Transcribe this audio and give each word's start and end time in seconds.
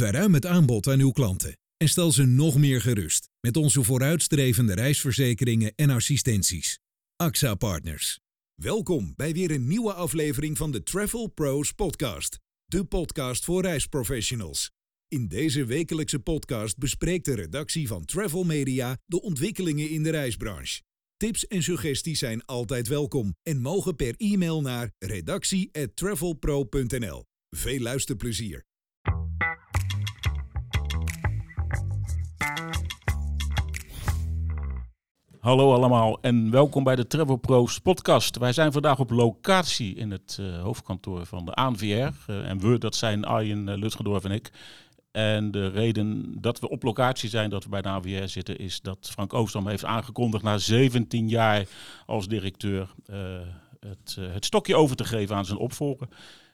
Verruim 0.00 0.34
het 0.34 0.46
aanbod 0.46 0.88
aan 0.88 1.00
uw 1.00 1.10
klanten 1.10 1.58
en 1.76 1.88
stel 1.88 2.12
ze 2.12 2.24
nog 2.24 2.56
meer 2.56 2.80
gerust 2.80 3.28
met 3.40 3.56
onze 3.56 3.82
vooruitstrevende 3.82 4.74
reisverzekeringen 4.74 5.72
en 5.74 5.90
assistenties. 5.90 6.78
AXA 7.16 7.54
Partners. 7.54 8.18
Welkom 8.54 9.12
bij 9.16 9.32
weer 9.32 9.50
een 9.50 9.66
nieuwe 9.66 9.92
aflevering 9.92 10.56
van 10.56 10.70
de 10.70 10.82
Travel 10.82 11.26
Pros 11.26 11.72
Podcast, 11.72 12.38
de 12.64 12.84
podcast 12.84 13.44
voor 13.44 13.62
reisprofessionals. 13.62 14.70
In 15.08 15.28
deze 15.28 15.64
wekelijkse 15.64 16.20
podcast 16.20 16.78
bespreekt 16.78 17.24
de 17.24 17.34
redactie 17.34 17.86
van 17.86 18.04
Travel 18.04 18.44
Media 18.44 18.98
de 19.06 19.22
ontwikkelingen 19.22 19.90
in 19.90 20.02
de 20.02 20.10
reisbranche. 20.10 20.82
Tips 21.16 21.46
en 21.46 21.62
suggesties 21.62 22.18
zijn 22.18 22.44
altijd 22.44 22.88
welkom 22.88 23.36
en 23.42 23.60
mogen 23.60 23.96
per 23.96 24.14
e-mail 24.16 24.60
naar 24.60 24.92
redactie@travelpro.nl. 24.98 27.24
Veel 27.50 27.80
luisterplezier. 27.80 28.68
Hallo 35.40 35.74
allemaal 35.74 36.18
en 36.20 36.50
welkom 36.50 36.84
bij 36.84 36.96
de 36.96 37.06
Travel 37.06 37.36
Pros 37.36 37.78
podcast. 37.78 38.38
Wij 38.38 38.52
zijn 38.52 38.72
vandaag 38.72 38.98
op 38.98 39.10
locatie 39.10 39.94
in 39.94 40.10
het 40.10 40.36
uh, 40.40 40.62
hoofdkantoor 40.62 41.26
van 41.26 41.44
de 41.44 41.52
ANVR. 41.52 41.84
Uh, 41.84 42.10
en 42.26 42.58
we, 42.58 42.78
dat 42.78 42.94
zijn 42.94 43.24
Arjen 43.24 43.68
uh, 43.68 43.76
Lutgendorf 43.76 44.24
en 44.24 44.30
ik. 44.30 44.50
En 45.10 45.50
de 45.50 45.68
reden 45.68 46.34
dat 46.40 46.60
we 46.60 46.68
op 46.68 46.82
locatie 46.82 47.28
zijn, 47.28 47.50
dat 47.50 47.64
we 47.64 47.70
bij 47.70 47.82
de 47.82 47.88
ANVR 47.88 48.28
zitten, 48.28 48.58
is 48.58 48.80
dat 48.80 49.10
Frank 49.12 49.34
Oostrom 49.34 49.68
heeft 49.68 49.84
aangekondigd 49.84 50.42
na 50.42 50.58
17 50.58 51.28
jaar 51.28 51.66
als 52.06 52.28
directeur 52.28 52.94
het, 53.80 54.16
het 54.20 54.44
stokje 54.44 54.76
over 54.76 54.96
te 54.96 55.04
geven 55.04 55.36
aan 55.36 55.44
zijn 55.44 55.58
opvolger. 55.58 56.08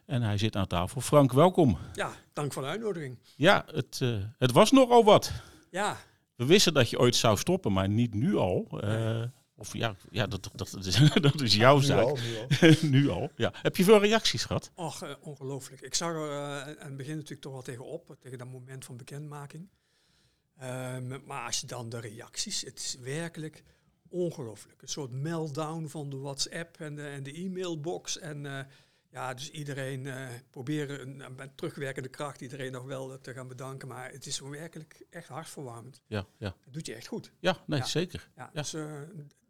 En 0.04 0.22
hij 0.22 0.38
zit 0.38 0.56
aan 0.56 0.66
tafel. 0.66 1.00
Frank, 1.00 1.32
welkom. 1.32 1.78
Ja, 1.92 2.10
dank 2.32 2.52
voor 2.52 2.62
de 2.62 2.68
uitnodiging. 2.68 3.18
Ja, 3.36 3.64
het, 3.72 4.02
het 4.38 4.52
was 4.52 4.70
nogal 4.70 5.04
wat. 5.04 5.32
Ja, 5.70 5.96
we 6.36 6.46
wisten 6.46 6.74
dat 6.74 6.90
je 6.90 6.98
ooit 6.98 7.16
zou 7.16 7.36
stoppen, 7.36 7.72
maar 7.72 7.88
niet 7.88 8.14
nu 8.14 8.36
al. 8.36 8.80
Uh, 8.84 9.24
of 9.56 9.72
ja, 9.72 9.96
ja 10.10 10.26
dat, 10.26 10.50
dat, 10.54 10.70
dat, 10.70 10.84
is, 10.84 11.10
dat 11.20 11.40
is 11.40 11.54
jouw 11.54 11.76
nu 11.76 11.84
zaak. 11.84 12.04
Al, 12.04 12.16
nu, 12.16 12.38
al. 12.38 12.76
nu 12.90 13.08
al. 13.08 13.30
Ja. 13.36 13.52
Heb 13.62 13.76
je 13.76 13.84
veel 13.84 14.00
reacties 14.00 14.44
gehad? 14.44 14.70
Och, 14.74 15.02
uh, 15.02 15.10
ongelooflijk. 15.20 15.80
Ik 15.80 15.94
zag 15.94 16.12
er 16.12 16.30
uh, 16.30 16.60
aan 16.60 16.76
het 16.78 16.96
begin 16.96 17.14
natuurlijk 17.14 17.40
toch 17.40 17.52
wel 17.52 17.62
tegenop, 17.62 18.16
tegen 18.20 18.38
dat 18.38 18.48
moment 18.48 18.84
van 18.84 18.96
bekendmaking. 18.96 19.68
Um, 20.62 21.22
maar 21.24 21.46
als 21.46 21.60
je 21.60 21.66
dan 21.66 21.88
de 21.88 22.00
reacties, 22.00 22.60
het 22.60 22.78
is 22.78 22.96
werkelijk 23.00 23.64
ongelooflijk. 24.08 24.82
Een 24.82 24.88
soort 24.88 25.10
meltdown 25.10 25.86
van 25.86 26.10
de 26.10 26.16
WhatsApp 26.16 26.80
en 26.80 26.94
de, 26.94 27.06
en 27.06 27.22
de 27.22 27.32
e-mailbox. 27.32 28.18
En 28.18 28.68
ja, 29.16 29.34
dus 29.34 29.50
iedereen 29.50 30.04
uh, 30.04 30.28
proberen 30.50 31.16
met 31.36 31.56
terugwerkende 31.56 32.08
kracht 32.08 32.40
iedereen 32.40 32.72
nog 32.72 32.84
wel 32.84 33.12
uh, 33.12 33.18
te 33.18 33.32
gaan 33.32 33.48
bedanken. 33.48 33.88
Maar 33.88 34.10
het 34.10 34.26
is 34.26 34.38
werkelijk 34.40 35.06
echt 35.10 35.28
hartverwarmend. 35.28 36.02
Ja, 36.06 36.26
ja. 36.38 36.56
Het 36.64 36.72
doet 36.72 36.86
je 36.86 36.94
echt 36.94 37.06
goed. 37.06 37.32
Ja, 37.40 37.62
nee, 37.66 37.78
ja. 37.78 37.86
zeker. 37.86 38.28
Ja, 38.36 38.50
ja. 38.52 38.60
Dus 38.60 38.74
uh, 38.74 38.92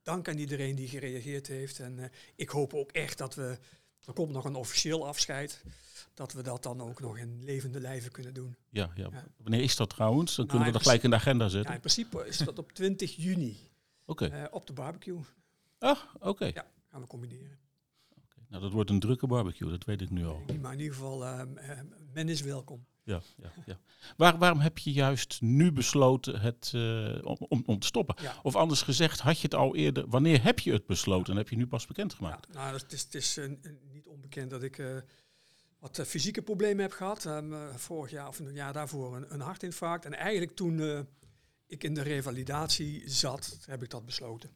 dank 0.03 0.29
aan 0.29 0.39
iedereen 0.39 0.75
die 0.75 0.89
gereageerd 0.89 1.47
heeft. 1.47 1.81
En 1.81 2.11
ik 2.37 2.49
hoop 2.49 2.75
ook 2.75 2.91
echt 2.93 3.19
dat 3.19 3.35
we, 3.35 3.59
er 4.05 4.13
komt 4.13 4.33
nog 4.33 4.45
een 4.45 4.55
officieel 4.55 5.07
afscheid, 5.07 5.63
dat 6.15 6.33
we 6.33 6.43
dat 6.43 6.63
dan 6.63 6.81
ook 6.81 7.01
nog 7.01 7.19
in 7.19 7.45
levende 7.45 7.81
lijven 7.81 8.13
kunnen 8.13 8.35
doen. 8.35 8.57
Ja, 8.71 8.91
ja. 8.95 9.11
Wanneer 9.37 9.63
is 9.63 9.77
dat 9.77 9.91
trouwens? 9.91 10.37
Dan 10.37 10.47
kunnen 10.47 10.67
nou, 10.67 10.73
we 10.73 10.79
dat 10.79 10.87
gelijk 10.87 11.05
in 11.05 11.11
de 11.11 11.17
agenda 11.17 11.49
zetten. 11.49 11.69
Ja, 11.71 11.75
in 11.75 11.81
principe 11.81 12.27
is 12.27 12.39
dat 12.39 12.59
op 12.59 12.73
20 12.73 13.17
juni. 13.17 13.71
Oké. 14.05 14.25
Okay. 14.25 14.45
op 14.45 14.67
de 14.67 14.73
barbecue. 14.73 15.21
Ah, 15.79 15.99
oké. 16.15 16.29
Okay. 16.29 16.51
Ja, 16.55 16.67
gaan 16.91 17.01
we 17.01 17.07
combineren. 17.07 17.66
Nou, 18.49 18.63
dat 18.63 18.73
wordt 18.73 18.91
een 18.91 19.01
drukke 19.01 19.27
barbecue, 19.27 19.71
dat 19.71 19.85
weet 19.85 20.01
ik 20.01 20.11
nu 20.11 20.27
al. 20.27 20.43
Maar 20.61 20.73
in 20.73 20.79
ieder 20.79 20.95
geval, 20.95 21.23
uh, 21.23 21.43
men 22.13 22.29
is 22.29 22.41
welkom. 22.41 22.87
Ja, 23.03 23.21
ja, 23.37 23.53
ja. 23.67 23.79
Waar, 24.17 24.39
waarom 24.39 24.59
heb 24.59 24.79
je 24.79 24.93
juist 24.93 25.41
nu 25.41 25.73
besloten 25.73 26.41
het, 26.41 26.73
uh, 26.75 27.19
om, 27.23 27.63
om, 27.67 27.79
te 27.79 27.87
stoppen? 27.87 28.15
Ja. 28.23 28.35
Of 28.43 28.57
anders 28.57 28.83
gezegd, 28.83 29.21
had 29.21 29.37
je 29.37 29.43
het 29.43 29.55
al 29.55 29.77
eerder, 29.77 30.09
wanneer 30.09 30.43
heb 30.43 30.59
je 30.59 30.73
het 30.73 30.87
besloten 30.87 31.33
en 31.33 31.39
heb 31.39 31.49
je 31.49 31.57
nu 31.57 31.67
pas 31.67 31.87
bekendgemaakt? 31.87 32.47
Ja, 32.53 32.59
nou, 32.59 32.77
het 32.77 32.93
is, 32.93 33.03
het 33.03 33.15
is 33.15 33.39
uh, 33.39 33.53
niet 33.93 34.07
onbekend 34.07 34.51
dat 34.51 34.63
ik 34.63 34.83
wat 35.79 36.03
fysieke 36.07 36.43
problemen 36.43 36.83
heb 36.83 36.93
gehad. 36.93 37.25
Um, 37.25 37.55
vorig 37.75 38.11
jaar 38.11 38.29
of 38.29 38.39
een 38.39 38.55
jaar 38.55 38.73
daarvoor 38.73 39.17
een, 39.17 39.33
een 39.33 39.41
hartinfarct. 39.41 40.05
En 40.05 40.15
eigenlijk 40.15 40.57
toen 40.57 41.07
ik 41.67 41.85
in 41.85 41.95
de 41.95 42.03
revalidatie 42.03 43.03
zat, 43.11 43.59
heb 43.67 43.83
ik 43.83 43.91
dat 43.91 44.05
besloten. 44.05 44.51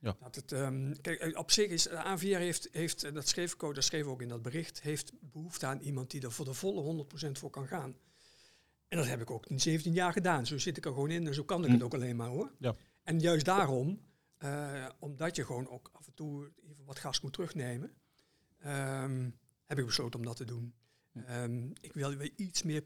Ja. 0.00 0.16
Dat 0.20 0.34
het, 0.34 0.52
um, 0.52 1.00
kijk, 1.00 1.38
op 1.38 1.50
zich 1.50 1.70
is 1.70 1.82
de 1.82 2.02
ANVR 2.02 2.26
heeft, 2.26 2.68
heeft 2.72 3.14
dat 3.14 3.28
schreef 3.28 3.52
ik 3.54 3.62
ook, 3.62 3.74
dat 3.74 3.84
schreef 3.84 4.04
ook 4.04 4.22
in 4.22 4.28
dat 4.28 4.42
bericht, 4.42 4.80
heeft 4.82 5.12
behoefte 5.20 5.66
aan 5.66 5.80
iemand 5.80 6.10
die 6.10 6.22
er 6.22 6.32
voor 6.32 6.44
de 6.44 6.54
volle 6.54 7.06
100% 7.28 7.30
voor 7.32 7.50
kan 7.50 7.66
gaan. 7.66 7.96
En 8.88 8.96
dat 8.98 9.06
heb 9.06 9.20
ik 9.20 9.30
ook 9.30 9.46
in 9.46 9.60
17 9.60 9.92
jaar 9.92 10.12
gedaan. 10.12 10.46
Zo 10.46 10.58
zit 10.58 10.76
ik 10.76 10.84
er 10.84 10.92
gewoon 10.92 11.10
in 11.10 11.26
en 11.26 11.34
zo 11.34 11.44
kan 11.44 11.60
ik 11.60 11.66
Hm. 11.66 11.72
het 11.72 11.82
ook 11.82 11.94
alleen 11.94 12.16
maar 12.16 12.28
hoor. 12.28 12.52
Ja. 12.58 12.74
En 13.02 13.20
juist 13.20 13.44
daarom, 13.44 14.00
uh, 14.38 14.88
omdat 14.98 15.36
je 15.36 15.44
gewoon 15.44 15.68
ook 15.68 15.90
af 15.92 16.06
en 16.06 16.14
toe 16.14 16.50
even 16.70 16.84
wat 16.84 16.98
gas 16.98 17.20
moet 17.20 17.32
terugnemen, 17.32 17.92
um, 18.66 19.38
heb 19.66 19.78
ik 19.78 19.86
besloten 19.86 20.18
om 20.18 20.26
dat 20.26 20.36
te 20.36 20.44
doen. 20.44 20.74
Um, 21.30 21.72
ik 21.80 21.92
wil 21.92 22.14
weer 22.14 22.32
iets 22.36 22.62
meer 22.62 22.84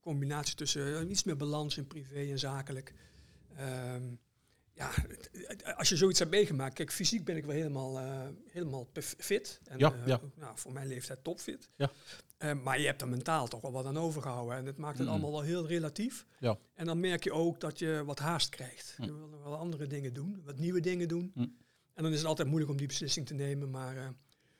combinatie 0.00 0.54
tussen, 0.54 1.04
uh, 1.04 1.10
iets 1.10 1.24
meer 1.24 1.36
balans 1.36 1.76
in 1.76 1.86
privé 1.86 2.30
en 2.30 2.38
zakelijk. 2.38 2.94
Um, 3.60 4.18
ja, 4.74 4.90
als 5.76 5.88
je 5.88 5.96
zoiets 5.96 6.18
hebt 6.18 6.30
meegemaakt, 6.30 6.74
kijk, 6.74 6.92
fysiek 6.92 7.24
ben 7.24 7.36
ik 7.36 7.44
wel 7.44 7.54
helemaal, 7.54 8.00
uh, 8.00 8.20
helemaal 8.48 8.88
fit. 9.18 9.60
En, 9.64 9.78
ja, 9.78 9.92
uh, 9.92 10.06
ja. 10.06 10.20
Nou, 10.34 10.52
voor 10.58 10.72
mijn 10.72 10.86
leeftijd 10.86 11.24
topfit. 11.24 11.68
Ja. 11.76 11.90
Uh, 12.38 12.52
maar 12.62 12.80
je 12.80 12.86
hebt 12.86 13.00
er 13.02 13.08
mentaal 13.08 13.48
toch 13.48 13.60
wel 13.60 13.72
wat 13.72 13.86
aan 13.86 13.98
overgehouden. 13.98 14.56
En 14.56 14.66
het 14.66 14.76
maakt 14.76 14.98
het 14.98 15.06
Mm. 15.06 15.12
allemaal 15.12 15.30
wel 15.30 15.42
heel 15.42 15.66
relatief. 15.66 16.26
Ja. 16.38 16.58
En 16.74 16.86
dan 16.86 17.00
merk 17.00 17.24
je 17.24 17.32
ook 17.32 17.60
dat 17.60 17.78
je 17.78 18.02
wat 18.06 18.18
haast 18.18 18.48
krijgt. 18.48 18.94
Mm. 18.98 19.04
Je 19.04 19.12
wil 19.14 19.28
nog 19.28 19.42
wel 19.42 19.56
andere 19.56 19.86
dingen 19.86 20.12
doen, 20.12 20.42
wat 20.44 20.58
nieuwe 20.58 20.80
dingen 20.80 21.08
doen. 21.08 21.30
Mm. 21.34 21.56
En 21.94 22.02
dan 22.02 22.12
is 22.12 22.18
het 22.18 22.26
altijd 22.26 22.48
moeilijk 22.48 22.70
om 22.72 22.76
die 22.78 22.86
beslissing 22.86 23.26
te 23.26 23.34
nemen. 23.34 23.70
Maar 23.70 24.14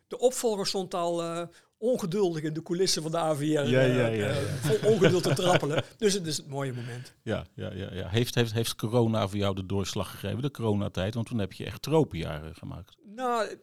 de 0.06 0.18
opvolger 0.18 0.66
stond 0.66 0.94
al 0.94 1.48
ongeduldig 1.84 2.42
in 2.42 2.52
de 2.52 2.62
coulissen 2.62 3.02
van 3.02 3.10
de 3.10 3.18
AVR. 3.18 3.44
Ja, 3.44 3.62
ja, 3.62 3.80
ja, 3.80 4.06
ja. 4.06 4.34
vol 4.34 4.90
ongeduld 4.92 5.22
te 5.22 5.34
trappelen. 5.34 5.84
Dus 5.96 6.12
het 6.12 6.26
is 6.26 6.36
het 6.36 6.48
mooie 6.48 6.72
moment. 6.72 7.14
Ja, 7.22 7.46
ja, 7.54 7.72
ja, 7.72 7.94
ja. 7.94 8.08
Heeft, 8.08 8.34
heeft, 8.34 8.52
heeft 8.52 8.74
corona 8.74 9.28
voor 9.28 9.38
jou 9.38 9.54
de 9.54 9.66
doorslag 9.66 10.10
gegeven, 10.10 10.42
de 10.42 10.50
coronatijd? 10.50 11.14
Want 11.14 11.26
toen 11.26 11.38
heb 11.38 11.52
je 11.52 11.64
echt 11.64 11.82
tropenjaren 11.82 12.54
gemaakt. 12.54 12.96
Nou, 13.14 13.56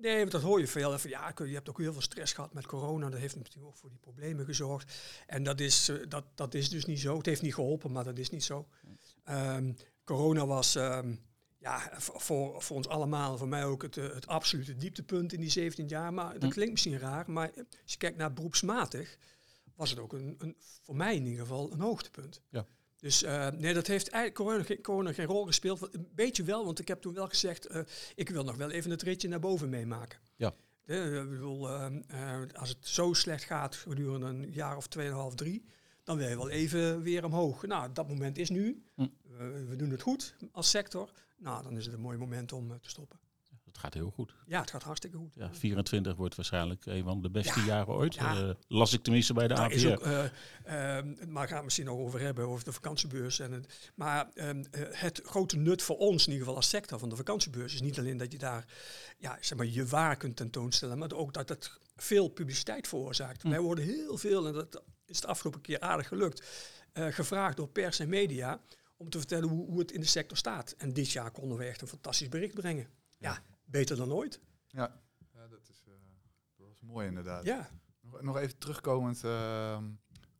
nee, 0.00 0.26
dat 0.26 0.42
hoor 0.42 0.60
je 0.60 0.66
veel. 0.66 0.98
Van, 0.98 1.10
ja, 1.10 1.32
je 1.36 1.54
hebt 1.54 1.68
ook 1.68 1.78
heel 1.78 1.92
veel 1.92 2.02
stress 2.02 2.32
gehad 2.32 2.54
met 2.54 2.66
corona. 2.66 3.10
Dat 3.10 3.20
heeft 3.20 3.36
natuurlijk 3.36 3.66
ook 3.66 3.76
voor 3.76 3.88
die 3.88 3.98
problemen 3.98 4.44
gezorgd. 4.44 4.92
En 5.26 5.42
dat 5.42 5.60
is, 5.60 5.90
dat, 6.08 6.24
dat 6.34 6.54
is 6.54 6.68
dus 6.68 6.84
niet 6.84 7.00
zo. 7.00 7.16
Het 7.16 7.26
heeft 7.26 7.42
niet 7.42 7.54
geholpen, 7.54 7.92
maar 7.92 8.04
dat 8.04 8.18
is 8.18 8.30
niet 8.30 8.44
zo. 8.44 8.66
Um, 9.30 9.76
corona 10.04 10.46
was... 10.46 10.74
Um, 10.74 11.20
ja, 11.62 11.90
voor, 11.96 12.62
voor 12.62 12.76
ons 12.76 12.88
allemaal, 12.88 13.38
voor 13.38 13.48
mij 13.48 13.64
ook 13.64 13.82
het, 13.82 13.94
het 13.94 14.26
absolute 14.26 14.76
dieptepunt 14.76 15.32
in 15.32 15.40
die 15.40 15.50
17 15.50 15.88
jaar. 15.88 16.14
Maar 16.14 16.38
dat 16.38 16.52
klinkt 16.52 16.72
misschien 16.72 16.98
raar, 16.98 17.30
maar 17.30 17.50
als 17.56 17.92
je 17.92 17.96
kijkt 17.96 18.16
naar 18.16 18.32
beroepsmatig, 18.32 19.16
was 19.74 19.90
het 19.90 19.98
ook 19.98 20.12
een, 20.12 20.34
een 20.38 20.56
voor 20.82 20.96
mij 20.96 21.14
in 21.14 21.24
ieder 21.24 21.40
geval 21.40 21.72
een 21.72 21.80
hoogtepunt. 21.80 22.40
Ja. 22.48 22.66
Dus 22.96 23.22
uh, 23.22 23.48
nee, 23.48 23.74
dat 23.74 23.86
heeft 23.86 24.08
eigenlijk 24.08 24.44
corona, 24.44 24.64
geen, 24.64 24.82
corona 24.82 25.12
geen 25.12 25.26
rol 25.26 25.44
gespeeld. 25.44 25.94
Een 25.94 26.08
beetje 26.14 26.42
wel, 26.42 26.64
want 26.64 26.78
ik 26.78 26.88
heb 26.88 27.00
toen 27.00 27.14
wel 27.14 27.28
gezegd, 27.28 27.70
uh, 27.70 27.82
ik 28.14 28.28
wil 28.28 28.44
nog 28.44 28.56
wel 28.56 28.70
even 28.70 28.90
het 28.90 29.02
ritje 29.02 29.28
naar 29.28 29.40
boven 29.40 29.68
meemaken. 29.68 30.18
Ja. 30.36 30.54
De, 30.84 31.26
bedoel, 31.30 31.70
uh, 31.70 31.86
als 32.52 32.68
het 32.68 32.88
zo 32.88 33.12
slecht 33.12 33.44
gaat 33.44 33.76
gedurende 33.76 34.26
een 34.26 34.52
jaar 34.52 34.76
of 34.76 34.86
tweeënhalf, 34.86 35.34
drie, 35.34 35.64
dan 36.04 36.16
wil 36.16 36.28
je 36.28 36.36
wel 36.36 36.50
even 36.50 37.02
weer 37.02 37.24
omhoog. 37.24 37.66
Nou, 37.66 37.92
dat 37.92 38.08
moment 38.08 38.38
is 38.38 38.50
nu. 38.50 38.82
Hm. 38.94 39.06
we 39.68 39.76
doen 39.76 39.90
het 39.90 40.02
goed 40.02 40.34
als 40.52 40.70
sector. 40.70 41.10
Nou, 41.42 41.62
dan 41.62 41.76
is 41.76 41.84
het 41.84 41.94
een 41.94 42.00
mooi 42.00 42.18
moment 42.18 42.52
om 42.52 42.70
uh, 42.70 42.76
te 42.76 42.88
stoppen. 42.88 43.18
Het 43.72 43.80
gaat 43.80 43.94
heel 43.94 44.10
goed. 44.10 44.34
Ja, 44.46 44.60
het 44.60 44.70
gaat 44.70 44.82
hartstikke 44.82 45.16
goed. 45.16 45.34
Ja, 45.34 45.54
24 45.54 46.16
wordt 46.16 46.34
waarschijnlijk 46.34 46.86
een 46.86 47.04
van 47.04 47.22
de 47.22 47.30
beste 47.30 47.60
Ja, 47.60 47.66
jaren 47.66 47.94
ooit. 47.94 48.14
ja. 48.14 48.42
Uh, 48.42 48.54
las 48.68 48.92
ik 48.92 49.02
tenminste 49.02 49.32
bij 49.32 49.48
de 49.48 49.54
Daar 49.54 49.64
APR. 49.64 49.74
is 49.74 49.86
ook, 49.86 50.06
uh, 50.06 50.24
uh, 50.66 50.98
maar 51.26 51.48
gaan 51.48 51.58
we 51.58 51.64
misschien 51.64 51.86
nog 51.86 51.98
over 51.98 52.20
hebben, 52.20 52.46
over 52.46 52.64
de 52.64 52.72
vakantiebeurs. 52.72 53.38
En 53.38 53.52
het, 53.52 53.90
maar 53.94 54.28
um, 54.34 54.64
het 54.90 55.20
grote 55.24 55.56
nut 55.56 55.82
voor 55.82 55.96
ons, 55.96 56.22
in 56.22 56.28
ieder 56.28 56.38
geval 56.38 56.56
als 56.56 56.68
sector 56.68 56.98
van 56.98 57.08
de 57.08 57.16
vakantiebeurs, 57.16 57.74
is 57.74 57.80
niet 57.80 57.98
alleen 57.98 58.16
dat 58.16 58.32
je 58.32 58.38
daar 58.38 58.66
ja, 59.18 59.38
zeg 59.40 59.58
maar, 59.58 59.66
je 59.66 59.86
waar 59.86 60.16
kunt 60.16 60.36
tentoonstellen, 60.36 60.98
maar 60.98 61.12
ook 61.12 61.32
dat 61.32 61.48
het 61.48 61.78
veel 61.96 62.28
publiciteit 62.28 62.88
veroorzaakt. 62.88 63.42
Hm. 63.42 63.48
Wij 63.48 63.60
worden 63.60 63.84
heel 63.84 64.18
veel, 64.18 64.46
en 64.46 64.52
dat 64.52 64.82
is 65.06 65.20
de 65.20 65.26
afgelopen 65.26 65.60
keer 65.60 65.80
aardig 65.80 66.08
gelukt, 66.08 66.42
gevraagd 66.92 67.56
door 67.56 67.68
pers 67.68 67.98
en 67.98 68.08
media 68.08 68.60
om 69.02 69.10
te 69.10 69.18
vertellen 69.18 69.48
hoe, 69.48 69.66
hoe, 69.66 69.78
het 69.78 69.92
in 69.92 70.00
de 70.00 70.06
sector 70.06 70.36
staat. 70.36 70.74
En 70.78 70.92
dit 70.92 71.10
jaar 71.10 71.30
konden 71.30 71.58
we 71.58 71.64
echt 71.64 71.80
een 71.80 71.88
fantastisch 71.88 72.28
bericht 72.28 72.54
brengen. 72.54 72.88
Ja, 73.18 73.42
beter 73.64 73.96
dan 73.96 74.12
ooit. 74.12 74.40
Ja, 74.66 75.00
ja 75.32 75.48
dat, 75.48 75.68
is, 75.68 75.84
uh, 75.88 75.94
dat 76.56 76.66
was 76.66 76.80
mooi 76.80 77.06
inderdaad. 77.06 77.44
Ja. 77.44 77.70
Nog, 78.00 78.22
nog 78.22 78.36
even 78.36 78.58
terugkomend 78.58 79.24
uh, 79.24 79.78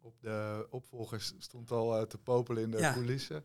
op 0.00 0.20
de 0.20 0.66
opvolgers 0.70 1.34
stond 1.38 1.70
al 1.70 2.00
uh, 2.00 2.06
te 2.06 2.18
popelen 2.18 2.62
in 2.62 2.70
de 2.70 2.78
Ja. 2.78 2.92
coulissen. 2.92 3.44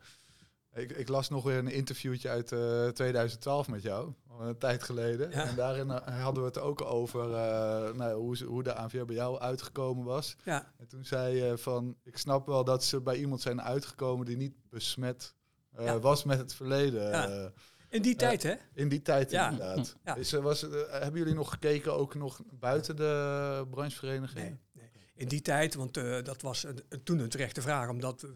Ik, 0.77 0.91
ik 0.91 1.07
las 1.07 1.29
nog 1.29 1.43
weer 1.43 1.57
een 1.57 1.67
interviewtje 1.71 2.29
uit 2.29 2.51
eh 2.51 2.87
2012 2.87 3.67
met 3.67 3.81
jou, 3.81 4.13
een 4.39 4.57
tijd 4.57 4.83
geleden. 4.83 5.31
Ja. 5.31 5.45
En 5.47 5.55
daarin 5.55 5.91
eh, 5.91 6.21
hadden 6.23 6.43
we 6.43 6.49
het 6.49 6.59
ook 6.59 6.81
over 6.81 7.21
eh, 7.33 7.93
nou, 7.93 8.13
hoe, 8.13 8.43
hoe 8.45 8.63
de 8.63 8.73
ANVR 8.73 9.05
bij 9.05 9.15
jou 9.15 9.39
uitgekomen 9.39 10.05
was. 10.05 10.35
Ja, 10.43 10.71
En 10.77 10.87
toen 10.87 11.05
zei 11.05 11.35
je 11.43 11.57
van, 11.57 11.95
ik 12.03 12.17
snap 12.17 12.45
wel 12.45 12.63
dat 12.63 12.83
ze 12.83 13.01
bij 13.01 13.15
iemand 13.17 13.41
zijn 13.41 13.61
uitgekomen 13.61 14.25
die 14.25 14.37
niet 14.37 14.53
besmet 14.69 15.35
eh, 15.75 15.85
Ja. 15.85 15.99
was 15.99 16.23
met 16.23 16.37
het 16.37 16.53
verleden. 16.53 17.09
Ja. 17.09 17.27
eh, 17.29 17.45
in 17.89 18.01
die 18.01 18.15
tijd 18.15 18.43
hè. 18.43 18.53
in 18.73 18.89
die 18.89 19.01
tijd 19.01 19.31
Ja. 19.31 19.49
inderdaad. 19.51 19.95
Is, 20.15 20.31
er- 20.33 20.41
was, 20.41 20.63
eh, 20.69 20.71
hebben 20.89 21.19
jullie 21.19 21.33
nog 21.35 21.49
gekeken 21.49 21.93
ook 21.93 22.15
nog 22.15 22.41
buiten 22.51 22.95
de 22.95 23.65
branchevereniging? 23.69 24.39
Nee, 24.45 24.59
nee. 24.73 24.89
In 25.15 25.27
die 25.27 25.41
tijd, 25.41 25.75
want 25.75 25.97
eh, 25.97 26.23
dat 26.23 26.41
was 26.41 26.63
een- 26.63 27.03
toen 27.03 27.19
een 27.19 27.29
terechte 27.29 27.61
vraag, 27.61 27.89
omdat, 27.89 28.21
we, 28.21 28.35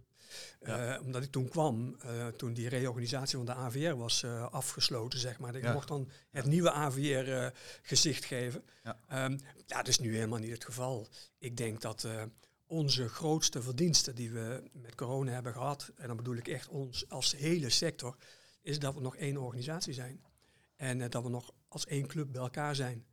eh, 0.60 0.98
omdat 1.02 1.24
ik 1.24 1.32
toen 1.32 1.48
kwam, 1.50 1.96
eh, 2.00 2.28
toen 2.28 2.54
die 2.54 2.70
reorganisatie 2.70 3.38
van 3.38 3.46
de 3.46 3.54
AVR 3.54 3.94
was 3.96 4.24
eh, 4.24 4.52
afgesloten, 4.52 5.20
zeg 5.20 5.40
maar. 5.40 5.56
Ik 5.56 5.64
Ja. 5.64 5.74
mocht 5.74 5.88
dan 5.88 6.10
het 6.30 6.46
nieuwe 6.46 6.72
AVR 6.72 7.52
gezicht 7.82 8.26
geven. 8.26 8.64
Ja. 8.84 9.00
Ehm, 9.08 9.32
ja, 9.66 9.78
dat 9.78 9.88
is 9.88 10.00
nu 10.00 10.16
helemaal 10.16 10.40
niet 10.40 10.52
het 10.52 10.66
geval. 10.66 11.08
Ik 11.38 11.58
denk 11.58 11.82
dat 11.82 12.08
onze 12.66 13.10
grootste 13.10 13.62
verdiensten 13.62 14.16
die 14.16 14.32
we 14.32 14.64
met 14.74 14.96
corona 14.96 15.32
hebben 15.32 15.54
gehad, 15.54 15.92
en 15.96 16.08
dan 16.08 16.18
bedoel 16.18 16.36
ik 16.36 16.48
echt 16.48 16.68
ons 16.68 17.10
als 17.10 17.36
hele 17.36 17.70
sector, 17.70 18.16
is 18.62 18.80
dat 18.80 18.94
we 18.94 19.02
nog 19.02 19.16
één 19.16 19.38
organisatie 19.38 19.94
zijn. 19.94 20.24
En 20.76 21.10
dat 21.10 21.24
we 21.24 21.30
nog 21.30 21.52
als 21.68 21.86
één 21.86 22.08
club 22.08 22.32
bij 22.32 22.42
elkaar 22.42 22.76
zijn. 22.76 23.06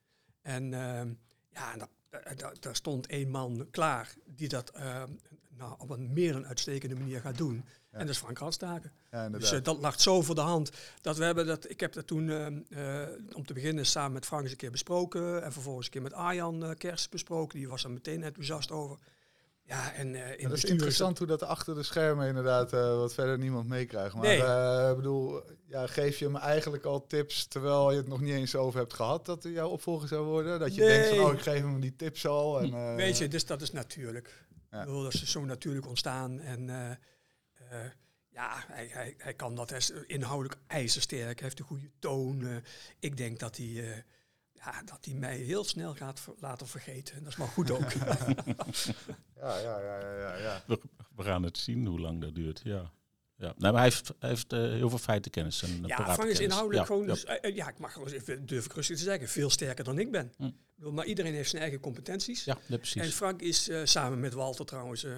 En 0.42 0.74
ehm, 0.74 1.12
ja, 1.50 1.76
dat- 1.76 2.62
daar 2.62 2.76
stond 2.76 3.06
één 3.06 3.28
man 3.30 3.68
klaar 3.70 4.14
die 4.26 4.48
dat 4.48 4.70
ehm, 4.70 5.12
nou, 5.58 5.74
op 5.78 5.90
een 5.90 6.12
meer 6.12 6.32
dan 6.32 6.46
uitstekende 6.46 6.94
manier 6.94 7.20
gaat 7.20 7.36
doen. 7.36 7.64
En 7.90 8.06
dat 8.06 8.14
is 8.14 8.18
Frank 8.18 8.38
Radstaken. 8.38 8.92
Ja. 9.10 9.28
Dus 9.28 9.52
eh, 9.52 9.62
dat 9.62 9.78
lag 9.80 10.00
zo 10.00 10.22
voor 10.22 10.34
de 10.34 10.40
hand. 10.40 10.70
Dat 11.00 11.16
we 11.16 11.24
hebben 11.24 11.46
dat, 11.46 11.70
ik 11.70 11.80
heb 11.80 11.92
dat 11.92 12.06
toen 12.06 12.30
ehm, 12.30 12.58
eh, 12.68 13.08
om 13.32 13.46
te 13.46 13.52
beginnen 13.52 13.86
samen 13.86 14.12
met 14.12 14.26
Frank 14.26 14.42
eens 14.42 14.50
een 14.50 14.56
keer 14.56 14.70
besproken. 14.70 15.42
En 15.42 15.52
vervolgens 15.52 15.86
een 15.86 15.92
keer 15.92 16.02
met 16.02 16.12
Arjan 16.12 16.64
eh, 16.64 16.70
Kers 16.78 17.08
besproken. 17.08 17.58
Die 17.58 17.68
was 17.68 17.84
er 17.84 17.90
meteen 17.90 18.22
enthousiast 18.22 18.70
over. 18.70 18.98
Ja, 19.62 19.92
en 19.92 20.14
in 20.14 20.36
Ja, 20.38 20.48
dat 20.48 20.56
is 20.56 20.64
interessant 20.64 21.18
hoe 21.18 21.26
dat 21.26 21.42
achter 21.42 21.74
de 21.74 21.82
schermen 21.82 22.28
inderdaad 22.28 22.70
wat 22.70 23.14
verder 23.14 23.38
niemand 23.38 23.68
meekrijgt. 23.68 24.14
Maar 24.14 24.24
Nee. 24.24 24.90
ik 24.90 24.96
bedoel, 24.96 25.42
ja, 25.66 25.86
geef 25.86 26.18
je 26.18 26.24
hem 26.24 26.36
eigenlijk 26.36 26.84
al 26.84 27.06
tips 27.06 27.46
terwijl 27.46 27.90
je 27.90 27.96
het 27.96 28.08
nog 28.08 28.20
niet 28.20 28.34
eens 28.34 28.56
over 28.56 28.78
hebt 28.78 28.94
gehad 28.94 29.26
dat 29.26 29.42
hij 29.42 29.52
jouw 29.52 29.68
opvolger 29.68 30.08
zou 30.08 30.24
worden? 30.24 30.58
Dat 30.60 30.74
je 30.74 30.80
denkt 30.80 31.08
van, 31.08 31.18
oh, 31.18 31.32
ik 31.32 31.40
geef 31.40 31.60
hem 31.60 31.80
die 31.80 31.96
tips 31.96 32.26
al. 32.26 32.60
En, 32.60 32.96
Weet 32.96 33.18
je, 33.18 33.28
dus 33.28 33.46
dat 33.46 33.62
is 33.62 33.72
natuurlijk. 33.72 34.46
Ja. 34.70 34.84
Bedoel, 34.84 35.02
dat 35.02 35.14
is 35.14 35.30
zo 35.30 35.44
natuurlijk 35.44 35.86
ontstaan. 35.86 36.40
En 36.40 36.70
eh, 36.70 36.90
eh, 36.90 37.90
ja, 38.28 38.64
hij, 38.66 38.86
hij, 38.92 39.14
hij 39.18 39.34
kan 39.34 39.54
dat. 39.54 39.68
Hij 39.70 39.78
is 39.78 39.90
inhoudelijk 39.90 40.60
ijzersterk. 40.66 41.38
Hij 41.38 41.44
heeft 41.48 41.58
een 41.58 41.64
goede 41.64 41.90
toon. 41.98 42.46
eh. 42.46 42.56
ik 42.98 43.16
denk 43.16 43.38
dat 43.38 43.56
hij, 43.56 43.66
eh, 43.92 44.02
ja, 44.52 44.82
dat 44.82 45.04
hij 45.04 45.14
mij 45.14 45.36
heel 45.36 45.64
snel 45.64 45.94
gaat 45.94 46.20
ver- 46.20 46.34
laten 46.38 46.66
vergeten. 46.68 47.14
En 47.16 47.22
dat 47.22 47.32
is 47.32 47.38
maar 47.38 47.48
goed 47.48 47.70
ook. 47.70 47.92
Ja, 49.36 49.58
ja, 49.58 49.80
ja, 49.80 49.98
ja, 50.00 50.16
ja, 50.18 50.36
ja. 50.36 50.62
We, 50.66 50.80
we 51.16 51.22
gaan 51.22 51.42
het 51.42 51.58
zien 51.58 51.86
hoe 51.86 52.00
lang 52.00 52.20
dat 52.20 52.34
duurt. 52.34 52.60
Ja. 52.64 52.92
Ja. 53.38 53.46
Nee, 53.46 53.72
maar 53.72 53.80
hij 53.80 53.82
heeft, 53.82 54.12
hij 54.18 54.28
heeft 54.28 54.52
eh, 54.52 54.58
heel 54.60 54.88
veel 54.88 54.98
feitenkennis 54.98 55.62
en 55.62 55.68
ja, 55.68 55.74
paratenkennis. 55.74 56.14
Frank 56.14 56.30
is 56.30 56.40
inhoudelijk 56.40 56.78
Ja, 56.80 56.84
gewoon. 56.86 57.06
ja. 57.06 57.12
Dus, 57.12 57.24
eh, 57.24 57.36
eh, 57.50 57.56
ja, 57.56 57.68
ik 57.68 57.78
mag 57.78 57.96
eens 57.96 58.12
even, 58.12 58.46
durf 58.46 58.64
ik 58.64 58.72
rustig 58.72 58.96
te 58.96 59.02
zeggen, 59.02 59.28
veel 59.28 59.50
sterker 59.50 59.84
dan 59.84 59.98
ik 59.98 60.10
ben. 60.10 60.32
Hm. 60.36 60.50
Bedoel, 60.76 60.92
maar 60.92 61.04
iedereen 61.04 61.34
heeft 61.34 61.50
zijn 61.50 61.62
eigen 61.62 61.80
competenties. 61.80 62.44
Ja, 62.44 62.54
nee, 62.54 62.64
En 62.68 62.76
precies. 62.78 63.14
Frank 63.14 63.40
is 63.42 63.68
eh, 63.68 63.80
samen 63.84 64.20
met 64.20 64.32
Walter 64.32 64.64
trouwens 64.64 65.04
eh, 65.04 65.12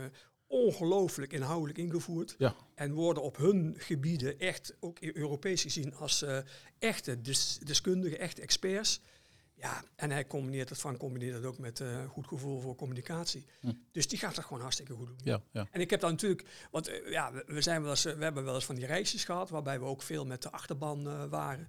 ongelooflijk 0.46 1.32
inhoudelijk 1.32 1.78
ingevoerd. 1.78 2.34
Ja. 2.38 2.54
En 2.74 2.92
worden 2.92 3.22
op 3.22 3.36
hun 3.36 3.74
gebieden 3.78 4.38
echt, 4.38 4.74
ook 4.80 4.98
Europees 5.00 5.62
gezien, 5.62 5.94
als 5.94 6.22
eh, 6.22 6.38
echte 6.78 7.20
des- 7.20 7.58
deskundigen, 7.64 8.18
echte 8.18 8.42
experts. 8.42 9.00
Ja, 9.60 9.82
en 9.96 10.10
hij 10.10 10.26
combineert 10.26 10.68
het, 10.68 10.78
Frank 10.78 10.98
combineert 10.98 11.34
het 11.34 11.44
ook 11.44 11.58
met 11.58 11.80
eh, 11.80 12.08
goed 12.08 12.26
gevoel 12.26 12.60
voor 12.60 12.74
communicatie. 12.74 13.46
Hm. 13.60 13.72
Dus 13.92 14.08
die 14.08 14.18
gaat 14.18 14.34
dat 14.34 14.44
gewoon 14.44 14.60
hartstikke 14.62 14.92
goed 14.92 15.06
doen. 15.06 15.18
Ja, 15.22 15.40
ja. 15.52 15.66
En 15.70 15.80
ik 15.80 15.90
heb 15.90 16.00
dan 16.00 16.10
natuurlijk, 16.10 16.48
want 16.70 16.88
eh, 16.88 17.10
ja, 17.10 17.32
we, 17.46 17.60
zijn 17.60 17.82
wel 17.82 17.90
eens, 17.90 18.04
eh, 18.04 18.14
we 18.14 18.22
hebben 18.22 18.44
wel 18.44 18.54
eens 18.54 18.64
van 18.64 18.74
die 18.74 18.86
reisjes 18.86 19.24
gehad, 19.24 19.50
waarbij 19.50 19.78
we 19.78 19.84
ook 19.84 20.02
veel 20.02 20.26
met 20.26 20.42
de 20.42 20.50
achterban 20.50 21.28
waren. 21.28 21.68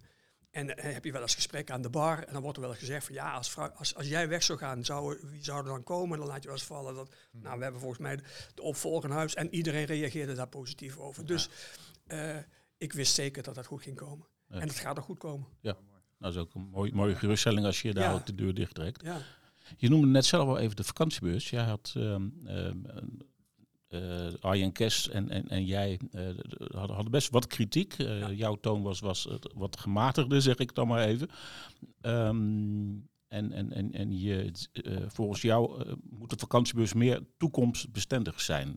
En 0.51 0.81
heb 0.81 1.05
je 1.05 1.11
wel 1.11 1.21
eens 1.21 1.35
gesprekken 1.35 1.75
aan 1.75 1.81
de 1.81 1.89
bar 1.89 2.23
en 2.23 2.33
dan 2.33 2.41
wordt 2.41 2.57
er 2.57 2.63
wel 2.63 2.71
eens 2.71 2.81
gezegd 2.81 3.05
van 3.05 3.15
ja, 3.15 3.33
als, 3.33 3.57
als, 3.57 3.95
als 3.95 4.07
jij 4.07 4.27
weg 4.27 4.43
zou 4.43 4.59
gaan, 4.59 4.85
zou, 4.85 5.17
wie 5.21 5.43
zou 5.43 5.57
er 5.57 5.65
dan 5.65 5.83
komen? 5.83 6.13
En 6.13 6.19
dan 6.19 6.27
laat 6.27 6.41
je 6.41 6.47
wel 6.47 6.57
eens 6.57 6.65
vallen 6.65 6.95
dat, 6.95 7.15
nou 7.31 7.57
we 7.57 7.63
hebben 7.63 7.81
volgens 7.81 8.01
mij 8.01 8.15
de, 8.15 8.23
de 8.55 8.61
opvolger 8.61 9.09
in 9.09 9.15
huis 9.15 9.35
en 9.35 9.53
iedereen 9.53 9.85
reageerde 9.85 10.33
daar 10.33 10.47
positief 10.47 10.97
over. 10.97 11.25
Dus 11.25 11.49
ik 12.77 12.93
wist 12.93 13.13
zeker 13.13 13.43
dat 13.43 13.55
dat 13.55 13.65
goed 13.65 13.81
ging 13.81 13.95
komen. 13.95 14.27
Ja. 14.47 14.59
En 14.59 14.67
het 14.67 14.79
gaat 14.79 14.97
er 14.97 15.03
goed 15.03 15.17
komen. 15.17 15.47
Dat 16.21 16.31
is 16.33 16.37
ook 16.39 16.53
een 16.55 16.67
mooi, 16.71 16.91
mooie 16.93 17.15
geruststelling 17.15 17.65
als 17.65 17.81
je 17.81 17.93
daar 17.93 18.03
Ja. 18.03 18.13
ook 18.13 18.25
de 18.25 18.35
deur 18.35 18.53
dicht 18.53 18.73
trekt. 18.75 19.03
Ja, 19.03 19.17
Je 19.77 19.89
noemde 19.89 20.07
net 20.07 20.25
zelf 20.25 20.47
al 20.47 20.57
even 20.57 20.75
de 20.75 20.83
vakantiebeurs. 20.83 21.49
Jij 21.49 21.63
had 21.63 21.95
eh, 23.87 24.27
Arjen 24.39 24.71
Kes 24.71 25.09
en, 25.09 25.29
en, 25.29 25.47
en 25.49 25.65
jij 25.65 25.99
eh, 26.11 26.23
hadden, 26.73 26.95
hadden 26.95 27.11
best 27.11 27.29
wat 27.29 27.47
kritiek. 27.47 27.93
Eh, 27.93 28.19
Ja. 28.19 28.31
Jouw 28.31 28.55
toon 28.55 28.81
was, 28.81 28.99
was 28.99 29.27
wat 29.53 29.79
gematigder, 29.79 30.41
zeg 30.41 30.57
ik 30.57 30.75
dan 30.75 30.87
maar 30.87 31.03
even. 31.05 31.29
Ehm, 32.01 32.89
en, 33.27 33.51
en, 33.51 33.71
en, 33.73 33.91
en 33.93 34.19
je, 34.19 34.51
volgens 35.07 35.41
jou 35.41 35.95
moet 36.09 36.29
de 36.29 36.37
vakantiebeurs 36.37 36.93
meer 36.93 37.21
toekomstbestendig 37.37 38.41
zijn, 38.41 38.75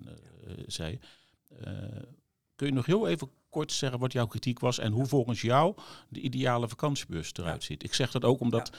zei 0.66 0.90
je. 0.90 0.98
Kun 2.54 2.66
je 2.66 2.72
nog 2.72 2.86
heel 2.86 3.08
even 3.08 3.30
kort 3.54 3.72
zeggen 3.72 3.98
wat 3.98 4.12
jouw 4.12 4.26
kritiek 4.26 4.58
was 4.58 4.78
en 4.78 4.92
hoe 4.92 5.06
volgens 5.06 5.40
jou 5.40 5.74
de 6.08 6.20
ideale 6.20 6.68
vakantiebeurs 6.68 7.32
eruit 7.34 7.62
ziet? 7.62 7.82
Ik 7.82 7.94
zeg 7.94 8.10
dat 8.10 8.24
ook 8.24 8.40
omdat 8.40 8.70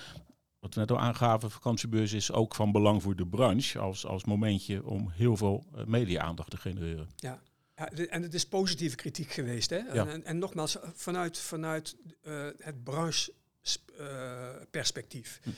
wat 0.59 0.73
we 0.73 0.79
net 0.79 0.91
al 0.91 0.99
aangaven, 0.99 1.51
vakantiebeurs 1.51 2.13
is 2.13 2.31
ook 2.31 2.55
van 2.55 2.71
belang 2.71 3.01
voor 3.01 3.15
de 3.15 3.27
branche 3.27 3.79
als, 3.79 4.05
als 4.05 4.25
momentje 4.25 4.85
om 4.85 5.09
heel 5.09 5.37
veel 5.37 5.65
eh, 5.75 5.85
media-aandacht 5.85 6.49
te 6.49 6.57
genereren. 6.57 7.09
Ja, 7.15 7.41
ja, 7.75 7.89
en 7.89 8.21
het 8.21 8.33
is 8.33 8.47
positieve 8.47 8.95
kritiek 8.95 9.31
geweest. 9.31 9.69
Hè? 9.69 9.77
En, 9.77 10.09
en, 10.09 10.23
en 10.23 10.37
nogmaals, 10.37 10.77
vanuit, 10.93 11.39
vanuit 11.39 11.95
eh, 12.21 12.47
het 12.57 12.83
brancheperspectief. 12.83 15.39
Hm. 15.43 15.49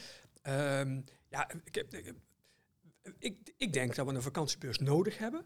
Ehm, 0.41 1.01
ja, 1.29 1.49
ik, 1.63 1.75
heb, 1.75 1.93
ik, 1.93 2.13
ik, 3.19 3.53
ik 3.57 3.73
denk 3.73 3.95
dat 3.95 4.05
we 4.05 4.13
een 4.13 4.21
vakantiebeurs 4.21 4.77
nodig 4.77 5.17
hebben. 5.17 5.45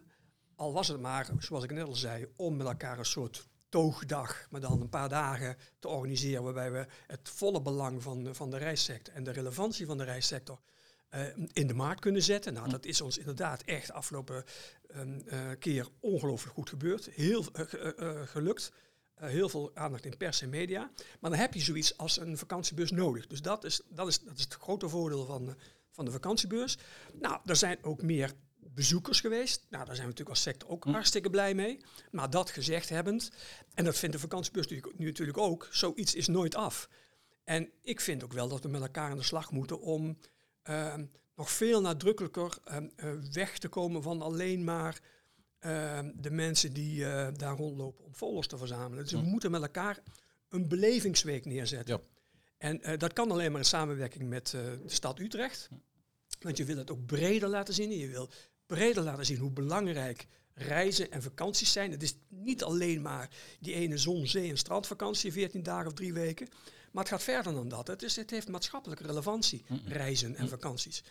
Al 0.56 0.74
was 0.74 0.88
het 0.88 1.00
maar, 1.00 1.29
zoals 1.39 1.63
ik 1.63 1.71
net 1.71 1.88
al 1.88 1.95
zei, 1.95 2.27
om 2.35 2.56
met 2.56 2.67
elkaar 2.67 3.00
een 3.00 3.06
soort 3.06 3.50
toogdag, 3.71 4.47
maar 4.50 4.62
dan 4.62 4.81
een 4.81 4.89
paar 4.89 5.09
dagen 5.09 5.57
te 5.79 5.88
organiseren, 5.88 6.44
waarbij 6.44 6.71
we 6.71 6.85
het 7.07 7.29
volle 7.29 7.62
belang 7.62 8.03
van, 8.03 8.35
van 8.35 8.50
de 8.50 8.57
reissector 8.57 9.13
en 9.13 9.23
de 9.23 9.31
relevantie 9.31 9.85
van 9.85 9.97
de 9.97 10.03
reissector 10.03 10.59
eh, 11.09 11.21
in 11.53 11.68
de 11.68 11.73
markt 11.73 12.01
kunnen 12.01 12.21
zetten. 12.23 12.53
Nou, 12.53 12.69
dat 12.69 12.85
is 12.85 13.01
ons 13.01 13.18
inderdaad 13.18 13.62
echt 13.63 13.91
afgelopen 13.91 14.44
eh, 14.88 15.39
keer 15.59 15.88
ongelooflijk 16.00 16.53
goed 16.56 16.69
gebeurd. 16.69 17.09
Heel 17.12 17.45
eh, 17.53 17.65
ge- 17.67 18.24
gelukt. 18.25 18.72
Heel 19.15 19.50
veel 19.50 19.72
aandacht 19.74 20.05
in 20.05 20.17
pers 20.17 20.41
en 20.41 20.50
media. 20.50 20.91
Maar 21.19 21.31
dan 21.31 21.39
heb 21.39 21.53
je 21.53 21.60
zoiets 21.60 21.98
als 21.98 22.19
een 22.19 22.38
vakantiebeurs 22.38 22.91
nodig. 22.91 23.27
Dus 23.27 23.41
dat 23.41 23.63
is, 23.63 23.81
dat 23.89 24.07
is, 24.07 24.19
dat 24.19 24.38
is 24.38 24.43
het 24.43 24.53
grote 24.53 24.89
voordeel 24.89 25.25
van, 25.25 25.55
van 25.91 26.05
de 26.05 26.12
vakantiebeurs. 26.12 26.77
Nou, 27.13 27.39
er 27.45 27.55
zijn 27.55 27.84
ook 27.84 28.01
meer 28.01 28.34
bezoekers 28.73 29.21
geweest. 29.21 29.65
Nou, 29.69 29.85
daar 29.85 29.95
zijn 29.95 30.07
we 30.07 30.11
natuurlijk 30.13 30.29
als 30.29 30.41
sector 30.41 30.69
ook 30.69 30.83
Hm. 30.83 30.91
hartstikke 30.91 31.29
blij 31.29 31.53
mee. 31.53 31.79
Maar 32.11 32.29
dat 32.29 32.49
gezegd 32.49 32.89
hebbend, 32.89 33.31
en 33.73 33.83
dat 33.85 33.97
vindt 33.97 34.15
de 34.15 34.21
vakantiebeurs 34.21 34.67
natuurlijk, 34.67 34.99
nu 34.99 35.05
natuurlijk 35.05 35.37
ook, 35.37 35.67
zoiets 35.71 36.15
is 36.15 36.27
nooit 36.27 36.55
af. 36.55 36.89
En 37.43 37.69
ik 37.81 37.99
vind 38.01 38.23
ook 38.23 38.33
wel 38.33 38.47
dat 38.47 38.63
we 38.63 38.69
met 38.69 38.81
elkaar 38.81 39.11
aan 39.11 39.17
de 39.17 39.23
slag 39.23 39.51
moeten 39.51 39.81
om 39.81 40.17
ehm, 40.61 41.05
nog 41.35 41.51
veel 41.51 41.81
nadrukkelijker 41.81 42.57
ehm, 42.63 42.87
eh, 42.95 43.11
weg 43.31 43.57
te 43.57 43.67
komen 43.67 44.03
van 44.03 44.21
alleen 44.21 44.63
maar 44.63 44.99
ehm, 45.59 46.11
de 46.15 46.31
mensen 46.31 46.73
die 46.73 47.05
eh, 47.05 47.27
daar 47.33 47.55
rondlopen 47.55 48.05
om 48.05 48.15
folders 48.15 48.47
te 48.47 48.57
verzamelen. 48.57 49.03
Dus 49.03 49.11
we 49.13 49.17
Ja. 49.17 49.23
moeten 49.23 49.51
met 49.51 49.61
elkaar 49.61 49.99
een 50.49 50.67
belevingsweek 50.67 51.45
neerzetten. 51.45 51.95
Ja. 51.95 52.01
En 52.57 52.81
eh, 52.83 52.97
dat 52.97 53.13
kan 53.13 53.31
alleen 53.31 53.51
maar 53.51 53.61
in 53.61 53.65
samenwerking 53.67 54.29
met 54.29 54.47
de 54.49 54.79
stad 54.85 55.19
Utrecht. 55.19 55.69
Want 56.39 56.57
je 56.57 56.65
wil 56.65 56.77
het 56.77 56.91
ook 56.91 57.05
breder 57.05 57.49
laten 57.49 57.73
zien. 57.73 57.91
Je 57.91 58.07
wil 58.07 58.29
breder 58.75 59.03
laten 59.03 59.25
zien 59.25 59.37
hoe 59.37 59.51
belangrijk 59.51 60.27
reizen 60.53 61.11
en 61.11 61.21
vakanties 61.21 61.71
zijn. 61.71 61.91
Het 61.91 62.03
is 62.03 62.15
niet 62.29 62.63
alleen 62.63 63.01
maar 63.01 63.29
die 63.59 63.73
ene 63.73 63.97
zon, 63.97 64.27
zee 64.27 64.49
en 64.49 64.57
strandvakantie, 64.57 65.31
14 65.31 65.63
dagen 65.63 65.87
of 65.87 65.93
drie 65.93 66.13
weken. 66.13 66.47
Maar 66.91 67.03
het 67.03 67.13
gaat 67.13 67.23
verder 67.23 67.53
dan 67.53 67.69
dat. 67.69 67.87
Het, 67.87 68.03
is, 68.03 68.15
het 68.15 68.29
heeft 68.29 68.47
maatschappelijke 68.47 69.03
relevantie, 69.03 69.65
reizen 69.85 70.35
en 70.35 70.49
vakanties. 70.49 71.03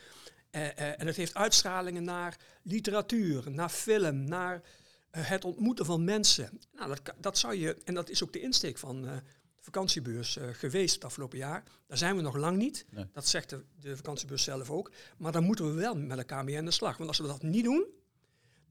Eh, 0.50 0.66
eh, 0.66 1.00
en 1.00 1.06
het 1.06 1.16
heeft 1.16 1.34
uitstralingen 1.34 2.04
naar 2.04 2.36
literatuur, 2.62 3.50
naar 3.50 3.68
film, 3.68 4.24
naar 4.24 4.62
eh, 5.10 5.28
het 5.28 5.44
ontmoeten 5.44 5.86
van 5.86 6.04
mensen. 6.04 6.60
Nou, 6.72 6.88
dat, 6.88 7.14
dat 7.20 7.38
zou 7.38 7.54
je, 7.54 7.76
en 7.84 7.94
dat 7.94 8.10
is 8.10 8.22
ook 8.22 8.32
de 8.32 8.40
insteek 8.40 8.78
van 8.78 9.22
de 9.60 9.66
vakantiebeurs 9.66 10.36
eh, 10.36 10.48
geweest 10.52 10.94
het 10.94 11.04
afgelopen 11.04 11.38
jaar. 11.38 11.62
Daar 11.86 11.98
zijn 11.98 12.16
we 12.16 12.22
nog 12.22 12.36
lang 12.36 12.56
niet. 12.56 12.86
Nee. 12.90 13.04
Dat 13.12 13.26
zegt 13.26 13.50
de, 13.50 13.64
de 13.80 13.96
vakantiebeurs 13.96 14.42
zelf 14.42 14.70
ook. 14.70 14.90
Maar 15.18 15.32
daar 15.32 15.42
moeten 15.42 15.74
we 15.74 15.80
wel 15.80 15.94
met 15.96 16.18
elkaar 16.18 16.44
mee 16.44 16.58
aan 16.58 16.64
de 16.64 16.70
slag. 16.70 16.96
Want 16.96 17.08
als 17.08 17.18
we 17.18 17.26
dat 17.26 17.42
niet 17.42 17.64
doen, 17.64 17.86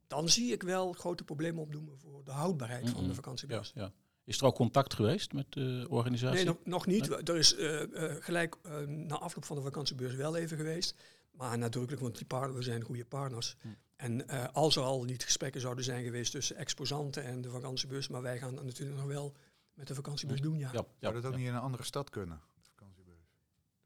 dan 0.07 0.29
zie 0.29 0.51
ik 0.51 0.63
wel 0.63 0.93
grote 0.93 1.23
problemen 1.23 1.61
opdoemen 1.61 1.97
voor 1.99 2.23
de 2.23 2.31
houdbaarheid 2.31 2.83
van 2.83 2.93
de 2.93 2.99
Mhm. 2.99 3.09
Ja, 3.09 3.15
vakantiebeurs. 3.15 3.71
ja. 3.75 3.91
Is 4.23 4.37
er 4.37 4.43
al 4.43 4.53
contact 4.53 4.93
geweest 4.93 5.33
met 5.33 5.45
de 5.49 5.85
organisatie? 5.89 6.35
Nee, 6.35 6.45
nog, 6.45 6.57
nog 6.63 6.85
niet. 6.85 7.29
Er 7.29 7.35
is 7.37 7.55
eh, 7.55 7.81
eh, 7.81 8.15
gelijk 8.19 8.55
na 8.87 9.17
afloop 9.17 9.45
van 9.45 9.55
de 9.55 9.61
vakantiebeurs 9.61 10.15
wel 10.15 10.35
even 10.35 10.57
geweest. 10.57 10.95
Maar 11.31 11.57
nadrukkelijk, 11.57 12.01
want 12.01 12.17
die 12.17 12.25
partners, 12.25 12.57
we 12.57 12.63
zijn 12.71 12.81
goede 12.83 13.05
partners. 13.05 13.55
Hm. 13.61 13.67
En 13.95 14.27
als 14.53 14.75
er 14.75 14.81
al 14.83 15.03
niet 15.03 15.23
gesprekken 15.23 15.61
zouden 15.61 15.83
zijn 15.83 16.03
geweest 16.03 16.31
tussen 16.31 16.55
exposanten 16.55 17.23
en 17.23 17.41
de 17.41 17.49
vakantiebeurs, 17.49 18.07
maar 18.07 18.21
wij 18.21 18.37
gaan 18.37 18.53
natuurlijk 18.53 18.97
nog 18.97 19.07
wel 19.07 19.35
met 19.79 19.87
de 19.87 19.95
vakantiebeurs 19.95 20.41
doen, 20.41 20.57
ja. 20.57 20.69
Ja, 20.71 20.79
ja, 20.79 20.85
Zou 20.99 21.13
dat 21.13 21.25
ook 21.25 21.31
ja. 21.31 21.37
niet 21.37 21.47
in 21.47 21.53
een 21.53 21.59
andere 21.61 21.83
stad 21.83 22.09
kunnen? 22.09 22.41
de 22.55 22.61
Vakantiebeurs. 22.75 23.17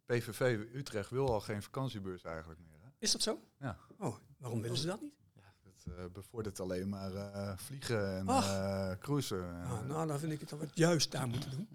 De 0.06 0.14
PVV 0.14 0.60
Utrecht 0.76 1.10
wil 1.10 1.28
al 1.34 1.40
geen 1.42 1.64
vakantiebeurs 1.64 2.24
eigenlijk 2.24 2.60
meer. 2.60 2.80
Hè? 2.82 2.90
Is 3.00 3.12
dat 3.12 3.22
zo? 3.22 3.40
Ja. 3.60 3.78
Oh, 4.00 4.16
waarom 4.38 4.62
willen 4.62 4.78
ze 4.78 4.88
dat 4.88 5.02
niet? 5.02 5.14
Dat 5.64 5.98
eh, 5.98 6.06
bevordert 6.14 6.60
alleen 6.60 6.90
maar 6.90 7.14
eh, 7.16 7.58
vliegen 7.58 8.18
en 8.18 8.28
eh, 8.28 8.92
cruisen. 9.00 9.44
En, 9.44 9.66
Ah, 9.66 9.80
eh, 9.80 9.86
nou, 9.86 10.08
dan 10.08 10.20
vind 10.20 10.32
ik 10.32 10.40
het 10.40 10.50
dat 10.50 10.60
we 10.60 10.66
het 10.66 10.78
juist 10.78 11.12
daar 11.12 11.28
moeten 11.28 11.50
doen. 11.52 11.68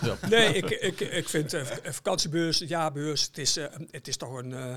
Ja. 0.00 0.16
Nee, 0.28 0.54
ik, 0.54 0.70
ik, 0.70 1.00
ik 1.00 1.28
vind 1.28 1.54
vakantiebeurs, 1.82 2.58
jaarbeurs, 2.58 3.22
het 3.26 3.38
is, 3.38 3.54
het 3.90 4.08
is 4.08 4.16
toch 4.16 4.34
een, 4.36 4.52
eh, 4.52 4.74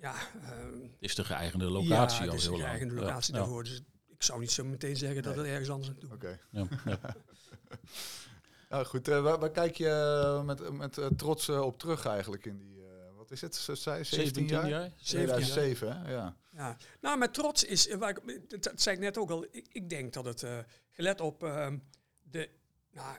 ja, 0.00 0.14
Het 0.14 0.90
is 0.98 1.14
de 1.14 1.24
geëigende 1.24 1.64
locatie 1.70 2.18
ja, 2.20 2.26
al 2.26 2.30
het 2.32 2.40
is 2.40 2.42
heel 2.44 2.52
een 2.54 2.58
lang. 2.60 2.70
eigen 2.70 2.88
Ja, 2.88 2.94
locatie 2.94 3.34
ja. 3.34 3.38
daarvoor. 3.40 3.64
Dus 3.64 3.82
ik 4.08 4.22
zou 4.22 4.40
niet 4.40 4.50
zo 4.50 4.64
meteen 4.64 4.96
zeggen 4.96 5.22
dat 5.22 5.34
we 5.34 5.46
ergens 5.46 5.70
anders 5.70 5.88
aan 5.90 5.96
doen. 6.00 6.12
Oké. 6.12 6.38
Ja, 6.50 6.66
ja. 7.72 7.88
Nou 8.68 8.84
goed, 8.84 9.08
eh, 9.08 9.22
waar, 9.22 9.38
waar 9.38 9.50
kijk 9.50 9.76
je 9.76 9.88
eh, 9.88 10.42
met, 10.42 10.72
met 10.72 10.98
eh, 10.98 11.06
trots 11.06 11.48
op 11.48 11.78
terug 11.78 12.06
eigenlijk 12.06 12.46
in 12.46 12.58
die, 12.58 12.82
eh, 12.82 13.16
wat 13.16 13.30
is 13.30 13.40
het, 13.40 13.54
ze 13.54 13.74
zei 13.74 14.04
17 14.04 14.46
jaar? 14.46 14.60
17 14.60 14.70
jaar? 14.70 14.90
17 14.96 15.46
2007, 15.46 16.02
hè? 16.02 16.12
Ja. 16.12 16.36
Ja. 16.52 16.76
Nou, 17.00 17.18
met 17.18 17.34
trots 17.34 17.64
is, 17.64 17.94
waar 17.94 18.10
ik, 18.10 18.50
dat, 18.50 18.62
dat 18.62 18.80
zei 18.80 18.96
ik 18.96 19.02
net 19.02 19.18
ook 19.18 19.30
al, 19.30 19.46
ik, 19.50 19.66
ik 19.72 19.88
denk 19.88 20.12
dat 20.12 20.24
het, 20.24 20.42
eh, 20.42 20.58
gelet 20.90 21.20
op 21.20 21.42
ehm, 21.42 21.78
de 22.22 22.48
nou, 22.90 23.16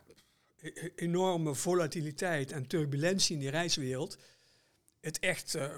e- 0.58 0.72
e- 0.74 0.92
enorme 0.96 1.56
volatiliteit 1.56 2.52
en 2.52 2.68
turbulentie 2.68 3.34
in 3.34 3.40
die 3.40 3.50
reiswereld, 3.50 4.18
het 5.00 5.20
echt 5.20 5.56
eh, 5.56 5.76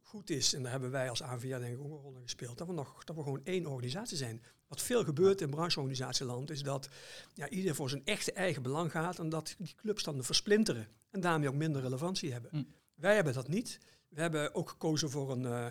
goed 0.00 0.30
is, 0.30 0.54
en 0.54 0.62
daar 0.62 0.72
hebben 0.72 0.90
wij 0.90 1.08
als 1.08 1.22
AVR 1.22 1.46
denk 1.46 1.74
ik 1.74 1.80
ook 1.80 1.92
een 1.92 2.02
rol 2.02 2.16
in 2.16 2.22
gespeeld, 2.22 2.58
dat 2.58 2.66
we, 2.66 2.72
nog, 2.72 3.04
dat 3.04 3.16
we 3.16 3.22
gewoon 3.22 3.44
één 3.44 3.66
organisatie 3.66 4.16
zijn. 4.16 4.42
Wat 4.72 4.82
veel 4.82 5.04
gebeurt 5.04 5.40
in 5.40 5.50
brancheorganisatieland 5.50 6.50
is 6.50 6.62
dat 6.62 6.88
ja, 7.34 7.48
ieder 7.48 7.74
voor 7.74 7.88
zijn 7.88 8.04
echte 8.04 8.32
eigen 8.32 8.62
belang 8.62 8.90
gaat 8.90 9.18
en 9.18 9.28
dat 9.28 9.54
die 9.58 9.74
clubs 9.76 10.02
dan 10.02 10.24
versplinteren 10.24 10.88
en 11.10 11.20
daarmee 11.20 11.48
ook 11.48 11.54
minder 11.54 11.82
relevantie 11.82 12.32
hebben. 12.32 12.50
Hm. 12.50 12.62
Wij 12.94 13.14
hebben 13.14 13.32
dat 13.32 13.48
niet. 13.48 13.78
We 14.08 14.20
hebben 14.20 14.54
ook 14.54 14.68
gekozen 14.68 15.10
voor 15.10 15.30
een, 15.30 15.46
eh, 15.46 15.66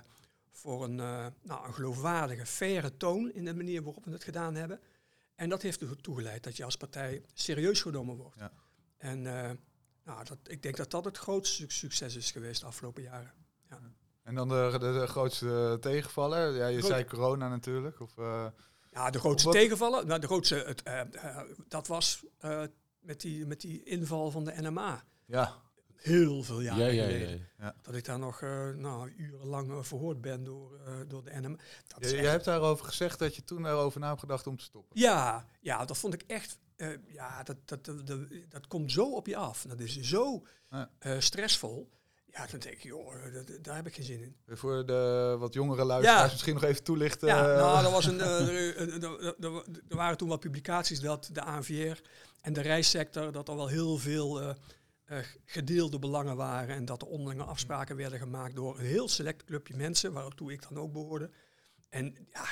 voor 0.51 0.84
een, 0.84 1.00
eh, 1.00 1.25
nou, 1.41 1.67
een 1.67 1.74
geloofwaardige, 1.74 2.46
faire 2.46 2.98
toon 2.98 3.31
in 3.31 3.46
de 3.46 3.53
manier 3.53 3.84
waarop 3.84 4.05
we 4.05 4.12
het 4.12 4.24
gedaan 4.24 4.55
hebben. 4.55 4.79
En 5.36 5.50
dat 5.50 5.62
heeft 5.62 5.81
ertoe 5.81 6.15
geleid 6.15 6.43
dat 6.43 6.58
je 6.58 6.63
als 6.63 6.77
partij 6.77 7.24
serieus 7.34 7.81
genomen 7.81 8.15
wordt. 8.15 8.39
Ja. 8.39 8.51
En 8.98 9.27
eh, 9.27 9.51
nou, 10.03 10.25
dat, 10.25 10.38
ik 10.43 10.62
denk 10.62 10.77
dat 10.77 10.91
dat 10.91 11.05
het 11.05 11.17
grootste 11.17 11.65
succes 11.67 12.15
is 12.15 12.31
geweest 12.31 12.62
de 12.62 12.67
afgelopen 12.67 13.03
jaren. 13.03 13.34
En 14.24 14.36
dan 14.36 14.50
de, 14.50 14.70
de, 14.72 15.00
de 15.00 15.08
grootste 15.08 15.77
tegenvaller? 15.79 16.55
Ja, 16.55 16.67
je 16.67 16.77
Groot- 16.77 16.91
zei 16.91 17.05
corona 17.05 17.50
natuurlijk. 17.50 18.00
Of, 18.00 18.13
Ja, 18.91 19.10
de 19.10 19.19
grootste 19.19 19.48
wat- 19.48 19.57
tegenvallen, 19.57 20.07
nou, 20.07 20.19
de 20.19 20.27
grootste, 20.27 20.55
het, 20.55 20.83
eh, 20.83 21.00
eh, 21.00 21.38
dat 21.67 21.88
was 21.88 22.24
eh, 22.39 22.63
met, 23.00 23.21
die, 23.21 23.45
met 23.45 23.62
die 23.62 23.83
inval 23.83 24.31
van 24.31 24.45
de 24.45 24.53
NMA. 24.62 25.03
ja, 25.25 25.55
Heel 25.95 26.43
veel 26.43 26.62
jaren 26.62 26.86
Ja, 26.86 27.03
ja, 27.03 27.03
geleden. 27.03 27.48
ja. 27.57 27.75
Dat 27.81 27.95
ik 27.95 28.05
daar 28.05 28.19
nog 28.19 28.41
eh, 28.41 28.69
nou, 28.69 29.13
urenlang 29.17 29.88
verhoord 29.88 30.21
ben 30.21 30.43
door, 30.43 30.79
eh, 30.86 30.93
door 31.07 31.24
de 31.24 31.31
NMA. 31.39 31.57
Dat 31.88 32.01
echt- 32.01 32.25
hebt 32.25 32.45
daarover 32.45 32.86
gezegd 32.86 33.19
dat 33.19 33.36
je 33.36 33.43
toen 33.43 33.65
erover 33.65 34.00
na 34.00 34.07
hebt 34.07 34.19
gedacht 34.19 34.48
om 34.48 34.57
te 34.57 34.63
stoppen. 34.63 35.00
Ja, 35.00 35.45
ja, 35.60 35.86
dat 35.86 35.98
vond 35.98 36.13
ik 36.13 36.21
echt. 36.27 36.60
eh, 36.75 36.89
ja, 37.07 37.43
dat, 37.43 37.57
dat, 37.65 37.86
dat, 37.86 38.07
dat, 38.07 38.19
dat 38.50 38.67
komt 38.67 38.91
zo 38.91 39.12
op 39.12 39.27
je 39.27 39.36
af. 39.36 39.65
Dat 39.67 39.79
is 39.79 40.00
zo 40.00 40.45
Ja. 40.69 40.89
eh, 41.00 41.19
stressvol. 41.19 41.89
Ja, 42.34 42.46
dan 42.48 42.60
denk 42.60 42.76
ik, 42.76 42.84
joh, 42.84 43.14
eh, 43.26 43.34
dat- 43.34 43.64
daar 43.64 43.76
heb 43.76 43.88
ik 43.88 43.94
geen 43.94 44.06
zin 44.06 44.22
in. 44.22 44.36
Voor 44.58 44.86
de 44.86 45.36
wat 45.40 45.54
jongere 45.54 45.84
luisteraars 45.84 46.26
Ja. 46.26 46.32
misschien 46.32 46.54
nog 46.54 46.64
even 46.64 46.84
toelichten. 46.84 47.28
ja, 47.28 47.52
eh, 47.54 47.58
nou, 47.60 47.86
er, 47.86 47.92
was 47.92 48.06
een, 48.06 48.20
eh, 48.22 49.04
er, 49.04 49.64
waren 49.88 50.18
toen 50.18 50.28
wat 50.30 50.40
publicaties 50.40 51.00
dat 51.00 51.30
de 51.34 51.42
ANVR 51.42 52.00
en 52.42 52.54
de 52.54 52.62
reissector, 52.62 53.32
dat 53.32 53.48
er 53.48 53.56
wel 53.56 53.68
heel 53.68 53.98
veel 53.98 54.56
gedeelde 55.46 56.00
belangen 56.00 56.36
waren. 56.36 56.76
En 56.76 56.86
dat 56.86 57.02
er 57.02 57.08
onderlinge 57.08 57.44
afspraken 57.44 57.96
werden 57.96 58.20
gemaakt 58.20 58.56
door 58.56 58.80
een 58.80 58.86
heel 58.86 59.08
select 59.08 59.44
clubje 59.44 59.76
mensen, 59.76 60.14
waartoe 60.14 60.52
ik 60.52 60.62
dan 60.70 60.78
ook 60.78 60.92
behoorde. 60.94 61.30
En 61.90 62.28
ja, 62.34 62.46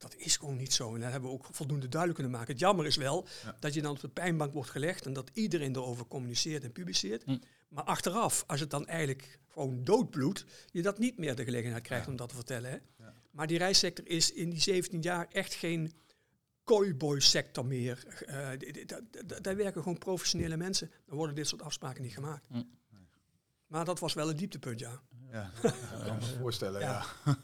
dat, 0.00 0.10
dat 0.10 0.20
is 0.20 0.36
gewoon 0.36 0.56
niet 0.56 0.72
zo. 0.72 0.94
En 0.94 1.00
dat 1.00 1.10
hebben 1.10 1.30
we 1.30 1.34
ook 1.36 1.48
voldoende 1.52 1.88
duidelijk 1.88 2.20
kunnen 2.20 2.36
maken. 2.38 2.52
Het 2.52 2.62
jammer 2.62 2.86
is 2.86 2.96
wel 2.96 3.26
Ja. 3.44 3.56
dat 3.60 3.74
je 3.74 3.82
dan 3.82 3.90
op 3.90 4.00
de 4.00 4.08
pijnbank 4.08 4.52
wordt 4.52 4.70
gelegd 4.70 5.06
en 5.06 5.12
dat 5.12 5.30
iedereen 5.32 5.76
erover 5.76 6.06
communiceert 6.06 6.64
en 6.64 6.72
publiceert. 6.72 7.22
Hm. 7.24 7.38
Maar 7.68 7.84
achteraf, 7.84 8.44
als 8.46 8.60
het 8.60 8.70
dan 8.70 8.86
eigenlijk 8.86 9.38
gewoon 9.48 9.84
doodbloedt, 9.84 10.44
je 10.70 10.82
dat 10.82 10.98
niet 10.98 11.18
meer 11.18 11.34
de 11.34 11.44
gelegenheid 11.44 11.82
krijgt 11.82 12.04
Ja. 12.04 12.10
om 12.10 12.16
dat 12.16 12.28
te 12.28 12.34
vertellen. 12.34 12.70
Hè? 12.70 12.76
Ja. 13.04 13.14
Maar 13.30 13.46
die 13.46 13.58
reissector 13.58 14.08
is 14.08 14.32
in 14.32 14.50
die 14.50 14.60
17 14.60 15.00
jaar 15.00 15.26
echt 15.32 15.54
geen 15.54 15.92
cowboy 16.64 17.20
sector 17.20 17.66
meer. 17.66 18.04
Eh, 18.26 18.48
daar 19.40 19.56
werken 19.56 19.82
gewoon 19.82 19.98
professionele 19.98 20.56
mensen. 20.56 20.90
Dan 21.06 21.16
worden 21.16 21.34
dit 21.34 21.48
soort 21.48 21.62
afspraken 21.62 22.02
niet 22.02 22.12
gemaakt. 22.14 22.46
Hm. 22.46 22.62
Maar 23.66 23.84
dat 23.84 23.98
was 23.98 24.14
wel 24.14 24.30
een 24.30 24.36
dieptepunt, 24.36 24.78
ja. 24.80 25.00
Ja, 25.32 25.50
ik 25.62 25.72
kan 26.04 26.16
me 26.16 26.36
voorstellen, 26.40 26.80
ja. 26.80 27.04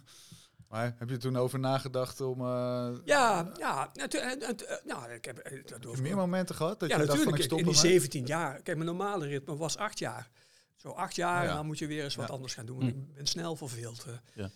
Maar 0.69 0.95
heb 0.99 1.09
je 1.11 1.17
toen 1.17 1.37
over 1.37 1.59
nagedacht 1.59 2.21
om... 2.21 2.41
eh, 2.41 2.89
Ja, 3.05 3.51
ja. 3.59 3.91
het- 3.93 4.13
het- 4.13 4.47
het- 4.47 4.65
eh, 4.65 4.77
nou, 4.85 5.11
ik 5.13 5.25
heb 5.25 5.39
eh, 5.39 5.53
dat 5.67 5.85
Heb 5.85 5.95
je 5.95 6.03
meer 6.03 6.17
momenten 6.17 6.55
gehad 6.55 6.81
dat 6.81 6.89
ja, 6.89 6.95
je 7.01 7.07
dacht 7.07 7.19
van 7.23 7.31
natuurlijk. 7.31 7.39
ik 7.39 7.45
stop 7.45 7.59
in 7.59 7.65
die 7.65 7.75
ermee? 7.77 7.91
17 7.93 8.27
jaar. 8.27 8.53
Kijk, 8.63 8.77
mijn 8.77 8.89
normale 8.97 9.27
ritme 9.27 9.57
was 9.57 9.77
acht 9.77 9.99
jaar. 9.99 10.29
Zo 10.77 10.89
acht 10.89 11.15
jaar, 11.17 11.43
Ja. 11.45 11.49
en 11.51 11.57
dan 11.57 11.67
moet 11.67 11.79
je 11.79 11.87
weer 11.87 12.05
eens 12.05 12.15
wat 12.15 12.27
Ja. 12.29 12.33
anders 12.35 12.55
gaan 12.55 12.67
doen. 12.67 12.81
Hm. 12.81 12.87
Ik 12.87 13.15
ben 13.15 13.27
snel 13.27 13.57
verveeld. 13.57 14.05
eh. 14.07 14.13
Ja. 14.35 14.51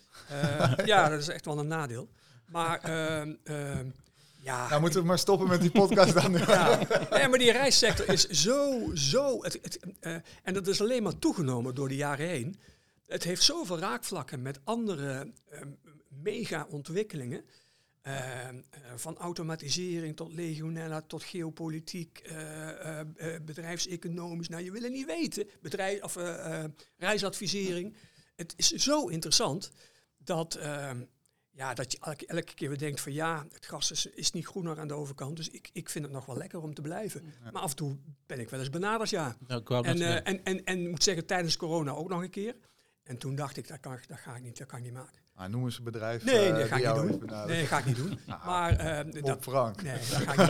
Eh, 0.77 0.85
ja, 0.85 1.09
dat 1.09 1.19
is 1.19 1.27
echt 1.27 1.45
wel 1.45 1.59
een 1.59 1.67
nadeel. 1.67 2.09
Maar 2.47 2.79
ehm, 2.79 3.33
ehm, 3.43 3.85
ja, 4.39 4.67
Nou, 4.69 4.81
moeten 4.81 4.99
we 5.01 5.05
maar 5.07 5.19
stoppen 5.19 5.47
met 5.47 5.61
die 5.61 5.71
podcast 5.71 6.13
dan 6.13 6.31
ja. 6.37 6.79
Nee, 7.09 7.27
maar 7.27 7.39
die 7.39 7.51
reissector 7.51 8.09
is 8.09 8.27
zo, 8.27 8.89
zo... 8.93 9.43
Het, 9.43 9.59
het, 9.61 9.79
eh, 9.99 10.15
en 10.43 10.53
dat 10.53 10.67
is 10.67 10.81
alleen 10.81 11.03
maar 11.03 11.19
toegenomen 11.19 11.75
door 11.75 11.87
de 11.87 11.95
jaren 11.95 12.27
heen. 12.27 12.59
Het 13.11 13.23
heeft 13.23 13.43
zoveel 13.43 13.79
raakvlakken 13.79 14.41
met 14.41 14.59
andere 14.63 15.31
eh, 15.49 15.61
mega-ontwikkelingen. 16.07 17.45
Eh, 18.01 18.47
eh, 18.49 18.55
van 18.95 19.17
automatisering 19.17 20.15
tot 20.15 20.33
legionella, 20.33 21.01
tot 21.01 21.23
geopolitiek, 21.23 22.17
eh, 22.17 22.99
eh, 22.99 23.05
bedrijfseconomisch. 23.41 24.49
Nou, 24.49 24.63
je 24.63 24.71
wil 24.71 24.81
het 24.81 24.91
niet 24.91 25.05
weten. 25.05 25.47
Bedrijf, 25.61 26.03
of, 26.03 26.17
reisadvisering. 26.97 27.95
Het 28.35 28.53
is 28.55 28.69
zo 28.71 29.07
interessant 29.07 29.71
dat, 30.17 30.55
eh, 30.55 30.91
ja, 31.49 31.73
dat 31.73 31.91
je 31.91 31.97
elke, 32.01 32.25
elke 32.25 32.53
keer 32.53 32.69
weer 32.69 32.77
denkt 32.77 33.01
van 33.01 33.13
ja, 33.13 33.45
het 33.51 33.65
gras 33.65 33.91
is, 33.91 34.05
is 34.05 34.31
niet 34.31 34.45
groener 34.45 34.79
aan 34.79 34.87
de 34.87 34.93
overkant. 34.93 35.35
Dus 35.35 35.49
ik, 35.49 35.69
ik 35.73 35.89
vind 35.89 36.05
het 36.05 36.13
nog 36.13 36.25
wel 36.25 36.37
lekker 36.37 36.61
om 36.61 36.73
te 36.73 36.81
blijven. 36.81 37.23
Ja. 37.43 37.51
Maar 37.51 37.61
af 37.61 37.69
en 37.69 37.75
toe 37.75 37.97
ben 38.25 38.39
ik 38.39 38.49
wel 38.49 38.59
eens 38.59 38.69
benaderd, 38.69 39.09
ja. 39.09 39.37
En, 39.47 40.23
en, 40.23 40.43
en, 40.43 40.63
en 40.63 40.89
moet 40.89 41.03
zeggen, 41.03 41.25
tijdens 41.25 41.57
corona 41.57 41.91
ook 41.91 42.09
nog 42.09 42.21
een 42.21 42.29
keer. 42.29 42.55
En 43.11 43.17
toen 43.17 43.35
dacht 43.35 43.57
ik, 43.57 43.67
dat, 43.67 43.79
kan, 43.79 43.93
ik- 43.93 44.07
dat 44.07 44.19
ga 44.19 44.35
ik 44.35 44.41
niet, 44.43 44.57
dat 44.57 44.67
kan 44.67 44.77
ik 44.77 44.83
niet 44.85 44.93
maken. 44.93 45.19
Ah, 45.35 45.49
noem 45.49 45.63
eens 45.63 45.77
een 45.77 45.83
bedrijf 45.83 46.23
Nee, 46.23 46.49
eh, 46.49 46.55
dat 46.57 46.67
ga 46.67 46.75
ik 46.77 46.85
niet 46.85 47.19
doen. 47.19 47.29
Nee, 47.47 47.59
dat 47.59 47.67
ga 47.67 47.77
ik 47.77 47.85
niet 47.85 47.95
doen. 47.95 48.19
Maar 48.45 48.75
eh, 48.77 49.23
dat, 49.23 49.37
Frank. 49.41 49.81
Nee, 49.81 49.93
dat 49.93 50.03
ga 50.03 50.31
ik 50.33 50.39
niet 50.39 50.49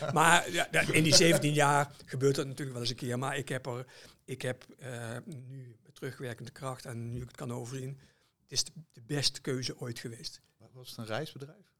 doen. 0.00 0.12
Maar 0.18 0.50
ja, 0.50 0.68
in 0.92 1.02
die 1.02 1.14
17 1.14 1.52
jaar 1.52 1.90
gebeurt 2.06 2.34
dat 2.34 2.44
natuurlijk 2.46 2.72
wel 2.72 2.80
eens 2.80 2.90
een 2.90 2.96
keer. 2.96 3.18
Maar 3.18 3.36
ik 3.36 3.48
heb 3.48 3.66
er, 3.66 3.86
ik 4.24 4.42
heb 4.42 4.64
eh, 4.78 5.16
nu 5.24 5.76
met 5.82 5.94
terugwerkende 5.94 6.50
kracht 6.50 6.84
en 6.84 7.12
nu 7.12 7.20
ik 7.20 7.26
het 7.28 7.36
kan 7.36 7.52
overzien, 7.52 7.98
het 8.42 8.52
is 8.52 8.64
de, 8.64 8.72
de 8.92 9.02
beste 9.06 9.40
keuze 9.40 9.78
ooit 9.80 9.98
geweest. 9.98 10.40
Was 10.72 10.88
het 10.88 10.98
een 10.98 11.06
reisbedrijf? 11.06 11.72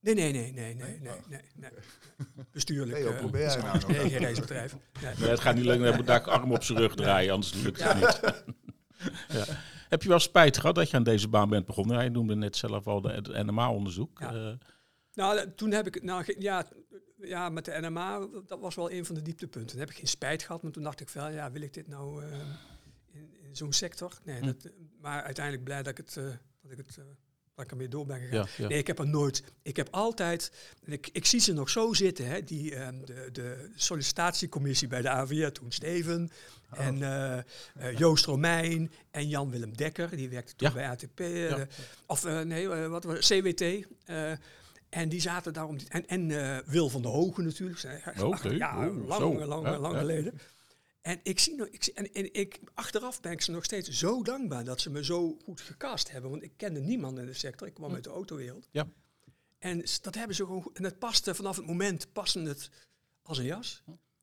Nee, 0.00 0.14
nee, 0.14 0.32
nee, 0.32 0.52
nee, 0.52 0.74
nee, 0.74 0.86
Nee? 0.86 0.98
nee, 1.00 1.12
Oh. 1.12 1.26
nee. 1.28 1.40
nee. 1.54 1.70
Bestuurlijk. 2.52 3.16
Probeer 3.16 3.40
jij 3.52 3.62
nou? 3.62 3.78
Nee, 3.92 4.08
geen 4.10 4.18
reisbedrijf. 4.18 4.76
Nee. 5.02 5.14
Nee, 5.18 5.28
het 5.28 5.40
gaat 5.40 5.54
niet 5.54 5.64
lukken. 5.64 5.86
Dan 5.86 5.96
moet 5.96 6.08
ik 6.08 6.26
arm 6.26 6.52
op 6.52 6.62
zijn 6.64 6.78
rug 6.78 6.94
draaien, 6.94 7.32
anders 7.32 7.52
lukt 7.54 7.82
het 7.84 7.94
niet. 7.94 8.20
ja. 9.38 9.44
Heb 9.88 10.02
je 10.02 10.08
wel 10.08 10.18
spijt 10.18 10.58
gehad 10.58 10.74
dat 10.74 10.90
je 10.90 10.96
aan 10.96 11.02
deze 11.02 11.28
baan 11.28 11.48
bent 11.48 11.66
begonnen? 11.66 12.04
Je 12.04 12.10
noemde 12.10 12.34
net 12.34 12.56
zelf 12.56 12.86
al 12.86 13.00
de, 13.00 13.08
het 13.10 13.26
NMA-onderzoek. 13.46 14.18
Ja. 14.20 14.32
Eh, 14.34 14.52
Nou, 15.14 15.54
toen 15.54 15.70
heb 15.70 15.86
ik 15.86 16.02
nou, 16.02 16.34
ja, 16.38 16.66
ja, 17.16 17.48
met 17.48 17.64
de 17.64 17.78
NMA, 17.80 18.26
dat 18.46 18.60
was 18.60 18.74
wel 18.74 18.90
een 18.90 19.04
van 19.06 19.14
de 19.14 19.22
dieptepunten. 19.22 19.70
Toen 19.70 19.78
heb 19.80 19.90
ik 19.90 19.96
geen 19.96 20.06
spijt 20.08 20.42
gehad, 20.42 20.62
maar 20.62 20.72
toen 20.72 20.82
dacht 20.82 21.00
ik 21.00 21.08
wel, 21.08 21.28
ja, 21.28 21.50
wil 21.50 21.62
ik 21.62 21.74
dit 21.74 21.88
nou 21.88 22.24
eh, 22.24 22.38
in, 23.12 23.36
in 23.42 23.56
zo'n 23.56 23.72
sector? 23.72 24.12
Nee, 24.24 24.38
Hm. 24.40 24.46
dat, 24.46 24.64
eh, 24.64 24.72
maar 25.00 25.22
uiteindelijk 25.22 25.64
blij 25.64 25.82
dat 25.82 25.98
ik 25.98 26.04
het, 26.06 26.14
dat 26.62 26.70
ik 26.70 26.76
het, 26.76 26.98
waar 27.62 27.64
ik 27.64 27.70
ermee 27.70 27.88
door 27.88 28.06
ben 28.06 28.20
gegaan. 28.20 28.46
Ja, 28.56 28.62
ja. 28.62 28.68
Nee, 28.68 28.78
ik 28.78 28.86
heb 28.86 28.98
er 28.98 29.08
nooit. 29.08 29.42
Ik 29.62 29.76
heb 29.76 29.88
altijd. 29.90 30.52
Ik, 30.84 31.08
ik 31.12 31.26
zie 31.26 31.40
ze 31.40 31.52
nog 31.52 31.70
zo 31.70 31.92
zitten, 31.92 32.26
hè, 32.26 32.44
die, 32.44 32.74
ehm, 32.74 32.94
de, 33.04 33.28
de 33.32 33.68
sollicitatiecommissie 33.76 34.88
bij 34.88 35.02
de 35.02 35.08
AVR 35.08 35.46
toen. 35.52 35.72
Steven 35.72 36.30
en 36.70 37.02
eh, 37.02 37.38
eh, 37.38 37.44
Joost 37.98 38.24
Romein 38.24 38.92
en 39.10 39.28
Jan-Willem 39.28 39.76
Dekker, 39.76 40.16
die 40.16 40.28
werkte 40.28 40.54
toen 40.56 40.68
Ja. 40.68 40.74
bij 40.74 40.88
ATP. 40.88 41.20
eh, 41.20 41.48
Ja. 41.48 41.66
Of 42.06 42.24
nee, 42.44 42.68
wat 42.68 43.04
was 43.04 43.28
het? 43.28 43.40
CWT. 43.40 43.86
en 44.88 45.08
die 45.08 45.20
zaten 45.20 45.52
daarom. 45.52 45.76
En, 45.88 46.06
en 46.06 46.62
Wil 46.66 46.88
van 46.88 47.02
der 47.02 47.10
Hogen 47.10 47.44
natuurlijk. 47.44 47.78
Zij- 47.78 48.02
Oké, 48.20 48.48
Ja, 48.48 48.88
oeh, 48.88 49.08
lang, 49.08 49.44
lang, 49.44 49.66
Ja, 49.66 49.78
lang 49.78 49.94
ja. 49.94 49.98
geleden. 50.00 50.40
En 51.02 51.20
ik 51.22 51.38
zie 51.38 51.54
nog, 51.54 51.66
ik 51.66 51.86
en, 51.86 52.12
en 52.12 52.34
ik, 52.34 52.60
achteraf 52.74 53.20
ben 53.20 53.32
ik 53.32 53.40
ze 53.40 53.50
nog 53.50 53.64
steeds 53.64 53.88
zo 53.88 54.22
dankbaar 54.22 54.64
dat 54.64 54.80
ze 54.80 54.90
me 54.90 55.04
zo 55.04 55.36
goed 55.44 55.60
gecast 55.60 56.10
hebben. 56.10 56.30
Want 56.30 56.42
ik 56.42 56.52
kende 56.56 56.80
niemand 56.80 57.18
in 57.18 57.26
de 57.26 57.34
sector. 57.34 57.66
Ik 57.66 57.74
kwam 57.74 57.94
uit 57.94 58.04
de 58.04 58.10
autowereld. 58.10 58.68
Ja. 58.70 58.88
En 59.58 59.84
dat 60.02 60.14
hebben 60.14 60.36
ze 60.36 60.44
gewoon. 60.44 60.70
En 60.72 60.84
het 60.84 60.98
paste 60.98 61.34
vanaf 61.34 61.56
het 61.56 61.66
moment 61.66 62.12
paste 62.12 62.40
het 62.40 62.70
als 63.22 63.38
een 63.38 63.44
jas. 63.44 63.82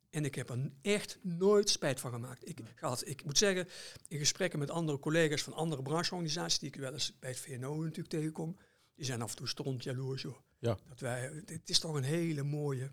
En 0.09 0.25
ik 0.25 0.36
heb 0.36 0.50
er 0.50 0.71
echt 0.81 1.19
nooit 1.21 1.69
spijt 1.69 2.00
van 2.00 2.12
gemaakt. 2.12 2.48
Ik, 2.48 2.59
gehad, 2.75 3.07
ik 3.07 3.25
moet 3.25 3.38
zeggen, 3.38 3.67
in 4.07 4.17
gesprekken 4.17 4.59
met 4.59 4.69
andere 4.69 5.00
collega's 5.00 5.43
van 5.43 5.53
andere 5.53 5.81
brancheorganisaties, 5.81 6.59
die 6.59 6.69
ik 6.69 6.75
wel 6.75 6.93
eens 6.93 7.13
bij 7.19 7.29
het 7.29 7.39
VNO 7.39 7.81
natuurlijk 7.81 8.09
tegenkom, 8.09 8.57
die 8.95 9.05
zijn 9.05 9.21
af 9.21 9.29
en 9.29 9.36
toe 9.36 9.48
stront 9.48 9.83
jaloers, 9.83 10.21
joh. 10.21 10.38
Ja. 10.59 10.77
Dat 10.88 11.00
wij, 11.00 11.43
het 11.45 11.69
is 11.69 11.79
toch 11.79 11.95
een 11.95 12.03
hele 12.03 12.43
mooie, 12.43 12.91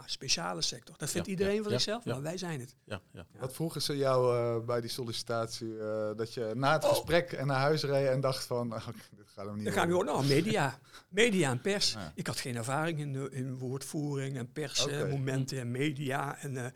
ja, 0.00 0.06
speciale 0.06 0.62
sector. 0.62 0.94
Dat 0.98 1.10
vindt 1.10 1.26
Ja, 1.26 1.32
iedereen 1.32 1.54
ja, 1.56 1.62
van 1.62 1.70
zichzelf, 1.70 2.04
ja. 2.04 2.12
maar 2.12 2.22
wij 2.22 2.38
zijn 2.38 2.60
het. 2.60 2.76
Ja, 2.84 3.00
ja. 3.12 3.26
Wat 3.38 3.52
vroegen 3.52 3.82
ze 3.82 3.96
jou 3.96 4.36
eh, 4.36 4.64
bij 4.66 4.80
die 4.80 4.90
sollicitatie? 4.90 5.78
eh, 5.78 6.10
dat 6.16 6.34
je 6.34 6.52
na 6.54 6.72
het 6.72 6.84
gesprek 6.84 7.32
en 7.32 7.46
naar 7.46 7.60
huis 7.60 7.82
reed 7.82 8.08
en 8.08 8.20
dacht 8.20 8.44
van, 8.44 8.74
oh, 8.74 8.86
dit 9.16 9.28
gaat 9.30 9.46
hem 9.46 9.54
niet 9.54 9.64
Dan 9.64 9.72
gaan 9.72 9.88
we 9.92 10.04
nou, 10.04 10.26
media. 10.26 10.78
Media 11.08 11.50
en 11.50 11.60
pers. 11.60 11.92
Ja. 11.92 12.12
Ik 12.14 12.26
had 12.26 12.36
geen 12.40 12.56
ervaring 12.56 12.98
in, 12.98 13.12
de- 13.12 13.30
in 13.30 13.58
woordvoering 13.58 14.36
en 14.36 14.52
pers, 14.52 14.82
Oké. 14.84 15.02
eh, 15.04 15.10
momenten 15.10 15.58
en 15.58 15.70
media. 15.70 16.38
En 16.38 16.56
eh, 16.64 16.70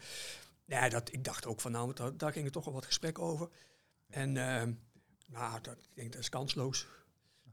ja, 0.64 0.88
dat, 0.88 1.12
ik 1.12 1.25
dacht 1.25 1.47
ook 1.47 1.61
van, 1.61 1.73
nou, 1.73 1.93
daar, 1.95 2.16
daar 2.16 2.33
ging 2.33 2.47
er 2.47 2.52
toch 2.52 2.64
wel 2.64 2.75
wat 2.75 2.87
gesprek 2.87 3.19
over. 3.19 3.49
En 4.11 4.37
eh, 4.37 4.62
nou, 5.26 5.61
dat, 5.62 5.76
ik 5.78 5.88
denk 5.95 6.12
dat 6.12 6.21
is 6.21 6.28
kansloos. 6.28 6.87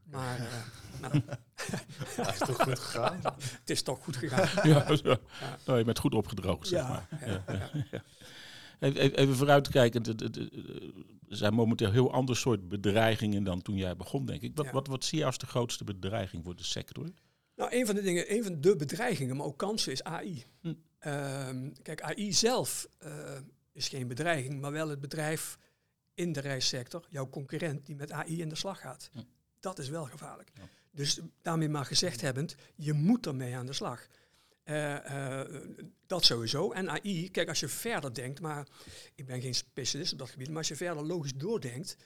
Maar 0.04 0.38
eh, 0.38 1.00
nou, 1.02 1.22
Ja, 2.16 2.32
is 2.32 2.38
toch 2.38 2.56
goed 2.62 2.78
gegaan? 2.78 3.20
het 3.60 3.70
is 3.70 3.82
toch 3.82 4.04
goed 4.04 4.16
gegaan. 4.16 4.48
ja, 4.70 4.86
ja. 5.02 5.18
Nou, 5.66 5.78
je 5.78 5.84
bent 5.84 5.98
goed 5.98 6.14
opgedroogd, 6.14 6.68
zeg 6.68 6.80
Ja, 6.80 6.88
maar. 6.88 7.08
Even, 8.80 9.36
vooruitkijkend, 9.36 10.06
het- 10.06 10.20
het- 10.20 10.34
het- 10.34 10.52
er 11.28 11.36
zijn 11.36 11.54
momenteel 11.54 11.90
heel 11.90 12.12
ander 12.12 12.36
soort 12.36 12.68
bedreigingen 12.68 13.44
dan 13.44 13.62
toen 13.62 13.76
jij 13.76 13.96
begon, 13.96 14.26
denk 14.26 14.42
ik. 14.42 14.52
Wat, 14.54 14.64
Ja. 14.66 14.72
wat, 14.72 14.86
wat 14.86 15.04
zie 15.04 15.18
je 15.18 15.24
als 15.24 15.38
de 15.38 15.46
grootste 15.46 15.84
bedreiging 15.84 16.44
voor 16.44 16.56
de 16.56 16.64
sector? 16.64 17.08
Nou, 17.56 17.70
een 17.76 17.86
van 17.86 17.94
de 17.94 18.02
dingen, 18.02 18.32
een 18.36 18.42
van 18.44 18.60
de 18.60 18.76
bedreigingen, 18.76 19.36
maar 19.36 19.46
ook 19.46 19.58
kansen, 19.58 19.92
is 19.92 20.02
AI. 20.02 20.44
Hm. 20.60 20.72
Ehm, 20.98 21.70
kijk, 21.82 22.00
AI 22.02 22.32
zelf 22.32 22.86
eh, 22.98 23.36
is 23.72 23.88
geen 23.88 24.08
bedreiging, 24.08 24.60
maar 24.60 24.72
wel 24.72 24.88
het 24.88 25.00
bedrijf 25.00 25.58
in 26.14 26.32
de 26.32 26.40
reissector, 26.40 27.06
jouw 27.08 27.28
concurrent, 27.28 27.86
die 27.86 27.96
met 27.96 28.12
AI 28.12 28.40
in 28.40 28.48
de 28.48 28.54
slag 28.54 28.80
gaat. 28.80 29.10
Hm. 29.12 29.18
Dat 29.62 29.78
is 29.78 29.88
wel 29.88 30.04
gevaarlijk. 30.04 30.50
Ja. 30.54 30.62
Dus 30.90 31.20
daarmee 31.42 31.68
maar 31.68 31.84
gezegd 31.84 32.20
hebbend, 32.20 32.54
je 32.74 32.92
moet 32.92 33.26
ermee 33.26 33.56
aan 33.56 33.66
de 33.66 33.72
slag. 33.72 34.06
Eh, 34.62 35.40
eh, 35.40 35.62
dat 36.06 36.24
sowieso. 36.24 36.72
En 36.72 36.90
AI, 36.90 37.30
kijk, 37.30 37.48
als 37.48 37.60
je 37.60 37.68
verder 37.68 38.14
denkt, 38.14 38.40
maar 38.40 38.66
ik 39.14 39.26
ben 39.26 39.40
geen 39.40 39.54
specialist 39.54 40.12
op 40.12 40.18
dat 40.18 40.30
gebied, 40.30 40.48
maar 40.48 40.56
als 40.56 40.68
je 40.68 40.76
verder 40.76 41.04
logisch 41.04 41.34
doordenkt, 41.34 41.96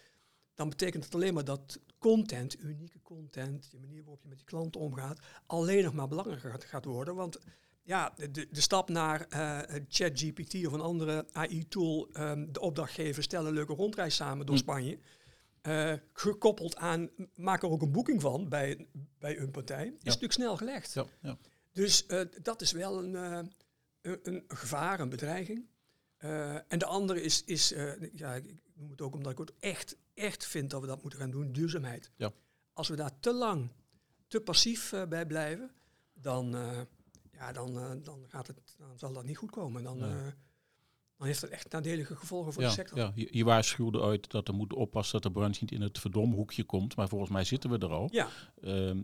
dan 0.55 0.69
betekent 0.69 1.05
het 1.05 1.15
alleen 1.15 1.35
maar 1.35 1.45
dat 1.45 1.79
content, 1.99 2.63
unieke 2.63 3.03
content, 3.03 3.71
de 3.71 3.79
manier 3.79 4.03
waarop 4.03 4.23
je 4.23 4.29
met 4.29 4.39
die 4.39 4.47
klanten 4.47 4.81
omgaat, 4.81 5.19
alleen 5.47 5.85
nog 5.85 5.93
maar 5.93 6.09
belangrijker 6.09 6.51
gaat, 6.51 6.65
gaat 6.65 6.85
worden. 6.85 7.15
Want 7.15 7.39
ja, 7.83 8.13
de, 8.17 8.49
de 8.51 8.61
stap 8.61 8.89
naar 8.89 9.27
eh, 9.29 9.81
ChatGPT 9.89 10.67
of 10.67 10.73
een 10.73 10.81
andere 10.81 11.27
AI-tool, 11.33 12.09
ehm, 12.13 12.53
de 12.53 12.61
opdrachtgever 12.61 13.23
stellen 13.23 13.49
een 13.49 13.55
leuke 13.55 13.75
rondreis 13.75 14.15
samen 14.15 14.47
door 14.47 14.57
Hm. 14.57 14.97
Eh, 15.67 15.93
gekoppeld 16.13 16.77
aan, 16.77 17.11
maak 17.35 17.63
er 17.63 17.71
ook 17.71 17.83
een 17.83 17.93
boeking 17.93 18.21
van 18.21 18.49
bij, 18.49 18.89
bij 19.19 19.39
een 19.39 19.51
partij, 19.51 19.87
is 19.87 20.05
natuurlijk 20.05 20.33
snel 20.33 20.57
gelegd. 20.57 20.93
Ja, 20.93 21.07
ja. 21.21 21.39
Dus 21.73 22.07
eh, 22.07 22.21
dat 22.43 22.61
is 22.61 22.73
wel 22.73 23.05
een, 23.05 23.17
eh, 23.17 23.49
een, 24.01 24.19
een 24.23 24.45
gevaar, 24.49 25.01
een 25.01 25.09
bedreiging. 25.09 25.67
En 26.69 26.79
de 26.79 26.85
andere 26.85 27.23
is, 27.23 27.45
is 27.45 27.75
ja, 28.13 28.35
ik 28.35 28.55
noem 28.75 28.91
het 28.91 29.01
ook 29.01 29.15
omdat 29.15 29.33
ik 29.33 29.39
het 29.39 29.53
echt, 29.59 29.97
echt 30.15 30.47
vind 30.47 30.71
dat 30.71 30.81
we 30.81 30.87
dat 30.87 31.03
moeten 31.03 31.21
gaan 31.21 31.31
doen, 31.31 31.53
duurzaamheid. 31.53 32.11
Ja. 32.17 32.33
Als 32.73 32.89
we 32.89 32.97
daar 32.97 33.21
te 33.21 33.33
lang, 33.33 33.71
te 34.27 34.41
passief 34.41 34.95
bij 35.09 35.27
blijven, 35.27 35.71
dan, 36.13 36.51
ja, 37.33 37.53
dan, 37.53 38.01
dan, 38.03 38.25
gaat 38.29 38.47
het, 38.47 38.75
dan 38.79 38.99
zal 38.99 39.13
dat 39.13 39.25
niet 39.25 39.37
goed 39.37 39.51
komen. 39.51 39.83
Dan, 39.83 39.99
Nee. 39.99 40.33
Dan 41.19 41.27
heeft 41.27 41.41
het 41.41 41.51
echt 41.51 41.73
nadelige 41.73 42.17
gevolgen 42.17 42.53
voor 42.53 42.63
Ja, 42.63 42.69
de 42.69 42.75
sector. 42.75 42.99
ja. 42.99 43.13
Je, 43.15 43.29
je 43.31 43.45
waarschuwde 43.45 44.01
ooit 44.01 44.31
dat 44.31 44.49
er 44.49 44.55
moet 44.55 44.73
oppassen 44.73 45.13
dat 45.21 45.33
de 45.33 45.39
branche 45.39 45.59
niet 45.61 45.73
in 45.73 45.81
het 45.81 45.99
verdomhoekje 45.99 46.65
komt. 46.65 46.97
Maar 46.97 47.09
volgens 47.09 47.31
mij 47.31 47.45
zitten 47.45 47.71
we 47.71 47.79
er 47.79 47.93
al. 47.93 48.09
Ja. 48.13 48.29
Ehm, 48.63 48.99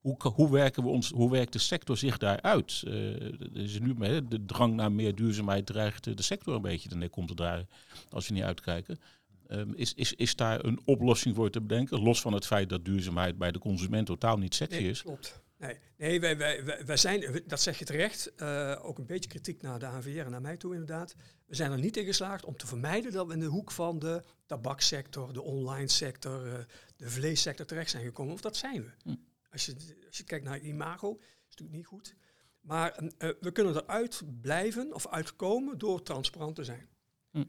hoe, 0.00 0.16
hoe, 0.34 0.50
werken 0.50 0.82
we 0.82 0.88
ons, 0.88 1.10
hoe 1.10 1.30
werkt 1.30 1.52
de 1.52 1.58
sector 1.58 1.96
zich 1.96 2.18
daaruit? 2.18 2.82
Er 2.86 3.56
is 3.56 3.78
nu 3.80 3.94
de 4.28 4.44
drang 4.46 4.74
naar 4.74 4.92
meer 4.92 5.14
duurzaamheid 5.14 5.66
dreigt 5.66 6.06
eh, 6.06 6.16
de 6.16 6.22
sector 6.22 6.54
een 6.54 6.62
beetje 6.62 6.88
de 6.88 6.96
nek 6.96 7.16
om 7.16 7.26
te 7.26 7.34
draaien 7.34 7.68
als 8.10 8.28
we 8.28 8.34
niet 8.34 8.42
uitkijken. 8.42 8.98
Ehm, 9.46 9.72
is, 9.74 9.94
is, 9.94 10.12
is 10.12 10.36
daar 10.36 10.64
een 10.64 10.80
oplossing 10.84 11.34
voor 11.34 11.50
te 11.50 11.60
bedenken? 11.60 12.00
Los 12.02 12.20
van 12.20 12.32
het 12.32 12.46
feit 12.46 12.68
dat 12.68 12.84
duurzaamheid 12.84 13.38
bij 13.38 13.52
de 13.52 13.58
consument 13.58 14.06
totaal 14.06 14.38
niet 14.38 14.54
sexy 14.54 14.78
Nee, 14.80 14.90
is. 14.90 15.02
klopt. 15.02 15.42
Nee, 15.62 15.78
nee 15.96 16.20
wij, 16.20 16.36
wij, 16.36 16.84
wij, 16.84 16.96
zijn, 16.96 17.42
dat 17.46 17.60
zeg 17.60 17.78
je 17.78 17.84
terecht, 17.84 18.34
eh, 18.34 18.78
ook 18.82 18.98
een 18.98 19.06
beetje 19.06 19.28
kritiek 19.28 19.62
naar 19.62 19.78
de 19.78 19.86
ANVR 19.86 20.18
en 20.18 20.30
naar 20.30 20.40
mij 20.40 20.56
toe 20.56 20.72
inderdaad. 20.72 21.14
We 21.46 21.54
zijn 21.54 21.72
er 21.72 21.78
niet 21.78 21.96
in 21.96 22.04
geslaagd 22.04 22.44
om 22.44 22.56
te 22.56 22.66
vermijden 22.66 23.12
dat 23.12 23.26
we 23.26 23.32
in 23.32 23.40
de 23.40 23.46
hoek 23.46 23.70
van 23.70 23.98
de 23.98 24.22
tabaksector, 24.46 25.32
de 25.32 25.42
online 25.42 25.88
sector, 25.88 26.46
eh, 26.46 26.64
de 26.96 27.10
vleessector 27.10 27.66
terecht 27.66 27.90
zijn 27.90 28.04
gekomen. 28.04 28.32
Of 28.32 28.40
dat 28.40 28.56
zijn 28.56 28.82
we. 28.82 28.90
Hm. 29.02 29.14
Als, 29.50 29.66
je, 29.66 29.74
als 30.06 30.16
je 30.16 30.24
kijkt 30.24 30.44
naar 30.44 30.60
imago, 30.60 31.16
is 31.18 31.26
het 31.26 31.48
natuurlijk 31.48 31.76
niet 31.76 31.86
goed. 31.86 32.14
Maar 32.60 32.92
eh, 33.18 33.30
we 33.40 33.50
kunnen 33.52 33.76
eruit 33.76 34.22
blijven 34.40 34.94
of 34.94 35.08
uitkomen 35.08 35.78
door 35.78 36.02
transparant 36.02 36.54
te 36.54 36.64
zijn. 36.64 36.88
Hm. 37.30 37.44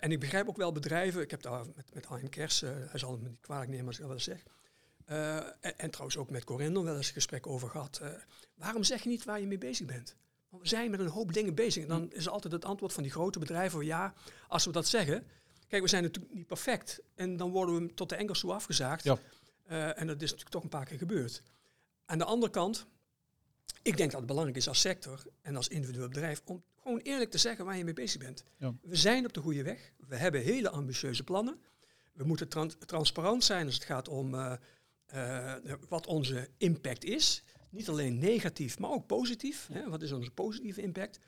En 0.00 0.12
ik 0.12 0.20
begrijp 0.20 0.48
ook 0.48 0.56
wel 0.56 0.72
bedrijven, 0.72 1.22
ik 1.22 1.30
heb 1.30 1.42
daar 1.42 1.66
met, 1.74 1.94
met 1.94 2.08
Hein 2.08 2.28
Kers, 2.28 2.60
hij 2.60 2.98
zal 2.98 3.12
het 3.12 3.20
me 3.20 3.28
niet 3.28 3.40
kwalijk 3.40 3.70
nemen 3.70 3.86
als 3.86 3.94
ik 3.94 4.00
dat 4.00 4.08
wel 4.10 4.18
eens 4.18 4.42
zeg. 4.42 4.44
Eh, 5.10 5.36
en, 5.36 5.78
en 5.78 5.90
trouwens 5.90 6.16
ook 6.16 6.30
met 6.30 6.44
Corendon 6.44 6.84
wel 6.84 6.96
eens 6.96 7.06
een 7.06 7.12
gesprek 7.12 7.46
over 7.46 7.68
gehad. 7.68 7.98
Eh, 8.02 8.08
waarom 8.54 8.84
zeg 8.84 9.02
je 9.02 9.08
niet 9.08 9.24
waar 9.24 9.40
je 9.40 9.46
mee 9.46 9.58
bezig 9.58 9.86
bent? 9.86 10.16
Want 10.48 10.62
we 10.62 10.68
zijn 10.68 10.90
met 10.90 11.00
een 11.00 11.06
hoop 11.06 11.32
dingen 11.32 11.54
bezig. 11.54 11.82
En 11.82 11.88
dan 11.88 12.12
is 12.12 12.28
altijd 12.28 12.52
het 12.52 12.64
antwoord 12.64 12.92
van 12.92 13.02
die 13.02 13.12
grote 13.12 13.38
bedrijven, 13.38 13.84
ja, 13.84 14.14
als 14.48 14.64
we 14.64 14.72
dat 14.72 14.88
zeggen. 14.88 15.26
Kijk, 15.68 15.82
we 15.82 15.88
zijn 15.88 16.02
natuurlijk 16.02 16.34
niet 16.34 16.46
perfect. 16.46 17.00
En 17.14 17.36
dan 17.36 17.50
worden 17.50 17.86
we 17.86 17.94
tot 17.94 18.08
de 18.08 18.14
enkels 18.14 18.40
toe 18.40 18.52
afgezaagd. 18.52 19.04
Ja. 19.04 19.18
Eh, 19.66 20.00
en 20.00 20.06
dat 20.06 20.16
is 20.16 20.30
natuurlijk 20.30 20.50
toch 20.50 20.62
een 20.62 20.68
paar 20.68 20.84
keer 20.84 20.98
gebeurd. 20.98 21.42
Aan 22.04 22.18
de 22.18 22.24
andere 22.24 22.52
kant, 22.52 22.86
ik 23.82 23.96
denk 23.96 24.10
dat 24.10 24.18
het 24.20 24.28
belangrijk 24.28 24.58
is 24.58 24.68
als 24.68 24.80
sector 24.80 25.22
en 25.42 25.56
als 25.56 25.68
individueel 25.68 26.08
bedrijf 26.08 26.42
om 26.44 26.62
gewoon 26.82 26.98
eerlijk 26.98 27.30
te 27.30 27.38
zeggen 27.38 27.64
waar 27.64 27.76
je 27.76 27.84
mee 27.84 27.94
bezig 27.94 28.20
bent. 28.20 28.44
Ja. 28.56 28.74
We 28.82 28.96
zijn 28.96 29.24
op 29.26 29.32
de 29.32 29.40
goede 29.40 29.62
weg. 29.62 29.92
We 30.08 30.16
hebben 30.16 30.40
hele 30.42 30.70
ambitieuze 30.70 31.24
plannen. 31.24 31.60
We 32.12 32.24
moeten 32.24 32.48
tran- 32.48 32.72
transparant 32.86 33.44
zijn 33.44 33.66
als 33.66 33.74
het 33.74 33.84
gaat 33.84 34.08
om 34.08 34.34
eh, 35.10 35.54
wat 35.88 36.06
onze 36.06 36.48
impact 36.56 37.04
is. 37.04 37.42
Niet 37.70 37.88
alleen 37.88 38.18
negatief, 38.18 38.78
maar 38.78 38.90
ook 38.90 39.06
positief. 39.06 39.68
Hè? 39.72 39.88
Wat 39.88 40.02
is 40.02 40.12
onze 40.12 40.30
positieve 40.30 40.82
impact? 40.82 41.20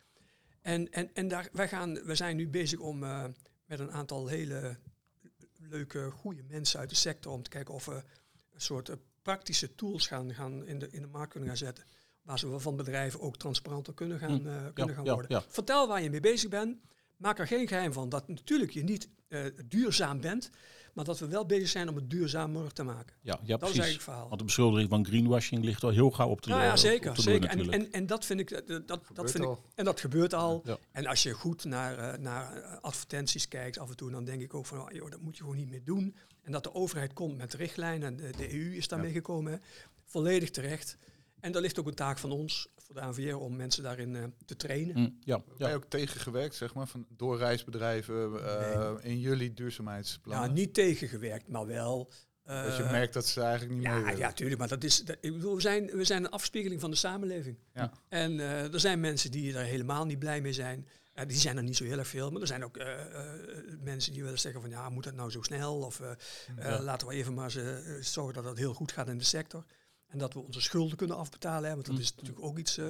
En, 0.60 0.92
en, 0.92 1.14
en 1.14 1.28
daar, 1.28 1.48
wij, 1.52 1.68
gaan, 1.68 2.04
wij 2.04 2.14
zijn 2.14 2.36
nu 2.36 2.48
bezig 2.48 2.78
om 2.78 3.04
eh, 3.04 3.24
met 3.66 3.80
een 3.80 3.92
aantal 3.92 4.26
hele 4.26 4.76
leuke, 5.58 6.10
goede 6.10 6.42
mensen 6.42 6.80
uit 6.80 6.88
de 6.90 6.94
sector 6.96 7.32
om 7.32 7.42
te 7.42 7.50
kijken 7.50 7.74
of 7.74 7.84
we 7.84 8.02
een 8.52 8.60
soort 8.60 8.88
eh, 8.88 8.96
praktische 9.22 9.74
tools 9.74 10.06
gaan, 10.06 10.34
gaan 10.34 10.66
in, 10.66 10.78
de, 10.78 10.90
in 10.90 11.00
de 11.00 11.08
markt 11.08 11.30
kunnen 11.30 11.48
gaan 11.48 11.58
zetten. 11.58 11.84
Waar 12.22 12.38
ze 12.38 12.58
van 12.58 12.76
bedrijven 12.76 13.20
ook 13.20 13.36
transparanter 13.36 13.94
kunnen 13.94 14.18
gaan, 14.18 14.40
Hm, 14.40 14.72
kunnen 14.72 14.94
gaan 14.94 15.04
ja, 15.04 15.12
worden. 15.12 15.30
ja. 15.36 15.44
Vertel 15.48 15.88
waar 15.88 16.02
je 16.02 16.10
mee 16.10 16.20
bezig 16.20 16.50
bent. 16.50 16.76
Maak 17.22 17.38
er 17.38 17.46
geen 17.46 17.68
geheim 17.68 17.92
van 17.92 18.08
dat 18.08 18.28
natuurlijk 18.28 18.70
je 18.70 18.82
niet 18.82 19.08
eh, 19.28 19.44
duurzaam 19.68 20.20
bent, 20.20 20.50
maar 20.92 21.04
dat 21.04 21.18
we 21.18 21.26
wel 21.26 21.46
bezig 21.46 21.68
zijn 21.68 21.88
om 21.88 21.96
het 21.96 22.10
duurzamer 22.10 22.72
te 22.72 22.82
maken. 22.82 23.16
Ja, 23.20 23.40
ja 23.42 23.56
Dat 23.56 23.68
is 23.68 23.78
eigenlijk 23.78 23.92
het 23.92 24.02
verhaal. 24.02 24.26
Want 24.28 24.38
de 24.38 24.44
beschuldiging 24.44 24.88
van 24.88 25.06
greenwashing 25.06 25.64
ligt 25.64 25.82
al 25.82 25.90
heel 25.90 26.10
gauw 26.10 26.28
op 26.28 26.42
de 26.42 26.48
Nou 26.48 26.62
ja, 26.62 26.76
zeker. 26.76 27.14
de 27.14 27.22
zeker. 27.22 27.48
En, 27.48 27.70
en, 27.70 27.92
en 27.92 28.06
dat 28.06 28.24
vind 28.24 28.40
ik, 28.40 28.50
eh, 28.50 28.66
dat, 28.66 28.86
dat, 28.86 29.00
Gebeurt 29.04 29.30
vind 29.30 29.44
ik, 29.44 29.50
al. 29.50 29.64
en 29.74 29.84
dat 29.84 30.00
gebeurt 30.00 30.34
al. 30.34 30.62
Ja. 30.64 30.78
En 30.92 31.06
als 31.06 31.22
je 31.22 31.32
goed 31.32 31.64
naar, 31.64 31.98
eh, 31.98 32.18
naar 32.18 32.78
advertenties 32.80 33.48
kijkt 33.48 33.78
af 33.78 33.90
en 33.90 33.96
toe, 33.96 34.10
dan 34.10 34.24
denk 34.24 34.42
ik 34.42 34.54
ook 34.54 34.66
van, 34.66 34.80
oh, 34.80 34.90
joh, 34.90 35.10
dat 35.10 35.20
moet 35.20 35.36
je 35.36 35.42
gewoon 35.42 35.58
niet 35.58 35.70
meer 35.70 35.84
doen. 35.84 36.16
En 36.42 36.52
dat 36.52 36.62
de 36.62 36.74
overheid 36.74 37.12
komt 37.12 37.36
met 37.36 37.54
richtlijnen, 37.54 38.08
en 38.08 38.16
de, 38.16 38.30
de 38.36 38.54
EU 38.54 38.76
is 38.76 38.88
daarmee 38.88 39.12
gekomen, 39.12 39.52
hè. 39.52 39.58
volledig 40.04 40.50
terecht. 40.50 40.96
En 41.42 41.52
daar 41.52 41.62
ligt 41.62 41.78
ook 41.78 41.86
een 41.86 41.94
taak 41.94 42.18
van 42.18 42.30
ons, 42.30 42.68
voor 42.76 42.94
de 42.94 43.00
ANVR, 43.00 43.34
om 43.34 43.56
mensen 43.56 43.82
daarin 43.82 44.16
eh, 44.16 44.22
te 44.44 44.56
trainen. 44.56 44.94
Hm, 44.94 45.10
ja, 45.20 45.38
Ben 45.38 45.54
ja. 45.58 45.68
je 45.68 45.74
ook 45.74 45.84
tegengewerkt, 45.84 46.54
zeg 46.54 46.74
maar, 46.74 46.86
van, 46.86 47.06
door 47.16 47.38
reisbedrijven 47.38 48.44
eh, 48.44 48.90
in 49.02 49.20
jullie 49.20 49.52
duurzaamheidsplannen? 49.54 50.42
Nou, 50.42 50.52
niet 50.60 50.74
tegengewerkt, 50.74 51.48
maar 51.48 51.66
wel 51.66 52.10
dat 52.44 52.76
je 52.76 52.82
Eh, 52.82 52.90
merkt 52.90 53.14
dat 53.14 53.26
ze 53.26 53.40
eigenlijk 53.40 53.74
niet 53.74 53.82
ja, 53.86 54.02
willen. 54.02 54.16
ja, 54.18 54.32
tuurlijk. 54.32 54.58
Maar 54.58 54.68
dat 54.68 54.84
is, 54.84 55.04
dat- 55.04 55.16
ik 55.20 55.32
bedoel, 55.32 55.54
we 55.54 55.60
zijn, 55.60 55.86
we 55.86 56.04
zijn 56.04 56.24
een 56.24 56.30
afspiegeling 56.30 56.80
van 56.80 56.90
de 56.90 56.96
samenleving. 56.96 57.58
Ja. 57.74 57.92
En 58.08 58.40
eh, 58.40 58.72
er 58.74 58.80
zijn 58.80 59.00
mensen 59.00 59.30
die 59.30 59.54
er 59.56 59.64
helemaal 59.64 60.06
niet 60.06 60.18
blij 60.18 60.40
mee 60.40 60.52
zijn. 60.52 60.88
Eh, 61.14 61.26
die 61.26 61.36
zijn 61.36 61.56
er 61.56 61.62
niet 61.62 61.76
zo 61.76 61.84
heel 61.84 61.98
erg 61.98 62.08
veel. 62.08 62.30
Maar 62.30 62.40
er 62.40 62.46
zijn 62.46 62.64
ook 62.64 62.76
eh, 62.76 62.92
eh, 62.92 63.26
mensen 63.80 64.12
die 64.12 64.22
willen 64.22 64.38
zeggen 64.38 64.60
van 64.60 64.70
ja, 64.70 64.88
moet 64.88 65.04
dat 65.04 65.14
nou 65.14 65.30
zo 65.30 65.42
snel? 65.42 65.76
Of 65.78 66.00
eh, 66.00 66.10
eh, 66.74 66.80
laten 66.80 67.08
we 67.08 67.14
even 67.14 67.34
maar 67.34 67.50
ze, 67.50 67.70
eh, 67.72 68.02
zorgen 68.02 68.34
dat 68.34 68.44
het 68.44 68.58
heel 68.58 68.74
goed 68.74 68.92
gaat 68.92 69.08
in 69.08 69.18
de 69.18 69.24
sector. 69.24 69.64
En 70.12 70.18
dat 70.18 70.32
we 70.34 70.38
onze 70.40 70.60
schulden 70.60 70.96
kunnen 70.96 71.16
afbetalen. 71.16 71.68
Hè, 71.68 71.74
want 71.74 71.86
dat 71.86 71.94
Mm. 71.94 72.00
is 72.00 72.14
natuurlijk 72.14 72.44
ook 72.44 72.58
iets. 72.58 72.78
eh 72.78 72.86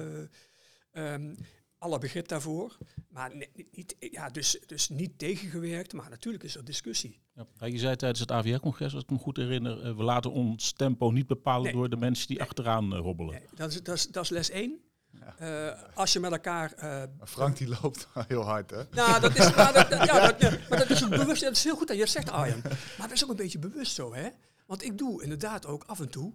ehm, 0.91 1.35
alle 1.77 1.97
begrip 1.99 2.27
daarvoor. 2.27 2.77
Maar 3.09 3.31
niet, 3.71 3.95
ja, 3.99 4.29
dus, 4.29 4.59
dus 4.65 4.89
niet 4.89 5.17
tegengewerkt. 5.19 5.93
Maar 5.93 6.09
natuurlijk 6.09 6.43
is 6.43 6.55
er 6.55 6.65
discussie. 6.65 7.21
Ja. 7.59 7.65
Je 7.65 7.77
zei 7.77 7.95
tijdens 7.95 8.19
het 8.19 8.31
AVR-congres, 8.31 8.93
als 8.93 9.03
ik 9.03 9.09
me 9.09 9.17
goed 9.17 9.37
herinner, 9.37 9.81
eh, 9.85 9.95
we 9.95 10.03
laten 10.03 10.31
ons 10.31 10.71
tempo 10.71 11.11
niet 11.11 11.27
bepalen 11.27 11.63
Nee. 11.63 11.73
door 11.73 11.89
de 11.89 11.95
mensen 11.95 12.27
die 12.27 12.41
achteraan 12.41 12.93
eh, 12.93 12.99
hobbelen. 12.99 13.33
Nee, 13.33 13.43
dat, 13.55 13.71
is, 13.71 13.83
dat, 13.83 13.95
is, 13.95 14.07
dat 14.07 14.23
is 14.23 14.29
les 14.29 14.49
1. 14.49 14.79
als 15.93 16.13
je 16.13 16.19
met 16.19 16.31
elkaar 16.31 16.73
eh, 16.73 16.89
Maar 17.17 17.27
Frank 17.27 17.57
die 17.57 17.67
loopt 17.81 18.07
heel 18.27 18.41
hard, 18.41 18.69
hè? 18.69 18.83
Nou, 18.91 19.19
dat 19.21 19.37
is, 19.37 19.55
maar 19.55 19.73
dat, 19.73 19.89
dat- 19.89 20.05
ja, 20.05 20.27
dat, 20.31 20.41
ja, 20.41 20.57
maar 20.69 20.77
dat 20.79 20.89
is 20.89 21.03
ook 21.03 21.09
bewust. 21.09 21.41
Dat 21.41 21.51
is 21.55 21.63
heel 21.63 21.75
goed 21.75 21.87
dat 21.87 21.95
je 21.97 22.01
dat 22.03 22.11
zegt, 22.11 22.29
Arjen. 22.29 22.61
Maar 22.97 23.07
dat 23.07 23.11
is 23.11 23.23
ook 23.23 23.29
een 23.29 23.35
beetje 23.35 23.59
bewust 23.59 23.93
zo, 23.95 24.13
hè? 24.13 24.29
Want 24.65 24.83
ik 24.83 24.97
doe 24.97 25.23
inderdaad 25.23 25.65
ook 25.65 25.83
af 25.83 25.99
en 25.99 26.09
toe 26.09 26.33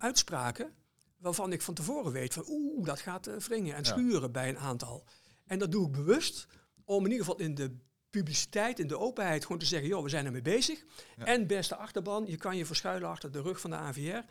uitspraken 0.00 0.74
waarvan 1.16 1.52
ik 1.52 1.62
van 1.62 1.74
tevoren 1.74 2.12
weet 2.12 2.34
van 2.34 2.44
oeh, 2.48 2.86
dat 2.86 3.00
gaat 3.00 3.26
eh, 3.26 3.36
wringen 3.36 3.74
en 3.74 3.82
Ja. 3.82 3.88
schuren 3.88 4.32
bij 4.32 4.48
een 4.48 4.58
aantal. 4.58 5.04
En 5.46 5.58
dat 5.58 5.72
doe 5.72 5.86
ik 5.86 5.92
bewust 5.92 6.46
om 6.84 7.04
in 7.04 7.10
ieder 7.10 7.26
geval 7.26 7.40
in 7.40 7.54
de 7.54 7.76
publiciteit, 8.10 8.78
in 8.78 8.86
de 8.86 8.98
openheid, 8.98 9.42
gewoon 9.42 9.58
te 9.58 9.66
zeggen, 9.66 9.88
joh, 9.88 10.02
we 10.02 10.08
zijn 10.08 10.26
ermee 10.26 10.42
bezig. 10.42 10.84
Ja. 11.16 11.24
En 11.24 11.46
beste 11.46 11.76
achterban, 11.76 12.26
je 12.26 12.36
kan 12.36 12.56
je 12.56 12.66
verschuilen 12.66 13.08
achter 13.08 13.32
de 13.32 13.40
rug 13.42 13.60
van 13.60 13.70
de 13.70 13.76
AVR. 13.76 14.24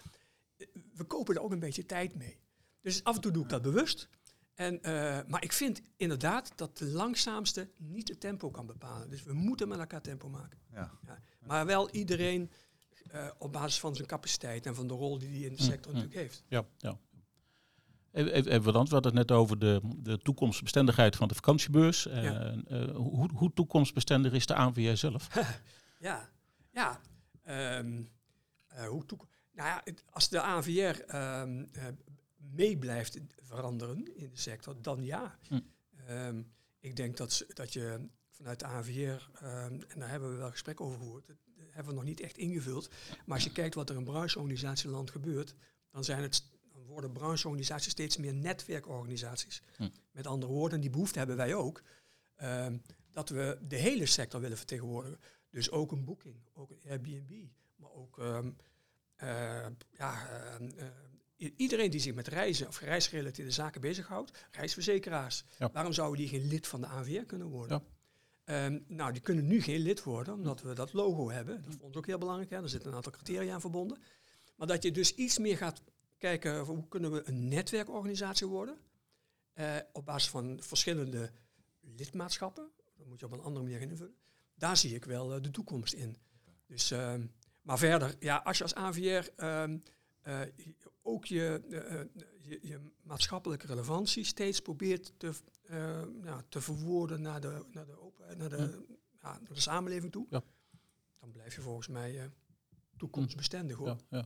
We 0.94 1.04
kopen 1.08 1.36
er 1.36 1.42
ook 1.42 1.52
een 1.52 1.60
beetje 1.60 1.86
tijd 1.86 2.16
mee. 2.16 2.40
Dus 2.82 3.04
af 3.04 3.16
en 3.16 3.22
toe 3.22 3.32
doe 3.32 3.44
ik 3.44 3.50
dat 3.50 3.62
bewust. 3.62 4.10
En, 4.54 4.84
eh, 4.84 5.20
maar 5.28 5.44
ik 5.44 5.52
vind 5.54 5.82
inderdaad 5.98 6.52
dat 6.56 6.78
de 6.78 6.86
langzaamste 6.86 7.70
niet 7.78 8.08
het 8.08 8.20
tempo 8.20 8.50
kan 8.52 8.66
bepalen. 8.66 9.10
Dus 9.10 9.24
we 9.24 9.34
moeten 9.34 9.68
met 9.68 9.80
elkaar 9.80 10.02
tempo 10.02 10.30
maken. 10.30 10.60
Ja. 10.72 10.92
Ja. 11.08 11.22
Maar 11.48 11.66
wel 11.66 11.90
iedereen 11.90 12.52
eh, 13.12 13.28
op 13.38 13.52
basis 13.52 13.80
van 13.80 13.96
zijn 13.96 14.08
capaciteit 14.08 14.66
en 14.66 14.76
van 14.76 14.88
de 14.88 14.94
rol 14.94 15.18
die 15.20 15.30
hij 15.30 15.40
in 15.40 15.56
de 15.56 15.62
sector 15.64 15.92
Mm, 15.92 15.98
natuurlijk 15.98 16.22
heeft. 16.28 16.44
Ja, 16.48 16.66
ja. 16.78 16.98
Even, 18.12 18.64
we 18.64 18.72
hadden 18.72 19.04
het 19.04 19.14
net 19.14 19.32
over 19.32 19.60
de, 19.60 19.82
de 19.98 20.18
toekomstbestendigheid 20.18 21.16
van 21.16 21.28
de 21.28 21.36
vakantiebeurs. 21.36 22.08
Eh, 22.08 22.24
Ja. 22.24 22.56
eh, 22.68 22.96
hoe, 22.96 23.30
hoe 23.34 23.54
toekomstbestendig 23.54 24.34
is 24.34 24.46
de 24.46 24.56
ANVR 24.56 24.96
zelf? 24.96 25.28
Ja, 26.00 26.30
ja. 26.72 27.00
Eh, 27.44 27.80
hoe 28.88 29.06
toek- 29.06 29.28
nou 29.54 29.68
ja, 29.70 29.82
het- 29.84 30.04
als 30.10 30.30
de 30.30 30.42
ANVR 30.42 30.70
ehm, 31.08 31.66
eh, 31.72 31.86
mee 32.38 32.78
blijft 32.78 33.18
veranderen 33.42 34.16
in 34.16 34.30
de 34.30 34.38
sector, 34.40 34.82
dan 34.82 35.04
ja. 35.04 35.38
Hm. 35.48 35.60
Ehm, 36.08 36.42
ik 36.80 36.96
denk 36.96 37.18
dat, 37.18 37.46
dat 37.48 37.74
je 37.74 38.08
vanuit 38.30 38.60
de 38.60 38.66
ANVR, 38.66 39.30
en 39.88 40.00
daar 40.00 40.10
hebben 40.10 40.32
we 40.32 40.36
wel 40.38 40.52
gesprek 40.52 40.82
over 40.82 40.98
gehoord, 40.98 41.26
hebben 41.80 41.98
we 41.98 42.10
nog 42.10 42.18
niet 42.18 42.28
echt 42.28 42.38
ingevuld. 42.38 42.90
Maar 43.26 43.36
als 43.36 43.44
je 43.44 43.52
kijkt 43.52 43.76
wat 43.76 43.90
er 43.90 43.96
in 43.96 44.04
brancheorganisatieland 44.04 45.12
gebeurt, 45.12 45.56
dan, 45.92 46.04
zijn 46.04 46.22
het, 46.22 46.44
dan 46.74 46.86
worden 46.86 47.12
brancheorganisaties 47.12 47.92
steeds 47.92 48.18
meer 48.18 48.34
netwerkorganisaties. 48.34 49.62
Hm. 49.76 49.90
Met 50.12 50.28
andere 50.28 50.52
woorden, 50.52 50.82
die 50.82 50.90
behoefte 50.90 51.18
hebben 51.18 51.38
wij 51.38 51.56
ook, 51.56 51.84
ehm, 52.36 52.78
dat 53.12 53.30
we 53.30 53.58
de 53.68 53.76
hele 53.76 54.06
sector 54.06 54.42
willen 54.42 54.58
vertegenwoordigen. 54.58 55.20
Dus 55.50 55.72
ook 55.72 55.92
een 55.92 56.04
boeking, 56.04 56.36
ook 56.54 56.70
een 56.70 56.90
Airbnb, 56.90 57.46
maar 57.76 57.92
ook 57.92 58.20
ehm, 58.20 58.52
eh, 59.16 59.68
ja, 59.98 60.28
ehm, 60.30 60.70
eh, 60.78 61.52
iedereen 61.56 61.90
die 61.90 62.00
zich 62.00 62.14
met 62.14 62.28
reizen 62.28 62.68
of 62.68 62.80
reisgerelateerde 62.80 63.52
zaken 63.52 63.82
bezighoudt, 63.82 64.48
reisverzekeraars. 64.52 65.44
Ja. 65.58 65.70
Waarom 65.72 65.94
zouden 65.94 66.18
die 66.18 66.28
geen 66.28 66.48
lid 66.48 66.68
van 66.68 66.82
de 66.82 66.88
ANVR 66.88 67.26
kunnen 67.26 67.48
worden? 67.48 67.78
Ja. 67.78 67.98
Ehm, 68.50 68.80
nou, 68.88 69.12
die 69.12 69.22
kunnen 69.22 69.48
nu 69.48 69.62
geen 69.62 69.80
lid 69.80 70.04
worden, 70.04 70.34
omdat 70.34 70.62
we 70.62 70.74
dat 70.74 70.94
logo 70.94 71.30
hebben. 71.30 71.62
Dat 71.62 71.70
is 71.70 71.76
voor 71.76 71.86
ons 71.86 71.96
ook 71.96 72.06
heel 72.06 72.18
belangrijk. 72.18 72.52
Er 72.52 72.70
zitten 72.70 72.90
een 72.90 72.96
aantal 72.96 73.12
criteria 73.12 73.54
aan 73.54 73.62
verbonden. 73.62 73.98
Maar 74.56 74.68
dat 74.68 74.84
je 74.84 74.92
dus 74.92 75.16
iets 75.16 75.38
meer 75.38 75.58
gaat 75.58 75.82
kijken, 76.18 76.60
hoe 76.60 76.88
kunnen 76.88 77.12
we 77.12 77.22
een 77.28 77.48
netwerkorganisatie 77.48 78.48
worden? 78.48 78.78
Eh, 79.54 79.76
op 79.94 80.06
basis 80.06 80.30
van 80.30 80.58
verschillende 80.62 81.32
lidmaatschappen. 81.80 82.70
Dat 82.98 83.08
moet 83.08 83.20
je 83.20 83.26
op 83.26 83.32
een 83.32 83.42
andere 83.42 83.66
manier 83.66 83.82
invullen. 83.82 84.16
Daar 84.56 84.78
zie 84.78 84.96
ik 84.96 85.06
wel 85.06 85.36
eh, 85.36 85.42
de 85.42 85.52
toekomst 85.52 85.94
in. 85.94 86.18
Dus, 86.66 86.92
ehm, 86.92 87.26
maar 87.62 87.78
verder, 87.78 88.16
ja, 88.20 88.38
als 88.38 88.58
je 88.58 88.64
als 88.64 88.76
AVR 88.76 89.30
ehm, 89.36 89.78
eh, 90.22 90.40
ook 91.02 91.26
je, 91.26 91.62
je, 92.42 92.60
je 92.62 92.80
maatschappelijke 93.02 93.68
relevantie 93.68 94.24
steeds 94.24 94.60
probeert 94.60 95.14
te, 95.18 95.34
eh, 95.70 96.02
nou, 96.22 96.42
te 96.50 96.62
verwoorden 96.62 97.22
naar 97.22 97.42
de, 97.42 97.66
naar 97.72 97.86
de, 97.86 98.00
open, 98.02 98.38
naar 98.38 98.50
de, 98.50 98.86
ja, 99.22 99.32
naar 99.32 99.54
de 99.54 99.60
samenleving 99.62 100.12
toe, 100.12 100.26
Ja. 100.30 100.42
dan 101.20 101.32
blijf 101.32 101.56
je 101.56 101.62
volgens 101.62 101.88
mij 101.88 102.20
eh, 102.20 102.26
toekomstbestendig 102.98 103.78
hoor. 103.78 103.88
Ja, 103.88 103.98
ja. 104.10 104.26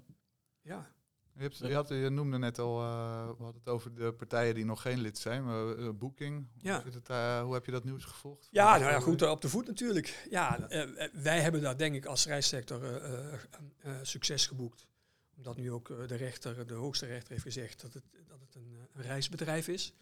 Ja. 0.62 0.92
Je, 1.36 1.42
hebt, 1.42 1.58
je, 1.58 1.74
had, 1.74 1.88
je 1.90 2.10
noemde 2.10 2.38
net 2.38 2.60
al, 2.60 2.80
eh, 2.82 3.28
we 3.38 3.44
hadden 3.44 3.62
het 3.64 3.70
over 3.70 3.94
de 3.96 4.14
partijen 4.14 4.56
die 4.56 4.66
nog 4.66 4.82
geen 4.82 5.00
lid 5.00 5.18
zijn, 5.18 5.44
maar 5.46 5.78
eh, 5.78 5.90
Booking. 5.90 6.48
Ja. 6.58 6.84
Hoe, 6.84 6.92
het, 6.94 7.54
heb 7.54 7.66
je 7.66 7.72
dat 7.72 7.84
nieuws 7.84 8.04
gevolgd? 8.06 8.48
Ja, 8.52 8.78
nou 8.78 8.92
ja, 8.92 9.00
goed, 9.00 9.22
eh, 9.22 9.30
op 9.30 9.42
de 9.42 9.50
voet 9.50 9.68
natuurlijk. 9.68 10.28
Ja, 10.30 10.68
eh, 10.70 11.04
eh, 11.06 11.14
wij 11.14 11.42
hebben 11.42 11.62
daar 11.62 11.78
denk 11.78 11.96
ik 11.96 12.06
als 12.06 12.26
reissector 12.26 12.84
eh, 12.84 13.34
eh, 13.34 13.40
eh, 13.80 13.96
succes 14.02 14.48
geboekt. 14.48 14.88
Omdat 15.36 15.58
nu 15.58 15.72
ook 15.72 15.90
eh, 15.90 16.08
de 16.08 16.16
rechter, 16.16 16.68
de 16.68 16.74
hoogste 16.74 17.06
rechter 17.06 17.32
heeft 17.32 17.44
gezegd 17.44 17.82
dat 17.82 17.94
het, 17.94 18.04
dat 18.28 18.40
het 18.40 18.56
een, 18.56 18.72
eh, 18.74 18.84
een 18.94 19.02
reisbedrijf 19.02 19.68
is. 19.68 19.94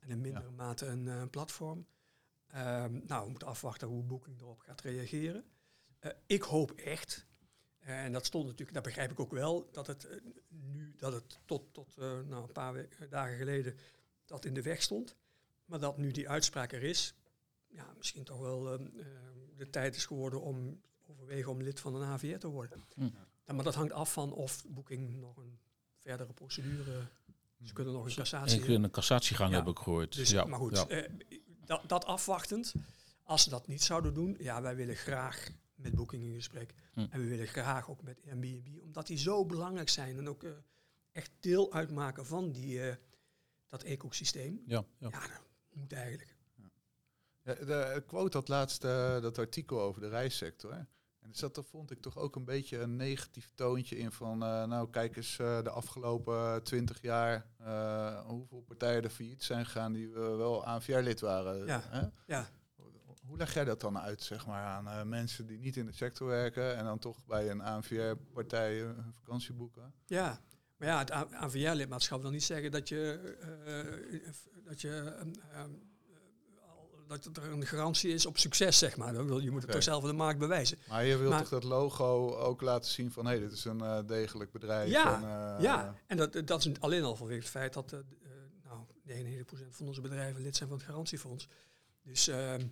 En 0.00 0.10
in 0.10 0.20
mindere 0.20 0.50
mate 0.50 0.86
een 0.86 1.08
eh, 1.08 1.22
platform. 1.30 1.86
Ehm, 2.46 3.00
nou, 3.06 3.24
we 3.24 3.30
moeten 3.30 3.48
afwachten 3.48 3.88
hoe 3.88 4.02
Booking 4.02 4.40
erop 4.40 4.60
gaat 4.60 4.80
reageren. 4.80 5.44
Eh, 5.98 6.10
ik 6.26 6.42
hoop 6.42 6.70
echt, 6.70 7.26
en 7.78 8.12
dat 8.12 8.26
stond 8.26 8.44
natuurlijk, 8.44 8.74
dat 8.74 8.82
begrijp 8.82 9.10
ik 9.10 9.20
ook 9.20 9.32
wel, 9.32 9.68
dat 9.72 9.86
het 9.86 10.04
eh, 10.04 10.16
nu, 10.48 10.94
dat 10.96 11.12
het 11.12 11.38
tot, 11.44 11.74
tot 11.74 11.96
eh, 11.98 12.20
nou, 12.20 12.42
een 12.42 12.52
paar 12.52 12.86
dagen 13.08 13.36
geleden 13.36 13.76
dat 14.24 14.44
in 14.44 14.54
de 14.54 14.62
weg 14.62 14.82
stond. 14.82 15.16
Maar 15.64 15.80
dat 15.80 15.96
nu 15.98 16.10
die 16.10 16.28
uitspraak 16.28 16.72
er 16.72 16.82
is, 16.82 17.14
ja, 17.66 17.94
misschien 17.96 18.24
toch 18.24 18.40
wel 18.40 18.72
ehm, 18.72 18.86
eh, 18.98 19.06
de 19.56 19.70
tijd 19.70 19.96
is 19.96 20.06
geworden 20.06 20.40
om 20.40 20.80
overwegen 21.06 21.52
om 21.52 21.62
lid 21.62 21.80
van 21.80 21.94
een 21.94 22.08
AVR 22.08 22.38
te 22.38 22.48
worden. 22.48 22.84
Hm. 22.94 23.08
Ja, 23.46 23.54
maar 23.54 23.64
dat 23.64 23.74
hangt 23.74 23.92
af 23.92 24.12
van 24.12 24.32
of 24.32 24.64
Booking 24.68 25.16
nog 25.16 25.36
een 25.36 25.58
verdere 25.96 26.32
procedure. 26.32 27.08
Ze 27.64 27.72
kunnen 27.72 27.92
nog 27.92 28.02
een 28.04 28.10
En 28.10 28.16
cassatie. 28.16 28.60
kunt 28.60 28.84
een 28.84 28.90
cassatiegang 28.90 29.50
Ja. 29.50 29.56
heb 29.56 29.68
ik 29.68 29.78
gehoord. 29.78 30.14
Dus, 30.14 30.30
ja, 30.30 30.44
maar 30.44 30.58
goed, 30.58 30.76
ja. 30.76 30.86
eh, 30.88 31.10
dat, 31.64 31.82
dat 31.88 32.04
afwachtend. 32.04 32.74
Als 33.22 33.42
ze 33.42 33.50
dat 33.50 33.66
niet 33.66 33.82
zouden 33.82 34.14
doen, 34.14 34.36
ja, 34.38 34.62
wij 34.62 34.76
willen 34.76 34.96
graag 34.96 35.48
met 35.74 35.94
Booking 35.94 36.22
in 36.22 36.34
gesprek. 36.34 36.74
Hm. 36.92 37.06
En 37.10 37.20
we 37.20 37.26
willen 37.26 37.46
graag 37.46 37.90
ook 37.90 38.02
met 38.02 38.20
Airbnb, 38.26 38.82
omdat 38.82 39.06
die 39.06 39.18
zo 39.18 39.44
belangrijk 39.46 39.88
zijn 39.88 40.18
en 40.18 40.28
ook 40.28 40.42
eh, 40.44 40.50
echt 41.12 41.30
deel 41.40 41.72
uitmaken 41.72 42.26
van 42.26 42.52
die, 42.52 42.82
eh, 42.88 42.96
dat 43.68 43.82
ecosysteem. 43.82 44.62
ja, 44.66 44.84
ja. 44.98 45.08
Ja, 45.10 45.20
dat 45.20 45.40
moet 45.72 45.92
eigenlijk. 45.92 46.36
Ja, 47.42 47.54
de 47.54 48.02
quote 48.06 48.36
had 48.36 48.48
laatst 48.48 48.84
eh, 48.84 49.20
dat 49.20 49.38
artikel 49.38 49.80
over 49.80 50.00
de 50.00 50.08
reissector. 50.08 50.86
En 51.28 51.34
zat, 51.34 51.56
er 51.56 51.64
vond 51.64 51.90
ik 51.90 52.00
toch 52.00 52.16
ook 52.16 52.36
een 52.36 52.44
beetje 52.44 52.78
een 52.78 52.96
negatief 52.96 53.50
toontje 53.54 53.98
in 53.98 54.12
van, 54.12 54.42
eh, 54.42 54.64
nou 54.64 54.90
kijk 54.90 55.16
eens 55.16 55.38
eh, 55.38 55.62
de 55.62 55.70
afgelopen 55.70 56.62
twintig 56.62 57.02
jaar 57.02 57.46
eh, 57.58 58.20
hoeveel 58.26 58.60
partijen 58.60 59.02
er 59.02 59.10
failliet 59.10 59.44
zijn 59.44 59.64
gegaan 59.64 59.92
die 59.92 60.08
eh, 60.08 60.14
wel 60.14 60.64
ANVR-lid 60.64 61.20
waren. 61.20 61.66
Ja. 61.66 61.82
Hè? 61.84 62.06
Ja. 62.26 62.48
Hoe 63.26 63.36
leg 63.36 63.54
jij 63.54 63.64
dat 63.64 63.80
dan 63.80 63.98
uit, 63.98 64.22
zeg 64.22 64.46
maar, 64.46 64.64
aan 64.64 64.88
eh, 64.88 65.02
mensen 65.02 65.46
die 65.46 65.58
niet 65.58 65.76
in 65.76 65.86
de 65.86 65.92
sector 65.92 66.26
werken 66.28 66.76
en 66.76 66.84
dan 66.84 66.98
toch 66.98 67.24
bij 67.26 67.50
een 67.50 67.60
ANVR-partij 67.60 68.82
een 68.82 69.12
vakantie 69.14 69.54
boeken? 69.54 69.92
Ja, 70.06 70.40
maar 70.76 70.88
ja, 70.88 70.98
het 70.98 71.10
AVR-lidmaatschap 71.12 72.22
wil 72.22 72.30
niet 72.30 72.44
zeggen 72.44 72.70
dat 72.70 72.88
je, 72.88 73.20
eh, 73.64 74.64
dat 74.64 74.80
je 74.80 74.90
ehm, 75.00 75.30
ehm, 75.52 75.70
dat 77.08 77.36
er 77.36 77.44
een 77.50 77.66
garantie 77.66 78.12
is 78.12 78.26
op 78.26 78.38
succes, 78.38 78.78
zeg 78.78 78.96
maar. 78.96 79.14
Je 79.42 79.50
moet 79.50 79.62
het 79.62 79.70
toch 79.70 79.82
zelf 79.82 80.02
in 80.02 80.08
de 80.08 80.14
markt 80.14 80.38
bewijzen. 80.38 80.78
Maar 80.88 81.04
je 81.04 81.16
wilt 81.16 81.30
Maar- 81.30 81.40
toch 81.40 81.48
dat 81.48 81.64
logo 81.64 82.34
ook 82.36 82.60
laten 82.60 82.90
zien 82.90 83.12
van, 83.12 83.26
hé, 83.26 83.38
dit 83.40 83.52
is 83.52 83.64
een 83.64 83.80
eh, 83.80 83.98
degelijk 84.06 84.52
bedrijf. 84.52 84.90
Ja, 84.90 85.16
en, 85.16 85.22
eh, 85.56 85.62
ja, 85.62 85.94
en 86.06 86.16
dat, 86.16 86.46
dat 86.46 86.64
is 86.64 86.80
alleen 86.80 87.04
al 87.04 87.16
vanwege 87.16 87.40
het 87.40 87.48
feit 87.48 87.72
dat 87.72 87.92
eh, 87.92 87.98
eh, 87.98 88.06
nou, 88.64 88.80
99% 89.02 89.76
van 89.76 89.86
onze 89.86 90.00
bedrijven 90.00 90.42
lid 90.42 90.56
zijn 90.56 90.68
van 90.68 90.78
het 90.78 90.86
garantiefonds. 90.86 91.48
Dus 92.02 92.28
ehm, 92.28 92.66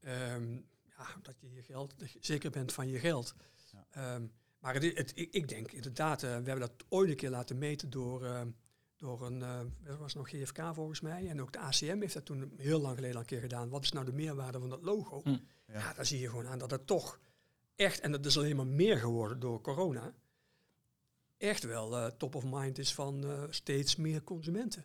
ehm, 0.00 0.52
ja, 0.96 1.06
dat 1.22 1.40
je 1.40 1.52
je 1.52 1.62
geld, 1.62 1.98
dat 1.98 2.10
je 2.10 2.18
zeker 2.20 2.50
bent 2.50 2.72
van 2.72 2.88
je 2.88 2.98
geld. 2.98 3.34
Ja. 3.72 3.86
Ehm, 3.90 4.22
maar 4.58 4.74
het, 4.74 4.82
het, 4.96 5.12
ik, 5.14 5.32
ik 5.32 5.48
denk 5.48 5.72
inderdaad, 5.72 6.20
we 6.20 6.26
hebben 6.26 6.58
dat 6.60 6.72
ooit 6.88 7.10
een 7.10 7.16
keer 7.16 7.30
laten 7.30 7.58
meten 7.58 7.90
door, 7.90 8.24
ehm, 8.24 8.48
door 9.02 9.26
een, 9.26 9.42
eh 9.42 9.60
dat 9.84 9.98
was 9.98 10.14
nog 10.14 10.28
GFK 10.28 10.60
volgens 10.72 11.00
mij. 11.00 11.28
En 11.28 11.40
ook 11.42 11.52
de 11.52 11.58
ACM 11.58 12.00
heeft 12.00 12.14
dat 12.14 12.24
toen 12.24 12.52
heel 12.56 12.80
lang 12.80 12.94
geleden 12.94 13.14
al 13.14 13.20
een 13.20 13.26
keer 13.26 13.40
gedaan. 13.40 13.68
Wat 13.68 13.82
is 13.82 13.92
nou 13.92 14.04
de 14.06 14.12
meerwaarde 14.12 14.58
van 14.60 14.68
dat 14.68 14.82
logo? 14.82 15.20
Hm. 15.24 15.36
Ja, 15.66 15.92
daar 15.92 16.06
zie 16.06 16.20
je 16.20 16.28
gewoon 16.28 16.46
aan 16.46 16.58
dat 16.58 16.70
het 16.70 16.86
toch 16.86 17.20
echt, 17.76 18.00
en 18.00 18.12
dat 18.12 18.26
is 18.26 18.38
alleen 18.38 18.56
maar 18.56 18.66
meer 18.66 18.98
geworden 18.98 19.40
door 19.40 19.60
corona, 19.60 20.12
echt 21.36 21.62
wel 21.64 21.96
eh, 21.96 22.06
top 22.06 22.34
of 22.34 22.44
mind 22.44 22.78
is 22.78 22.94
van 22.94 23.24
eh, 23.24 23.42
steeds 23.50 23.96
meer 23.96 24.22
consumenten. 24.24 24.84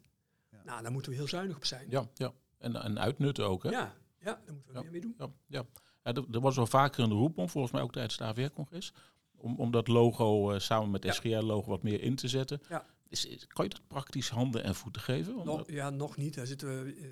Ja. 0.52 0.62
Nou, 0.64 0.82
daar 0.82 0.92
moeten 0.92 1.12
we 1.12 1.18
heel 1.18 1.28
zuinig 1.28 1.56
op 1.56 1.66
zijn. 1.66 1.88
Ja, 1.90 2.08
ja. 2.14 2.34
En, 2.58 2.76
en 2.76 3.00
uitnutten 3.00 3.46
ook, 3.48 3.64
hè? 3.64 3.70
ja, 3.70 3.94
ja, 4.20 4.42
daar 4.46 4.54
moeten 4.54 4.74
we 4.74 4.78
Ja. 4.78 4.82
meer 4.82 4.92
mee 4.92 5.02
doen. 5.02 5.16
Ja, 5.18 5.30
ja. 5.48 5.66
ja 6.04 6.14
er, 6.14 6.26
er 6.32 6.40
was 6.40 6.56
wel 6.56 6.68
vaker 6.68 7.04
een 7.04 7.12
roep 7.12 7.38
om, 7.38 7.50
volgens 7.50 7.74
mij 7.74 7.82
ook 7.82 7.92
tijdens 7.92 8.18
het 8.18 8.28
AVR-congres, 8.28 8.94
om, 9.36 9.56
om 9.60 9.72
dat 9.72 9.88
logo 9.88 10.52
eh, 10.52 10.60
samen 10.60 10.90
met 10.92 11.04
Ja. 11.04 11.12
SGR-logo 11.12 11.70
wat 11.70 11.84
meer 11.84 12.02
in 12.02 12.16
te 12.16 12.28
zetten. 12.28 12.62
Ja. 12.70 12.86
Is, 13.10 13.26
is- 13.26 13.48
kan 13.48 13.66
je 13.66 13.72
dat 13.72 13.88
praktisch 13.88 14.30
handen 14.30 14.64
en 14.64 14.76
voeten 14.76 15.02
geven? 15.02 15.64
Ja, 15.68 15.90
nog 15.90 16.18
niet. 16.18 16.36
Daar 16.36 16.48
zitten 16.48 16.84
we, 16.84 16.94
eh, 16.94 17.08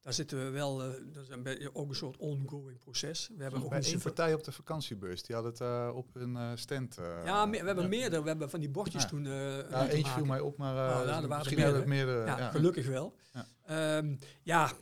daar 0.00 0.12
zitten 0.12 0.44
we 0.44 0.50
wel, 0.50 0.82
eh, 0.82 0.90
dat 1.12 1.22
is 1.22 1.28
een 1.28 1.42
beetje 1.42 1.74
ook 1.74 1.88
een 1.88 1.94
soort 1.94 2.16
ongoing 2.16 2.78
proces. 2.78 3.30
We 3.36 3.42
hebben 3.42 3.64
ook 3.64 3.72
één 3.72 3.82
zoveel... 3.82 4.00
partij 4.00 4.34
op 4.34 4.44
de 4.44 4.52
vakantiebeurs, 4.52 5.22
die 5.22 5.34
had 5.36 5.44
het 5.44 5.60
eh, 5.60 5.90
op 5.94 6.14
hun 6.14 6.36
eh, 6.36 6.50
stand. 6.54 6.98
eh, 6.98 7.22
Ja, 7.24 7.46
me- 7.46 7.60
we 7.60 7.66
hebben 7.66 7.84
Ja. 7.84 7.90
meerdere. 7.90 8.22
We 8.22 8.28
hebben 8.28 8.50
van 8.50 8.60
die 8.60 8.68
bordjes 8.68 9.02
Ja. 9.02 9.08
toen. 9.08 9.26
eh, 9.26 9.70
ja, 9.70 9.88
eentje 9.88 10.12
viel 10.12 10.24
mij 10.24 10.40
op, 10.40 10.56
maar 10.56 10.76
er 10.76 11.06
waren 11.06 11.22
er 11.30 11.36
misschien 11.36 11.58
hebben 11.58 11.78
het 11.80 11.88
meerdere. 11.88 12.16
meerdere. 12.16 12.36
Ja, 12.40 12.44
ja. 12.46 12.50
gelukkig 12.50 12.86
wel. 12.86 13.14
Ja. 13.32 13.46
Ja, 13.68 14.02
ja, 14.42 14.72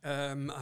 ehm, 0.00 0.48
eh, 0.50 0.60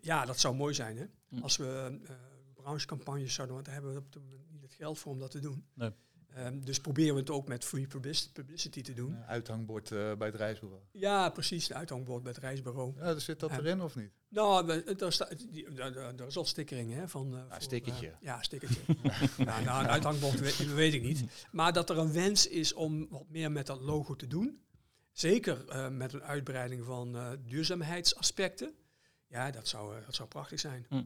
ja 0.00 0.24
dat 0.24 0.38
zou 0.40 0.54
mooi 0.54 0.74
zijn. 0.74 0.96
Hè? 0.96 1.04
Hm. 1.28 1.42
Als 1.42 1.56
we 1.56 1.98
eh 2.06 2.14
branchecampagnes 2.54 3.34
zouden, 3.34 3.54
want 3.54 3.66
daar 3.66 3.74
hebben 3.76 3.92
we 3.94 3.98
op 4.00 4.12
dit 4.12 4.22
moment 4.22 4.50
niet 4.50 4.62
het 4.62 4.74
geld 4.74 4.98
voor 4.98 5.12
om 5.12 5.18
dat 5.18 5.30
te 5.30 5.38
doen. 5.40 5.66
Nee. 5.74 5.90
Ehm, 6.36 6.60
dus 6.60 6.80
proberen 6.80 7.14
we 7.14 7.20
het 7.20 7.30
ook 7.30 7.48
met 7.48 7.64
free 7.64 7.86
publici- 7.86 8.32
publicity 8.32 8.82
te 8.82 8.92
doen. 8.94 9.12
Een 9.14 9.24
uithangbord 9.24 9.90
eh, 9.92 10.14
bij 10.14 10.26
het 10.26 10.36
reisbureau. 10.36 10.82
Ja, 10.92 11.30
precies. 11.30 11.66
De 11.66 11.74
uithangbord 11.74 12.22
bij 12.22 12.32
het 12.32 12.40
reisbureau. 12.40 12.94
Ja, 12.98 13.14
dus 13.14 13.24
zit 13.24 13.40
dat 13.40 13.50
Ja. 13.50 13.56
erin 13.58 13.80
of 13.80 13.96
niet? 13.96 14.10
Nou, 14.28 14.66
daar 16.16 16.26
is 16.26 16.36
al 16.36 16.44
stickering 16.44 16.92
hè, 16.94 17.08
van... 17.08 17.36
eh, 17.36 17.42
voor, 17.48 17.60
stickertje. 17.62 18.14
ja, 18.20 18.42
stickertje. 18.42 18.80
ja, 19.38 19.60
nou, 19.60 19.84
een 19.84 19.90
uithangbord 19.90 20.40
weet, 20.40 20.74
weet 20.74 20.94
ik 20.94 21.02
niet. 21.02 21.24
Maar 21.52 21.72
dat 21.72 21.90
er 21.90 21.98
een 21.98 22.12
wens 22.12 22.48
is 22.48 22.72
om 22.72 23.08
wat 23.08 23.28
meer 23.28 23.52
met 23.52 23.66
dat 23.66 23.80
logo 23.80 24.16
te 24.16 24.26
doen. 24.26 24.60
Zeker 25.12 25.68
eh, 25.68 25.88
met 25.88 26.12
een 26.12 26.22
uitbreiding 26.22 26.84
van 26.84 27.16
eh, 27.16 27.30
duurzaamheidsaspecten. 27.44 28.74
Ja, 29.26 29.50
dat 29.50 29.68
zou, 29.68 29.96
eh, 29.98 30.04
dat 30.04 30.14
zou 30.14 30.28
prachtig 30.28 30.60
zijn. 30.60 30.86
Hm. 30.88 30.94
Ja. 30.94 31.04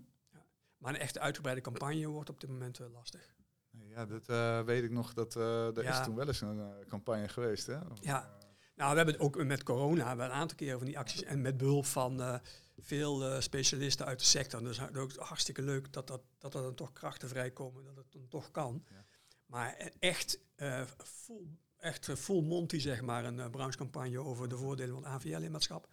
Maar 0.79 0.95
een 0.95 1.01
echte 1.01 1.21
uitgebreide 1.21 1.63
campagne 1.63 2.07
wordt 2.07 2.31
op 2.31 2.41
dit 2.41 2.51
moment 2.51 2.79
lastig. 2.93 3.35
Nee, 3.71 3.89
Ja, 3.89 4.07
dat 4.07 4.29
eh, 4.29 4.63
weet 4.63 4.83
ik 4.85 4.91
nog. 4.91 5.15
Dat, 5.15 5.37
eh 5.37 5.77
er 5.77 5.83
Ja. 5.83 5.99
is 6.01 6.05
toen 6.05 6.15
wel 6.15 6.27
eens 6.27 6.41
een 6.41 6.61
eh, 6.61 6.87
campagne 6.89 7.29
geweest. 7.29 7.67
Hè? 7.67 7.79
Ja. 8.01 8.39
Nou, 8.75 8.91
we 8.91 8.97
hebben 8.97 9.15
het 9.15 9.19
ook 9.23 9.45
met 9.45 9.63
corona 9.63 10.07
hebben 10.07 10.27
we 10.27 10.33
een 10.33 10.39
aantal 10.39 10.57
keren 10.57 10.79
van 10.79 10.87
die 10.87 10.99
acties. 10.99 11.23
En 11.23 11.41
met 11.41 11.57
behulp 11.57 11.87
van 11.87 12.21
eh, 12.23 12.35
veel 12.79 13.25
eh, 13.25 13.41
specialisten 13.41 14.07
uit 14.07 14.19
de 14.19 14.25
sector. 14.25 14.63
Dus 14.63 14.79
het 14.81 14.91
is 14.91 14.97
ook 14.97 15.13
hartstikke 15.17 15.63
leuk 15.63 15.93
dat, 15.93 16.07
dat, 16.07 16.21
dat 16.39 16.55
er 16.55 16.63
dan 16.63 16.75
toch 16.75 16.93
krachten 16.93 17.29
vrijkomen. 17.29 17.85
Dat 17.85 17.97
het 17.97 18.13
dan 18.13 18.29
toch 18.29 18.51
kan. 18.51 18.85
Ja. 18.89 19.05
Maar 19.47 19.75
e- 19.79 19.89
echt, 19.99 20.39
eh 20.57 20.83
full, 21.05 21.47
echt 21.77 22.07
full 22.17 22.43
monty, 22.43 22.79
zeg 22.79 23.01
maar. 23.03 23.25
Een 23.25 23.37
uh, 23.39 23.51
branchecampagne 23.51 24.19
over 24.19 24.49
de 24.49 24.57
voordelen 24.57 24.95
van 24.95 25.05
het 25.05 25.13
AVL-lidmaatschap. 25.13 25.89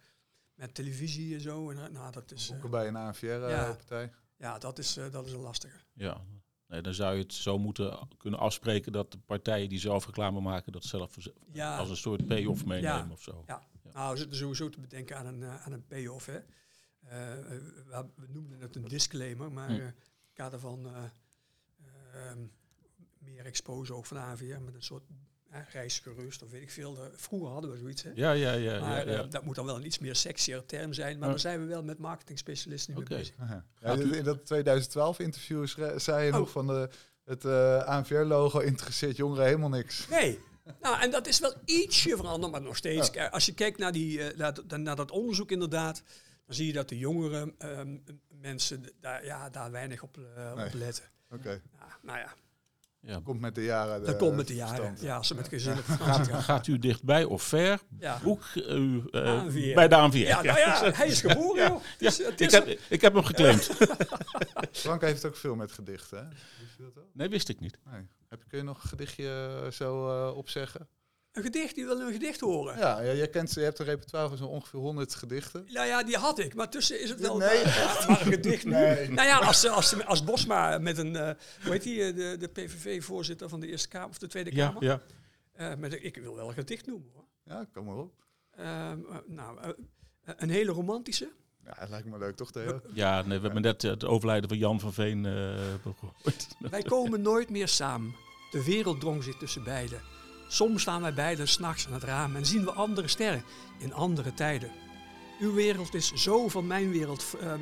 Met 0.54 0.74
televisie 0.74 1.34
en 1.34 1.40
zo. 1.40 1.70
En, 1.70 1.92
nou, 1.92 2.12
dat 2.12 2.32
is, 2.32 2.52
Ook 2.64 2.70
bij 2.70 2.88
een 2.88 2.96
ANVR-partij. 2.96 4.02
Ja. 4.02 4.10
ja, 4.36 4.58
dat 4.58 4.78
is, 4.78 4.96
eh, 4.96 5.10
dat 5.10 5.26
is 5.26 5.32
een 5.32 5.40
lastige. 5.40 5.78
Ja. 5.92 6.20
Nee, 6.68 6.80
dan 6.82 6.94
zou 6.94 7.14
je 7.16 7.22
het 7.22 7.32
zo 7.34 7.58
moeten 7.58 7.98
kunnen 8.16 8.38
afspreken 8.40 8.92
dat 8.92 9.12
de 9.12 9.18
partijen 9.18 9.68
die 9.68 9.78
zelf 9.78 10.06
reclame 10.06 10.40
maken, 10.40 10.72
dat 10.72 10.84
zelf 10.84 11.16
Ja. 11.52 11.78
als 11.78 11.90
een 11.90 11.96
soort 11.96 12.26
payoff 12.26 12.64
meenemen 12.64 13.06
Ja. 13.06 13.12
of 13.12 13.22
zo. 13.22 13.44
Ja. 13.46 13.62
Nou, 13.92 14.12
we 14.12 14.18
zitten 14.18 14.36
sowieso 14.36 14.68
te 14.68 14.80
bedenken 14.80 15.16
aan 15.18 15.26
een, 15.26 15.42
eh, 15.42 15.66
aan 15.66 15.72
een 15.72 15.86
payoff. 15.86 16.26
Hè. 16.26 16.38
Eh, 17.02 17.38
eh, 17.38 17.62
we, 18.16 18.26
noemden 18.28 18.60
het 18.60 18.76
een 18.76 18.88
disclaimer, 18.88 19.52
maar 19.52 19.68
Hm. 19.68 19.74
in 19.74 19.80
het 19.80 19.94
kader 20.32 20.60
van 20.60 20.86
eh, 20.94 21.04
ehm, 22.12 22.46
meer 23.18 23.44
expose 23.46 23.94
ook 23.94 24.06
van 24.06 24.16
AVR 24.18 24.60
met 24.60 24.74
een 24.74 24.82
soort 24.82 25.02
reisgerust 25.72 26.42
of 26.42 26.50
weet 26.50 26.62
ik 26.62 26.70
veel. 26.70 26.98
Vroeger 27.14 27.48
hadden 27.50 27.70
we 27.70 27.78
zoiets. 27.78 28.02
Hè. 28.02 28.10
Ja, 28.14 28.32
ja, 28.32 28.52
ja. 28.52 28.74
ja, 28.74 28.80
maar 28.80 29.08
ja. 29.08 29.22
eh, 29.22 29.30
dat 29.30 29.44
moet 29.44 29.54
dan 29.54 29.64
wel 29.66 29.76
een 29.76 29.86
iets 29.86 29.98
meer 29.98 30.16
sexier 30.16 30.64
term 30.66 30.92
zijn. 30.92 31.14
Maar 31.18 31.24
Ja. 31.26 31.30
daar 31.34 31.40
zijn 31.40 31.60
we 31.60 31.66
wel 31.66 31.82
met 31.82 31.98
marketingspecialisten 31.98 32.94
nu 32.94 33.00
Oké. 33.00 33.08
mee 33.14 33.18
bezig. 33.18 33.34
Ja, 33.80 33.92
in- 33.94 34.24
dat 34.24 34.44
2012-interview 34.44 35.66
zei 35.96 36.26
je 36.26 36.32
Oh. 36.32 36.38
nog 36.38 36.50
van 36.50 36.66
de, 36.66 36.88
het 37.24 37.44
eh 37.44 37.84
ANVR-logo 37.84 38.58
interesseert 38.58 39.16
jongeren 39.16 39.44
helemaal 39.44 39.68
niks. 39.68 40.08
Nee. 40.08 40.38
Nou, 40.80 41.00
en 41.00 41.10
dat 41.10 41.26
is 41.26 41.40
wel 41.40 41.54
ietsje 41.64 42.16
veranderd, 42.16 42.52
maar 42.52 42.62
nog 42.62 42.76
steeds. 42.76 43.16
Als 43.30 43.46
je 43.46 43.54
kijkt 43.54 43.78
naar, 43.78 43.92
die, 43.92 44.22
eh, 44.22 44.36
naar, 44.38 44.54
dat- 44.54 44.78
naar 44.80 44.96
dat 44.96 45.10
onderzoek 45.10 45.50
inderdaad, 45.50 46.02
dan 46.46 46.54
zie 46.56 46.66
je 46.66 46.72
dat 46.72 46.88
de 46.88 46.98
jongere 46.98 47.54
ehm, 47.58 47.96
mensen 48.28 48.84
daar, 49.00 49.24
ja, 49.24 49.50
daar 49.50 49.70
weinig 49.70 50.02
op, 50.02 50.16
Nee. 50.56 50.66
op 50.66 50.72
letten. 50.74 51.04
Oké, 51.30 51.50
Ja, 51.78 51.98
nou 52.02 52.18
ja, 52.18 52.34
Ja. 53.00 53.20
komt 53.24 53.40
met 53.40 53.54
de 53.54 53.64
jaren. 53.64 54.04
dat 54.04 54.16
komt 54.16 54.36
met 54.36 54.46
de 54.46 54.54
verstand. 54.54 54.78
jaren. 54.80 54.96
Ja, 55.00 55.16
als 55.16 55.26
ze 55.26 55.34
met 55.34 55.48
gezin 55.48 55.72
op 55.78 55.84
vakantie 55.84 56.34
Gaat, 56.34 56.66
u 56.66 56.78
dichtbij 56.78 57.24
of 57.24 57.42
ver? 57.42 57.80
Ja. 57.98 58.18
Boek 58.22 58.44
u 58.54 59.02
eh, 59.10 59.74
bij 59.74 59.88
de 59.88 59.94
ANVR. 59.96 60.16
Ja, 60.16 60.42
nou 60.42 60.58
ja, 60.58 60.90
hij 60.92 61.06
is 61.06 61.20
geboren, 61.20 61.68
joh. 61.68 61.82
Ja, 61.82 61.96
Dus 61.98 62.20
ik, 62.20 62.40
is- 62.40 62.52
heb, 62.52 62.78
ik 62.88 63.00
heb 63.00 63.14
hem 63.14 63.24
geclaimd. 63.24 63.70
Frank 64.72 65.00
heeft 65.00 65.24
ook 65.24 65.36
veel 65.36 65.54
met 65.54 65.72
gedichten, 65.72 66.18
hè? 66.18 66.24
Wist 66.28 66.76
je 66.76 66.82
dat 66.82 66.98
ook? 67.02 67.08
Nee, 67.12 67.28
wist 67.28 67.48
ik 67.48 67.60
niet. 67.60 67.78
Nee. 67.90 68.06
Heb, 68.28 68.44
kun 68.48 68.58
je 68.58 68.64
nog 68.64 68.82
een 68.82 68.88
gedichtje 68.88 69.58
eh, 69.64 69.70
zo 69.70 70.08
eh, 70.28 70.36
opzeggen? 70.36 70.88
Een 71.38 71.44
gedicht, 71.44 71.74
die 71.74 71.84
wil 71.86 72.00
een 72.00 72.12
gedicht 72.12 72.40
horen. 72.40 72.78
Ja, 72.78 73.00
ja 73.00 73.12
jij 73.14 73.28
kent, 73.28 73.54
je 73.54 73.60
hebt 73.60 73.78
een 73.78 73.84
repertoire 73.84 74.28
van 74.28 74.36
zo'n 74.36 74.48
ongeveer 74.48 74.80
100 74.80 75.14
gedichten. 75.14 75.66
Nou 75.72 75.86
ja, 75.86 76.02
die 76.02 76.16
had 76.16 76.38
ik, 76.38 76.54
maar 76.54 76.70
tussen 76.70 77.00
is 77.00 77.08
het 77.10 77.20
wel 77.20 77.36
Nee. 77.36 77.64
maar, 77.64 78.04
maar 78.08 78.20
een 78.20 78.26
gedicht 78.32 78.64
nu. 78.70 78.70
Nee. 78.70 79.08
Nou 79.10 79.26
ja, 79.28 79.38
als, 79.38 79.68
als, 79.68 80.04
als 80.04 80.24
Bosma 80.24 80.78
met 80.78 80.98
een, 80.98 81.16
eh, 81.16 81.30
hoe 81.62 81.72
heet 81.72 81.82
die, 81.82 82.02
eh, 82.02 82.14
de, 82.14 82.36
de 82.38 82.48
PVV-voorzitter 82.48 83.48
van 83.48 83.60
de 83.60 83.66
Eerste 83.66 83.88
Kamer 83.88 84.08
of 84.08 84.18
de 84.18 84.26
Tweede 84.26 84.54
Ja, 84.54 84.66
Kamer. 84.66 84.82
ja. 84.84 85.00
Eh, 85.52 85.74
met, 85.74 85.92
een- 85.92 86.04
ik 86.04 86.16
wil 86.16 86.34
wel 86.34 86.48
een 86.48 86.54
gedicht 86.54 86.86
noemen 86.86 87.10
hoor. 87.14 87.24
Ja, 87.44 87.66
kom 87.72 87.84
maar 87.84 87.96
op. 87.96 88.12
Ehm, 88.56 88.66
eh, 89.10 89.16
nou, 89.26 89.74
een 90.24 90.50
hele 90.50 90.72
romantische. 90.72 91.28
Ja, 91.64 91.72
het 91.78 91.88
lijkt 91.88 92.06
me 92.06 92.18
leuk, 92.18 92.36
toch, 92.36 92.52
Theo? 92.52 92.80
ja 92.92 93.22
nee, 93.22 93.38
we 93.38 93.44
hebben 93.44 93.62
net 93.62 93.82
het 93.82 94.04
overlijden 94.04 94.48
van 94.48 94.58
Jan 94.58 94.80
van 94.80 94.92
Veen 94.92 95.26
eh, 95.26 95.32
gehoord. 95.82 96.46
Wij 96.58 96.82
komen 96.82 97.20
nooit 97.22 97.50
meer 97.50 97.68
samen. 97.68 98.14
De 98.50 98.64
wereld 98.64 99.00
drong 99.00 99.22
zich 99.24 99.36
tussen 99.36 99.64
beiden. 99.64 100.00
Soms 100.48 100.82
staan 100.82 101.02
wij 101.02 101.14
beiden 101.14 101.48
s'nachts 101.48 101.86
aan 101.86 101.92
het 101.92 102.02
raam 102.02 102.36
en 102.36 102.46
zien 102.46 102.64
we 102.64 102.72
andere 102.72 103.08
sterren 103.08 103.44
in 103.78 103.94
andere 103.94 104.34
tijden. 104.34 104.70
Uw 105.40 105.54
wereld 105.54 105.94
is 105.94 106.12
zo 106.12 106.48
van 106.48 106.66
mijn 106.66 106.90
wereld 106.90 107.36
eh, 107.40 107.52
eh, 107.52 107.58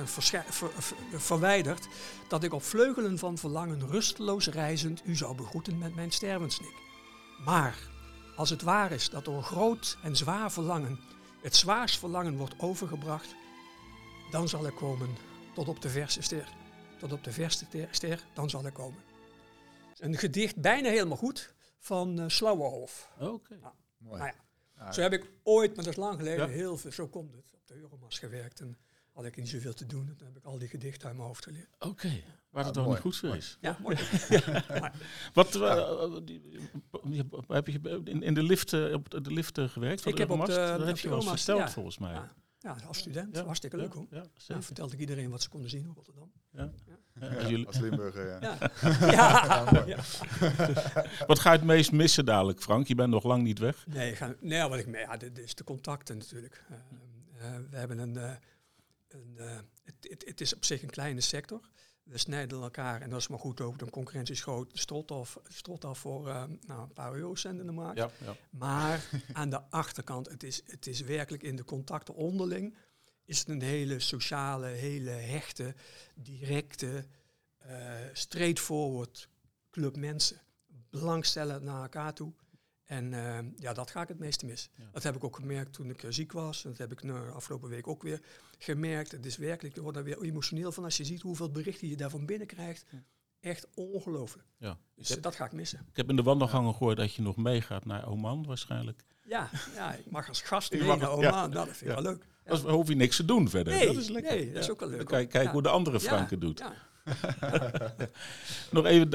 eh, 0.00 0.06
verwijderd 1.16 1.88
dat 2.28 2.42
ik 2.42 2.52
op 2.52 2.62
vleugelen 2.62 3.18
van 3.18 3.38
verlangen 3.38 3.90
rusteloos 3.90 4.46
reizend 4.46 5.02
u 5.04 5.16
zou 5.16 5.36
begroeten 5.36 5.78
met 5.78 5.94
mijn 5.94 6.10
stervensnik. 6.10 6.74
Maar 7.44 7.76
als 8.36 8.50
het 8.50 8.62
waar 8.62 8.92
is 8.92 9.10
dat 9.10 9.24
door 9.24 9.42
groot 9.42 9.98
en 10.02 10.16
zwaar 10.16 10.52
verlangen 10.52 11.00
het 11.42 11.56
zwaarst 11.56 11.98
verlangen 11.98 12.36
wordt 12.36 12.54
overgebracht, 12.58 13.34
dan 14.30 14.48
zal 14.48 14.66
ik 14.66 14.74
komen 14.74 15.16
tot 15.54 15.68
op 15.68 15.82
de 15.82 15.88
verse 15.88 16.22
ster. 16.22 16.48
Tot 16.98 17.12
op 17.12 17.24
de 17.24 17.32
verste 17.32 17.68
ter- 17.68 17.88
ster, 17.90 18.24
dan 18.32 18.50
zal 18.50 18.66
ik 18.66 18.74
komen. 18.74 19.00
Een 19.98 20.18
gedicht 20.18 20.56
bijna 20.56 20.88
helemaal 20.88 21.16
goed 21.16 21.54
van 21.82 22.20
uh, 22.20 22.28
Slauwerhof. 22.28 23.08
Oké. 23.20 23.58
Mooi. 23.98 24.18
Nou 24.18 24.32
ja, 24.76 24.92
Zo 24.92 25.00
heb 25.00 25.12
ik 25.12 25.30
ooit, 25.42 25.74
maar 25.74 25.84
dat 25.84 25.92
is 25.92 25.98
lang 25.98 26.16
geleden, 26.18 26.46
Ja. 26.48 26.52
heel 26.52 26.76
veel, 26.76 26.92
zo 26.92 27.08
komt 27.08 27.32
het, 27.32 27.52
op 27.54 27.66
de 27.66 27.74
Euromas 27.74 28.18
gewerkt. 28.18 28.60
En 28.60 28.76
had 29.12 29.24
ik 29.24 29.36
niet 29.36 29.48
zoveel 29.48 29.72
te 29.74 29.86
doen. 29.86 30.08
En 30.08 30.16
toen 30.16 30.26
heb 30.26 30.36
ik 30.36 30.44
al 30.44 30.58
die 30.58 30.68
gedichten 30.68 31.06
uit 31.08 31.16
mijn 31.16 31.28
hoofd 31.28 31.44
geleerd. 31.44 31.68
Oké. 31.78 32.10
Waar 32.50 32.64
het 32.64 32.76
Ah, 32.76 32.82
mooi. 32.82 32.94
niet 32.94 33.02
goed 33.02 33.16
voor 33.16 33.36
is. 33.36 33.58
Ja, 33.60 33.78
mooi. 33.82 33.96
Wat 35.32 35.54
eh, 35.54 35.78
eh, 35.78 36.16
die- 36.24 36.68
heb 37.48 37.66
je 37.66 38.00
in, 38.04 38.22
in 38.22 38.34
de 38.34 38.42
lift, 38.42 38.72
op 38.72 39.10
de 39.10 39.32
lift 39.32 39.60
gewerkt? 39.60 40.06
Ik 40.06 40.18
heb 40.18 40.30
op 40.30 40.46
de- 40.46 40.52
Dat 40.52 40.56
heb 40.56 40.68
de 40.68 40.76
je 40.78 40.84
wel 40.84 40.88
eens 40.88 41.04
Euromast, 41.04 41.44
verteld 41.44 41.58
ja. 41.68 41.70
volgens 41.70 41.98
mij. 41.98 42.12
Ja. 42.12 42.32
Ja, 42.58 42.76
als 42.86 42.98
student. 42.98 43.36
Ja, 43.36 43.44
Hartstikke 43.44 43.76
leuk 43.76 43.92
hoor. 43.92 44.06
Ja, 44.10 44.62
vertelde 44.62 44.94
ik 44.94 45.00
iedereen 45.00 45.30
wat 45.30 45.42
ze 45.42 45.48
konden 45.48 45.70
zien 45.70 45.84
in 45.84 45.92
Rotterdam. 45.94 46.32
Ja. 46.50 46.70
Als 47.38 47.48
jullie- 47.48 47.66
als 47.66 47.78
Limburger, 47.78 48.26
ja. 48.28 48.38
Ja, 48.40 49.10
ja. 49.72 49.84
ja. 49.86 49.98
Wat 51.26 51.38
ga 51.38 51.52
je 51.52 51.56
het 51.58 51.66
meest 51.66 51.92
missen 51.92 52.24
dadelijk, 52.24 52.60
Frank? 52.60 52.86
Je 52.86 52.94
bent 52.94 53.10
nog 53.10 53.24
lang 53.24 53.42
niet 53.42 53.58
weg. 53.58 53.86
Nee, 53.86 54.16
ga, 54.16 54.34
nee 54.40 54.68
wat 54.68 54.78
ik, 54.78 54.86
me- 54.86 54.98
ja, 54.98 55.16
dit 55.16 55.38
is 55.38 55.54
de 55.54 55.64
contacten 55.64 56.18
natuurlijk. 56.18 56.64
Eh, 56.68 56.76
eh, 57.46 57.60
we 57.70 57.76
hebben 57.76 57.98
een, 57.98 58.16
eh, 58.16 58.30
een 59.08 59.34
eh, 59.38 59.46
het, 59.84 59.94
het, 60.00 60.24
het 60.26 60.40
is 60.40 60.54
op 60.54 60.64
zich 60.64 60.82
een 60.82 60.90
kleine 60.90 61.20
sector. 61.20 61.60
We 62.02 62.18
snijden 62.18 62.62
elkaar, 62.62 63.00
en 63.00 63.10
dat 63.10 63.18
is 63.20 63.28
maar 63.28 63.38
goed 63.38 63.60
ook, 63.60 63.78
de 63.78 63.90
concurrentie 63.90 64.34
is 64.34 64.42
groot, 64.42 64.70
strot 64.72 65.10
af, 65.10 65.38
strot 65.48 65.84
af 65.84 65.98
voor 65.98 66.28
eh, 66.28 66.42
nou, 66.66 66.82
een 66.82 66.92
paar 66.92 67.14
eurocent 67.14 67.60
in 67.60 67.66
de 67.66 67.72
markt. 67.72 67.98
Ja, 67.98 68.10
ja. 68.24 68.36
Maar 68.50 69.04
aan 69.32 69.50
de 69.50 69.60
achterkant, 69.70 70.28
het 70.28 70.42
is, 70.42 70.62
het 70.66 70.86
is 70.86 71.00
werkelijk 71.00 71.42
in 71.42 71.56
de 71.56 71.64
contacten 71.64 72.14
onderling, 72.14 72.74
is 73.24 73.38
het 73.38 73.48
een 73.48 73.62
hele 73.62 73.98
sociale, 73.98 74.66
hele 74.66 75.10
hechte, 75.10 75.74
directe, 76.14 77.06
eh 77.58 77.94
straightforward 78.12 79.28
club 79.70 79.96
mensen. 79.96 80.40
Belangstellen 80.90 81.64
naar 81.64 81.82
elkaar 81.82 82.14
toe. 82.14 82.32
En 82.84 83.12
eh, 83.12 83.38
ja, 83.56 83.72
dat 83.72 83.90
ga 83.90 84.02
ik 84.02 84.08
het 84.08 84.18
meeste 84.18 84.46
mis. 84.46 84.70
Ja. 84.74 84.84
Dat 84.92 85.02
heb 85.02 85.16
ik 85.16 85.24
ook 85.24 85.36
gemerkt 85.36 85.72
toen 85.72 85.90
ik 85.90 86.02
eh, 86.02 86.10
ziek 86.10 86.32
was. 86.32 86.64
En 86.64 86.70
dat 86.70 86.78
heb 86.78 86.92
ik 86.92 87.02
nu 87.02 87.12
afgelopen 87.30 87.68
week 87.68 87.86
ook 87.86 88.02
weer 88.02 88.20
gemerkt. 88.58 89.12
Het 89.12 89.26
is 89.26 89.36
werkelijk, 89.36 89.74
je 89.74 89.82
wordt 89.82 89.98
er 89.98 90.04
weer 90.04 90.22
emotioneel 90.22 90.72
van 90.72 90.84
als 90.84 90.96
je 90.96 91.04
ziet 91.04 91.22
hoeveel 91.22 91.50
berichten 91.50 91.88
je 91.88 91.96
daarvan 91.96 92.26
binnenkrijgt. 92.26 92.84
Ja. 92.90 93.02
Echt 93.40 93.66
ongelooflijk. 93.74 94.48
Ja. 94.58 94.78
Dus 94.94 95.08
dat 95.08 95.36
ga 95.36 95.44
ik 95.44 95.52
missen. 95.52 95.86
Ik 95.90 95.96
heb 95.96 96.08
in 96.08 96.16
de 96.16 96.22
wandelgangen 96.22 96.74
gehoord 96.74 96.96
dat 96.96 97.14
je 97.14 97.22
nog 97.22 97.36
meegaat 97.36 97.84
naar 97.84 98.08
Oman 98.08 98.46
waarschijnlijk. 98.46 99.04
Ja, 99.24 99.50
ja 99.74 99.94
ik 99.94 100.10
mag 100.10 100.28
als 100.28 100.42
gast 100.42 100.72
mee 100.72 100.82
naar. 100.82 101.10
Oman. 101.10 101.30
Nou, 101.30 101.50
dat 101.50 101.64
vind 101.64 101.80
ik 101.80 101.86
wel 101.86 102.02
leuk. 102.02 102.26
Dan 102.44 102.70
hoef 102.70 102.88
je 102.88 102.94
niks 102.94 103.16
te 103.16 103.24
doen 103.24 103.48
verder. 103.48 103.72
Nee, 103.74 103.86
dat 103.86 103.96
is 103.96 104.08
lekker. 104.08 104.34
nee, 104.36 104.52
dat 104.52 104.62
is 104.62 104.70
ook 104.70 104.80
wel 104.80 104.88
leuk, 104.88 104.98
Dan 104.98 105.06
Kijk, 105.06 105.28
kijk 105.28 105.44
Ja. 105.44 105.52
hoe 105.52 105.62
de 105.62 105.68
andere 105.68 105.98
Ja, 105.98 106.02
Frank 106.04 106.30
het 106.30 106.40
doet. 106.40 106.58
Ja. 106.58 106.72
Nog 108.70 108.84
even, 108.86 109.12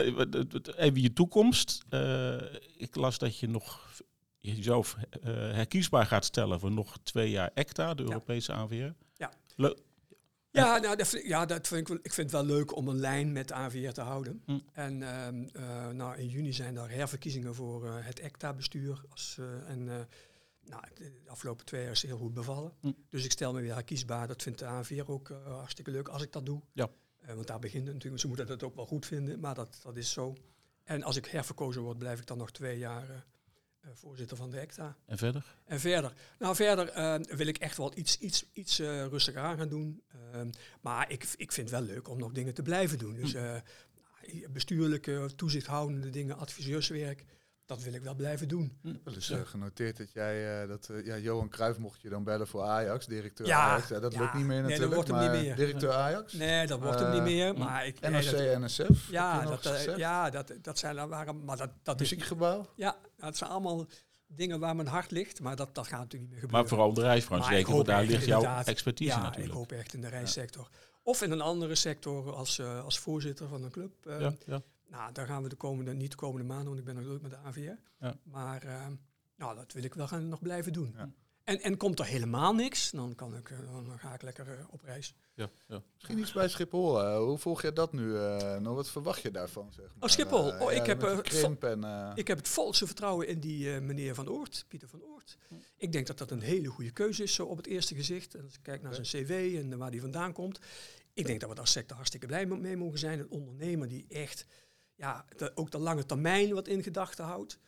even 0.78 1.02
je 1.02 1.13
toekomst. 1.13 1.84
Eh, 1.90 2.36
ik 2.78 2.96
las 2.96 3.18
dat 3.18 3.40
je 3.40 3.48
nog 3.48 3.92
jezelf 4.38 4.96
eh, 5.10 5.32
herkiesbaar 5.34 6.06
gaat 6.06 6.26
stellen 6.26 6.60
voor 6.60 6.72
nog 6.72 6.98
twee 7.04 7.30
jaar 7.30 7.52
ECTA, 7.54 7.94
de 7.94 8.04
Ja. 8.04 8.10
Europese 8.10 8.54
ANVR. 8.54 8.92
Ja. 9.16 9.32
Ja, 10.52 10.78
nou, 10.78 10.96
dat 10.96 11.08
vind, 11.08 11.24
ik- 11.24 11.30
ja 11.30 11.46
dat 11.46 11.68
vind 11.68 11.82
ik, 11.82 11.88
wel, 11.88 11.98
ik 12.02 12.13
vind 12.13 12.32
het 12.32 12.42
wel 12.42 12.56
leuk 12.56 12.76
om 12.76 12.88
een 12.88 13.00
lijn 13.00 13.32
met 13.32 13.48
de 13.48 13.54
AVR 13.54 13.90
te 13.92 14.02
houden. 14.02 14.42
Hm. 14.46 14.58
En 14.74 15.04
ehm, 15.04 15.44
eh, 15.54 15.90
nou, 15.90 16.18
in 16.18 16.28
juni 16.28 16.54
zijn 16.54 16.78
er 16.78 16.90
herverkiezingen 16.90 17.56
voor 17.56 17.86
het 17.94 18.20
ECTA-bestuur. 18.20 19.02
En 19.68 20.08
nou, 20.70 20.84
de 20.96 21.30
afgelopen 21.30 21.66
twee 21.66 21.82
jaar 21.82 21.92
is 21.92 22.02
heel 22.02 22.18
goed 22.18 22.34
bevallen. 22.34 22.74
Hm. 22.80 22.92
Dus 23.10 23.26
ik 23.26 23.32
stel 23.32 23.54
me 23.54 23.62
weer 23.62 23.74
herkiesbaar. 23.74 24.28
Dat 24.28 24.44
vindt 24.44 24.60
de 24.60 24.66
AVR 24.66 25.12
ook 25.12 25.30
eh, 25.30 25.46
hartstikke 25.46 25.92
leuk 25.92 26.08
als 26.08 26.22
ik 26.22 26.32
dat 26.32 26.46
doe. 26.46 26.62
Ja. 26.74 26.90
Eh, 27.20 27.34
want 27.34 27.48
daar 27.48 27.60
begint 27.60 27.86
het 27.86 27.94
natuurlijk. 27.94 28.22
Ze 28.22 28.28
moeten 28.28 28.48
dat 28.48 28.64
ook 28.64 28.76
wel 28.76 28.86
goed 28.86 29.06
vinden, 29.06 29.40
maar 29.40 29.56
dat, 29.56 29.80
dat 29.84 29.98
is 29.98 30.12
zo. 30.12 30.36
En 30.84 31.04
als 31.04 31.16
ik 31.16 31.26
herverkozen 31.26 31.82
word, 31.82 31.98
blijf 31.98 32.20
ik 32.20 32.26
dan 32.26 32.38
nog 32.38 32.52
twee 32.52 32.78
jaar 32.78 33.10
eh, 33.10 33.16
eh, 33.88 33.94
voorzitter 33.94 34.38
van 34.38 34.50
de 34.50 34.60
ECTA. 34.60 34.96
En 35.06 35.18
verder? 35.18 35.56
En 35.66 35.80
verder? 35.80 36.14
Nou, 36.40 36.56
verder 36.56 36.90
eh, 36.90 37.16
wil 37.38 37.48
ik 37.48 37.58
echt 37.58 37.78
wel 37.78 37.92
iets, 37.96 38.20
iets, 38.20 38.46
iets 38.54 38.80
eh, 38.80 39.06
rustiger 39.06 39.42
aan 39.42 39.58
gaan 39.58 39.70
doen. 39.70 40.04
Ehm, 40.32 40.50
maar 40.82 41.12
ik, 41.12 41.28
ik 41.36 41.52
vind 41.52 41.70
het 41.70 41.80
wel 41.80 41.88
leuk 41.88 42.10
om 42.10 42.18
nog 42.18 42.32
dingen 42.32 42.54
te 42.54 42.62
blijven 42.62 42.98
doen. 42.98 43.14
Dus 43.14 43.34
eh, 43.34 43.56
bestuurlijke, 44.50 45.30
toezichthoudende 45.36 46.10
dingen, 46.10 46.38
adviseurswerk, 46.38 47.26
dat 47.68 47.84
wil 47.84 47.94
ik 47.94 48.02
wel 48.02 48.16
blijven 48.16 48.48
doen. 48.48 48.78
Wel 48.82 49.14
eens 49.14 49.30
eh, 49.30 49.40
genoteerd 49.46 49.98
dat 49.98 50.12
jij, 50.12 50.62
eh, 50.62 50.68
dat, 50.68 50.90
eh, 50.90 51.06
ja, 51.06 51.18
Johan 51.18 51.50
Cruijff 51.50 51.80
mocht 51.80 52.02
je 52.02 52.10
dan 52.10 52.24
bellen 52.24 52.48
voor 52.48 52.62
Ajax, 52.62 53.06
directeur 53.06 53.46
Ja, 53.48 53.60
Ajax. 53.60 53.88
Ja, 53.88 54.00
dat 54.00 54.14
ja. 54.14 54.20
lukt 54.20 54.34
niet 54.34 54.46
meer 54.46 54.62
Nee, 54.62 54.62
dat 54.62 54.70
natuurlijk, 54.70 54.94
wordt 54.94 55.10
hem 55.10 55.20
niet 55.20 55.30
maar 55.32 55.42
meer. 55.42 55.56
directeur 55.56 55.92
Ajax? 55.92 56.34
Nee, 56.34 56.68
dat 56.68 56.80
wordt 56.80 57.00
hem 57.00 57.12
niet 57.12 57.22
meer. 57.22 57.58
Maar 57.58 57.86
ik, 57.88 58.00
nee, 58.00 58.12
NRC, 58.12 58.32
dat- 58.32 58.60
NSF? 58.60 59.10
ja, 59.10 59.34
heb 59.34 59.44
je 59.44 59.50
nog 59.50 59.62
dat, 59.62 59.98
ja 59.98 60.30
dat, 60.30 60.54
dat 60.62 60.78
zijn 60.78 60.98
er 60.98 61.08
waren, 61.08 61.44
maar 61.46 61.58
dat, 61.58 61.70
dat 61.84 62.02
is, 62.02 62.10
Muziekgebouw? 62.10 62.66
ja, 62.76 62.98
dat 63.18 63.38
zijn 63.38 63.50
allemaal 63.50 63.86
dingen 64.28 64.60
waar 64.60 64.76
mijn 64.76 64.88
hart 64.88 65.12
ligt, 65.12 65.40
maar 65.42 65.56
dat, 65.56 65.76
dat 65.76 65.88
gaat 65.88 66.00
natuurlijk 66.00 66.22
niet 66.22 66.32
meer 66.32 66.40
gebeuren. 66.40 66.60
Maar 66.60 66.68
vooral 66.68 66.94
de 66.94 67.02
reisbranche, 67.02 67.46
Maar 67.48 67.56
zeker, 67.58 67.74
want 67.74 67.86
daar 67.86 68.04
ligt 68.04 68.26
jouw 68.26 68.64
expertise 68.64 69.12
ja, 69.12 69.22
natuurlijk. 69.22 69.48
ik 69.48 69.58
hoop 69.58 69.72
echt 69.72 69.94
in 69.94 70.02
de 70.02 70.08
reissector. 70.10 70.70
Of 71.04 71.22
in 71.22 71.32
een 71.32 71.42
andere 71.42 71.76
sector 71.76 72.34
als, 72.34 72.60
eh, 72.60 72.84
als 72.84 73.00
voorzitter 73.00 73.48
van 73.48 73.64
een 73.64 73.72
club. 73.72 73.92
ja, 74.04 74.34
ja. 74.46 74.62
Nou, 74.88 75.12
daar 75.13 75.28
gaan 75.28 75.43
we 75.43 75.50
de 75.50 75.56
komende, 75.56 75.93
niet 75.93 76.12
de 76.12 76.17
komende 76.17 76.47
maanden, 76.47 76.65
want 76.67 76.80
ik 76.80 76.86
ben 76.86 76.95
nog 76.95 77.06
leuk 77.06 77.21
met 77.21 77.32
de 77.32 77.38
AVR. 77.38 77.80
Ja. 78.00 78.17
Maar 78.23 78.63
eh, 78.63 78.88
nou, 79.36 79.56
dat 79.56 79.73
wil 79.73 79.84
ik 79.84 79.93
wel 79.93 80.08
gaan 80.08 80.28
nog 80.30 80.41
blijven 80.41 80.73
doen. 80.73 80.93
Ja. 80.97 81.10
En, 81.43 81.62
en 81.62 81.78
komt 81.78 82.00
er 82.00 82.06
helemaal 82.06 82.54
niks, 82.54 82.91
dan, 82.91 83.15
kan 83.15 83.36
ik, 83.36 83.50
eh, 83.50 83.58
dan 83.71 84.00
ga 84.00 84.13
ik 84.13 84.21
lekker 84.21 84.47
eh, 84.47 84.65
op 84.69 84.82
reis. 84.82 85.15
ja, 85.34 85.50
ja. 85.67 85.84
Misschien 85.93 86.19
iets 86.19 86.34
bij 86.34 86.47
Schiphol. 86.47 87.15
hoe 87.17 87.38
volg 87.38 87.62
je 87.62 87.73
dat 87.73 87.93
nu? 87.93 88.15
eh 88.17 88.58
nou, 88.58 88.76
wat 88.76 88.89
verwacht 88.89 89.21
je 89.21 89.32
daarvan? 89.32 89.73
Zeg 89.73 89.95
maar? 90.00 90.10
Schiphol. 90.10 90.54
Eh, 90.54 90.62
Oh, 90.62 90.71
ik 90.71 90.86
ja, 90.86 90.97
heb, 90.97 91.23
krimp 91.23 91.63
en... 91.63 92.12
Ik 92.15 92.28
heb 92.28 92.38
het 92.38 92.47
volste 92.47 92.86
vertrouwen 92.86 93.28
in 93.28 93.39
die 93.39 93.73
eh, 93.73 93.82
meneer 93.82 94.15
Van 94.15 94.30
Oort, 94.30 94.65
Pieter 94.67 94.88
van 94.88 95.04
Oort. 95.04 95.38
Ik 95.78 95.91
denk 95.91 96.08
dat 96.08 96.17
dat 96.17 96.32
een 96.32 96.41
hele 96.41 96.67
goede 96.67 96.91
keuze 96.91 97.23
is, 97.23 97.34
zo 97.34 97.45
op 97.45 97.58
het 97.58 97.67
eerste 97.67 97.95
gezicht. 97.95 98.36
En 98.36 98.43
als 98.43 98.54
ik 98.54 98.63
kijk 98.63 98.82
naar 98.82 98.93
zijn 98.93 99.06
cv 99.26 99.56
en 99.63 99.78
waar 99.78 99.91
die 99.91 100.02
vandaan 100.02 100.34
komt. 100.34 100.60
Ik 101.13 101.26
denk 101.26 101.39
dat 101.39 101.50
we 101.50 101.56
daar 101.56 101.67
sector 101.67 101.95
hartstikke 101.95 102.28
blij 102.28 102.45
mee 102.45 102.78
mogen 102.78 103.00
zijn. 103.00 103.19
Een 103.19 103.30
ondernemer 103.30 103.88
die 103.88 104.06
echt 104.10 104.45
ja, 104.98 105.26
de- 105.38 105.52
ook 105.56 105.72
de 105.72 105.78
lange 105.78 106.06
termijn 106.06 106.54
wat 106.54 106.68
in 106.68 106.84
gedachten 106.84 107.26
houdt. 107.26 107.60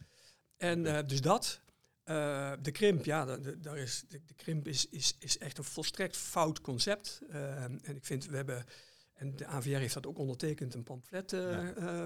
En 0.57 0.85
eh, 0.85 1.07
dus 1.07 1.21
dat. 1.21 1.61
Eh, 2.03 2.51
de 2.61 2.71
krimp, 2.71 3.05
ja, 3.05 3.25
de, 3.37 3.59
daar 3.59 3.77
is, 3.77 4.03
de, 4.07 4.21
de 4.25 4.33
krimp 4.33 4.67
is, 4.67 4.85
is, 4.89 5.15
is 5.19 5.37
echt 5.37 5.57
een 5.57 5.63
volstrekt 5.63 6.17
fout 6.17 6.61
concept. 6.61 7.21
Eh, 7.29 7.63
en 7.63 7.95
ik 7.95 8.05
vind, 8.05 8.25
we 8.25 8.35
hebben, 8.35 8.65
en 9.13 9.35
de 9.35 9.45
AVR 9.45 9.69
heeft 9.69 9.93
dat 9.93 10.07
ook 10.07 10.17
ondertekend, 10.17 10.73
een 10.73 10.83
pamflet 10.83 11.35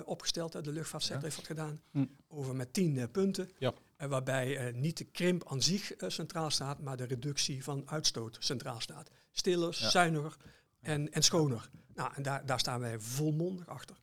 opgesteld. 0.05 0.53
hè, 0.53 0.61
de 0.61 0.71
luchtvaartsector 0.71 1.21
Ja. 1.21 1.33
heeft 1.33 1.47
dat 1.47 1.57
gedaan. 1.57 1.81
Hm. 1.91 2.05
Over 2.27 2.55
met 2.55 2.73
tien 2.73 3.11
punten. 3.11 3.49
Ja. 3.57 3.73
Waarbij 3.97 4.71
niet 4.71 4.97
de 4.97 5.03
krimp 5.05 5.47
aan 5.47 5.61
zich 5.61 5.91
centraal 6.07 6.49
staat, 6.49 6.79
maar 6.79 6.97
de 6.97 7.03
reductie 7.03 7.63
van 7.63 7.89
uitstoot 7.89 8.37
centraal 8.39 8.79
staat. 8.81 9.09
Stiller, 9.31 9.73
zuiniger 9.73 10.37
en, 10.81 11.11
en 11.11 11.21
schoner. 11.23 11.69
Nou, 11.93 12.11
en 12.15 12.23
daar, 12.23 12.45
daar 12.45 12.59
staan 12.59 12.79
wij 12.79 12.99
volmondig 12.99 13.67
achter. 13.67 13.95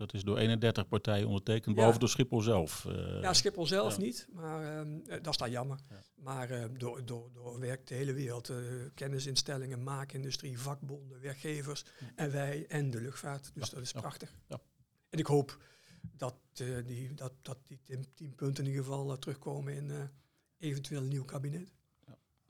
Dat 0.00 0.14
is 0.14 0.22
door 0.22 0.38
31 0.38 0.88
partijen 0.88 1.26
ondertekend, 1.26 1.66
Ja. 1.66 1.74
behalve 1.74 1.98
door 1.98 2.08
Schiphol 2.08 2.40
zelf. 2.40 2.84
eh. 2.84 3.20
Ja, 3.20 3.32
Schiphol 3.34 3.66
zelf 3.66 3.96
ja. 3.96 4.02
niet, 4.02 4.26
maar 4.32 4.78
ehm, 4.78 4.98
eh, 5.06 5.22
dat 5.22 5.26
is 5.26 5.36
dan 5.36 5.50
jammer. 5.50 5.78
Ja. 5.90 6.02
Maar 6.14 6.50
eh, 6.50 6.64
door, 6.78 7.04
door, 7.04 7.30
door 7.32 7.58
werkt 7.60 7.88
de 7.88 7.94
hele 7.94 8.12
wereld, 8.12 8.48
eh, 8.48 8.56
kennisinstellingen, 8.94 9.82
maakindustrie, 9.82 10.58
vakbonden, 10.58 11.20
werkgevers 11.20 11.84
en 12.14 12.30
wij 12.32 12.66
en 12.68 12.90
de 12.90 13.00
luchtvaart. 13.00 13.50
Dus 13.54 13.70
dat 13.70 13.80
is 13.82 13.92
prachtig. 13.92 14.34
ja. 14.48 14.60
En 15.08 15.18
ik 15.18 15.26
hoop 15.26 15.58
dat, 16.16 16.34
eh, 16.54 16.66
die, 16.86 17.14
dat, 17.14 17.32
dat 17.42 17.58
die 17.66 17.80
tien, 18.14 18.34
punten 18.34 18.64
in 18.64 18.70
ieder 18.70 18.84
geval 18.84 19.10
eh, 19.12 19.18
terugkomen 19.18 19.74
in 19.74 19.90
eh, 19.90 20.02
eventueel 20.58 21.00
een 21.02 21.08
nieuw 21.08 21.24
kabinet. 21.24 21.72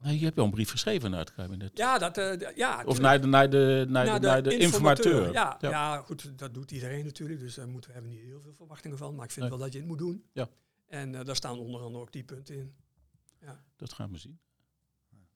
Nee, 0.00 0.18
je 0.18 0.24
hebt 0.24 0.36
wel 0.36 0.44
een 0.44 0.50
brief 0.50 0.70
geschreven 0.70 1.10
naar 1.10 1.20
het 1.20 1.32
kabinet. 1.34 1.70
Ja, 1.78 1.98
dat, 1.98 2.18
eh, 2.18 2.56
ja 2.56 2.82
Of 2.84 2.98
naar 3.00 3.20
de, 3.20 3.26
naar 3.26 3.50
de, 3.50 3.86
naar 3.88 4.04
naar 4.04 4.20
de, 4.20 4.26
naar 4.26 4.42
de 4.42 4.56
informateur. 4.58 5.32
Ja, 5.32 5.56
ja. 5.60 5.96
goed, 6.00 6.38
dat 6.38 6.54
doet 6.54 6.70
iedereen 6.70 7.04
natuurlijk. 7.04 7.40
Dus 7.40 7.54
daar 7.54 7.68
moeten 7.68 7.90
we 7.90 7.96
hebben 7.96 8.12
niet 8.12 8.22
heel 8.22 8.40
veel 8.40 8.54
verwachtingen 8.54 8.98
van. 8.98 9.14
Maar 9.14 9.24
ik 9.24 9.30
vind 9.30 9.40
Nee. 9.48 9.54
wel 9.54 9.64
dat 9.64 9.72
je 9.72 9.78
het 9.78 9.88
moet 9.88 9.98
doen. 9.98 10.24
Ja. 10.32 10.48
En 10.88 11.14
eh, 11.14 11.24
daar 11.24 11.36
staan 11.36 11.58
onder 11.58 11.80
andere 11.80 12.02
ook 12.02 12.12
die 12.12 12.24
punten 12.24 12.54
in. 12.54 12.74
Dat 13.76 13.92
gaan 13.92 14.12
we 14.12 14.18
zien. 14.18 14.38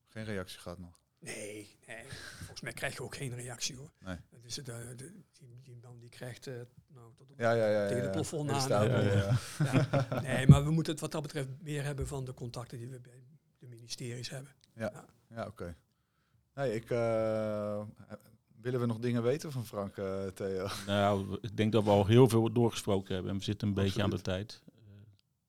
Geen 0.08 0.24
reactie 0.24 0.58
gehad 0.58 0.78
nog. 0.78 0.98
Nee, 1.18 1.76
nee. 1.86 2.04
Volgens 2.38 2.60
mij 2.60 2.72
krijg 2.72 2.94
je 2.94 3.02
ook 3.02 3.16
geen 3.16 3.34
reactie 3.34 3.76
hoor. 3.76 3.90
Nee. 3.98 4.16
Dus 4.42 4.54
de, 4.54 4.62
de, 4.62 5.12
die, 5.32 5.60
die 5.62 5.76
man 5.82 5.98
die 5.98 6.08
krijgt 6.08 6.46
eh, 6.46 6.54
nou, 6.86 7.12
tot 7.14 7.30
op 7.30 7.38
Ja, 7.38 7.52
ja, 7.52 7.66
ja. 7.68 7.86
Tegen 7.86 8.00
de 8.00 8.06
ja. 8.06 8.12
plafond 8.12 8.50
aan, 8.50 8.68
ja, 8.68 8.82
ja. 8.82 9.12
ja. 9.12 9.38
Ja. 9.90 10.20
Nee, 10.20 10.46
maar 10.46 10.64
we 10.64 10.70
moeten 10.70 10.92
het 10.92 11.00
wat 11.00 11.12
dat 11.12 11.22
betreft 11.22 11.48
meer 11.60 11.84
hebben 11.84 12.06
van 12.06 12.24
de 12.24 12.34
contacten 12.34 12.78
die 12.78 12.88
we 12.88 13.00
bij 13.00 13.12
de 13.12 13.33
ministeries 13.84 14.30
hebben. 14.30 14.50
Ja, 15.34 15.46
oké. 15.46 15.76
Nee, 16.54 16.74
ik... 16.74 16.90
eh, 16.90 17.80
willen 18.60 18.80
we 18.80 18.86
nog 18.86 18.98
dingen 18.98 19.22
weten 19.22 19.52
van 19.52 19.66
Frank, 19.66 19.96
eh, 19.96 20.26
Theo? 20.34 20.66
Nou, 20.86 21.38
ik 21.40 21.56
denk 21.56 21.72
dat 21.72 21.84
we 21.84 21.90
al 21.90 22.06
heel 22.06 22.28
veel 22.28 22.52
doorgesproken 22.52 23.14
hebben 23.14 23.32
en 23.32 23.38
we 23.38 23.44
zitten 23.44 23.68
een 23.68 23.74
beetje 23.74 24.02
aan 24.02 24.10
de 24.10 24.20
tijd. 24.20 24.62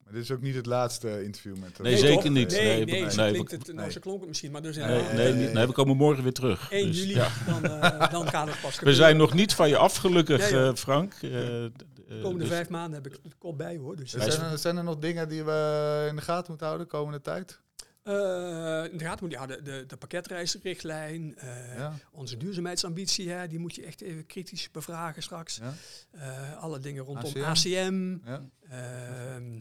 Maar 0.03 0.13
dit 0.13 0.23
is 0.23 0.31
ook 0.31 0.41
niet 0.41 0.55
het 0.55 0.65
laatste 0.65 1.23
interview 1.23 1.57
met 1.57 1.77
hem. 1.77 1.85
Nee, 1.85 1.97
zeker 1.97 2.23
toch? 2.23 2.31
niet. 2.31 2.51
Nee, 2.51 2.61
Nee, 2.61 2.85
nee, 2.85 3.01
nee, 3.05 3.15
nee, 3.15 3.31
klinkt 3.31 3.51
het, 3.51 3.65
nou, 3.67 3.77
nee. 3.77 3.91
zo 3.91 3.99
klonk 3.99 4.19
het 4.19 4.27
misschien, 4.27 4.51
maar 4.51 4.61
dus 4.61 4.75
Nee, 4.75 4.85
inderdaad, 4.87 5.13
nee, 5.13 5.31
eh, 5.31 5.37
niet. 5.37 5.53
nee, 5.53 5.65
we 5.67 5.73
komen 5.73 5.97
morgen 5.97 6.23
weer 6.23 6.33
terug. 6.33 6.71
1 6.71 6.87
Dus, 6.87 6.97
juli, 6.97 7.13
ja. 7.15 7.29
dan, 7.45 7.63
eh, 7.65 8.11
dan 8.11 8.27
gaat 8.27 8.47
het 8.47 8.61
pas 8.61 8.79
We 8.89 8.93
zijn 8.93 9.17
nog 9.17 9.33
niet 9.33 9.53
van 9.53 9.69
je 9.69 9.77
af, 9.77 9.95
gelukkig, 9.95 10.49
Ja, 10.49 10.57
ja. 10.57 10.67
eh, 10.69 10.75
Frank. 10.75 11.13
Eh, 11.21 11.65
eh, 11.65 11.71
De 12.07 12.19
komende 12.21 12.43
dus- 12.43 12.53
vijf 12.53 12.69
maanden 12.69 13.03
heb 13.03 13.13
ik 13.13 13.19
de 13.23 13.35
kop 13.37 13.57
bij 13.57 13.77
hoor. 13.77 13.95
Dus, 13.95 14.13
Er 14.13 14.31
zijn, 14.31 14.51
er, 14.51 14.57
zijn 14.57 14.77
er 14.77 14.83
nog 14.83 14.97
dingen 14.97 15.29
die 15.29 15.43
we 15.43 16.05
in 16.09 16.15
de 16.15 16.21
gaten 16.21 16.45
moeten 16.47 16.67
houden 16.67 16.87
de 16.87 16.93
komende 16.93 17.21
tijd? 17.21 17.59
Eh, 18.05 18.91
in 18.91 18.97
de 18.97 19.03
gaten 19.03 19.25
moet 19.25 19.33
ja, 19.33 19.45
de, 19.45 19.61
de, 19.61 19.83
de 19.87 19.97
pakketreisrichtlijn, 19.97 21.35
eh, 21.37 21.75
Ja? 21.77 21.93
onze 22.11 22.37
duurzaamheidsambitie, 22.37 23.29
hè, 23.29 23.47
die 23.47 23.59
moet 23.59 23.75
je 23.75 23.83
echt 23.85 24.01
even 24.01 24.25
kritisch 24.25 24.71
bevragen 24.71 25.23
straks. 25.23 25.57
Ja? 25.57 25.73
Eh, 26.11 26.57
alle 26.57 26.79
dingen 26.79 27.03
rondom 27.03 27.25
ACM? 27.43 27.43
ACM. 27.43 28.17
Ja? 28.25 28.41
Ehm, 28.69 29.59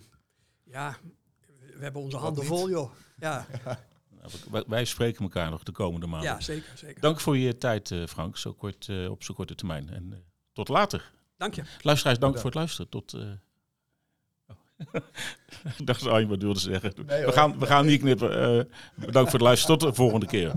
ja, 0.64 0.96
we 1.58 1.82
hebben 1.82 2.02
onze 2.02 2.16
Wat 2.16 2.24
handen 2.24 2.44
niet? 2.44 2.52
vol 2.52 2.70
joh. 2.70 2.90
Ja, 3.18 3.46
Nou, 4.50 4.64
wij- 4.66 4.84
spreken 4.84 5.22
elkaar 5.22 5.50
nog 5.50 5.62
de 5.62 5.72
komende 5.72 6.06
maanden. 6.06 6.28
ja 6.30 6.40
zeker, 6.40 6.78
zeker. 6.78 7.00
Dank 7.00 7.20
voor 7.20 7.36
je 7.36 7.56
tijd, 7.58 7.90
eh, 7.90 8.06
Frank, 8.06 8.36
zo 8.36 8.52
kort, 8.52 8.88
eh, 8.88 9.10
op 9.10 9.22
zo 9.22 9.34
korte 9.34 9.54
termijn. 9.54 9.88
En 9.90 10.24
tot 10.52 10.68
later. 10.68 11.12
Dank 11.36 11.54
je. 11.54 11.62
Luisteraars, 11.62 12.18
dank 12.18 12.34
Bedankt. 12.34 12.40
voor 12.40 12.50
het 12.50 12.54
luisteren. 12.58 12.90
Tot. 12.90 13.12
Ik 15.78 15.86
dacht 15.86 16.02
dat 16.02 16.12
Arjen 16.12 16.28
wat 16.28 16.42
wilde 16.42 16.58
zeggen. 16.58 16.92
Nee, 17.06 17.24
we, 17.24 17.32
gaan, 17.32 17.58
we 17.58 17.66
gaan 17.66 17.86
niet 17.86 18.00
knippen. 18.00 18.42
Eh, 18.42 18.64
bedankt 18.94 19.30
voor 19.30 19.38
het 19.38 19.48
luisteren. 19.48 19.78
Tot 19.78 19.88
de 19.88 19.94
volgende 19.94 20.26
keer. 20.26 20.52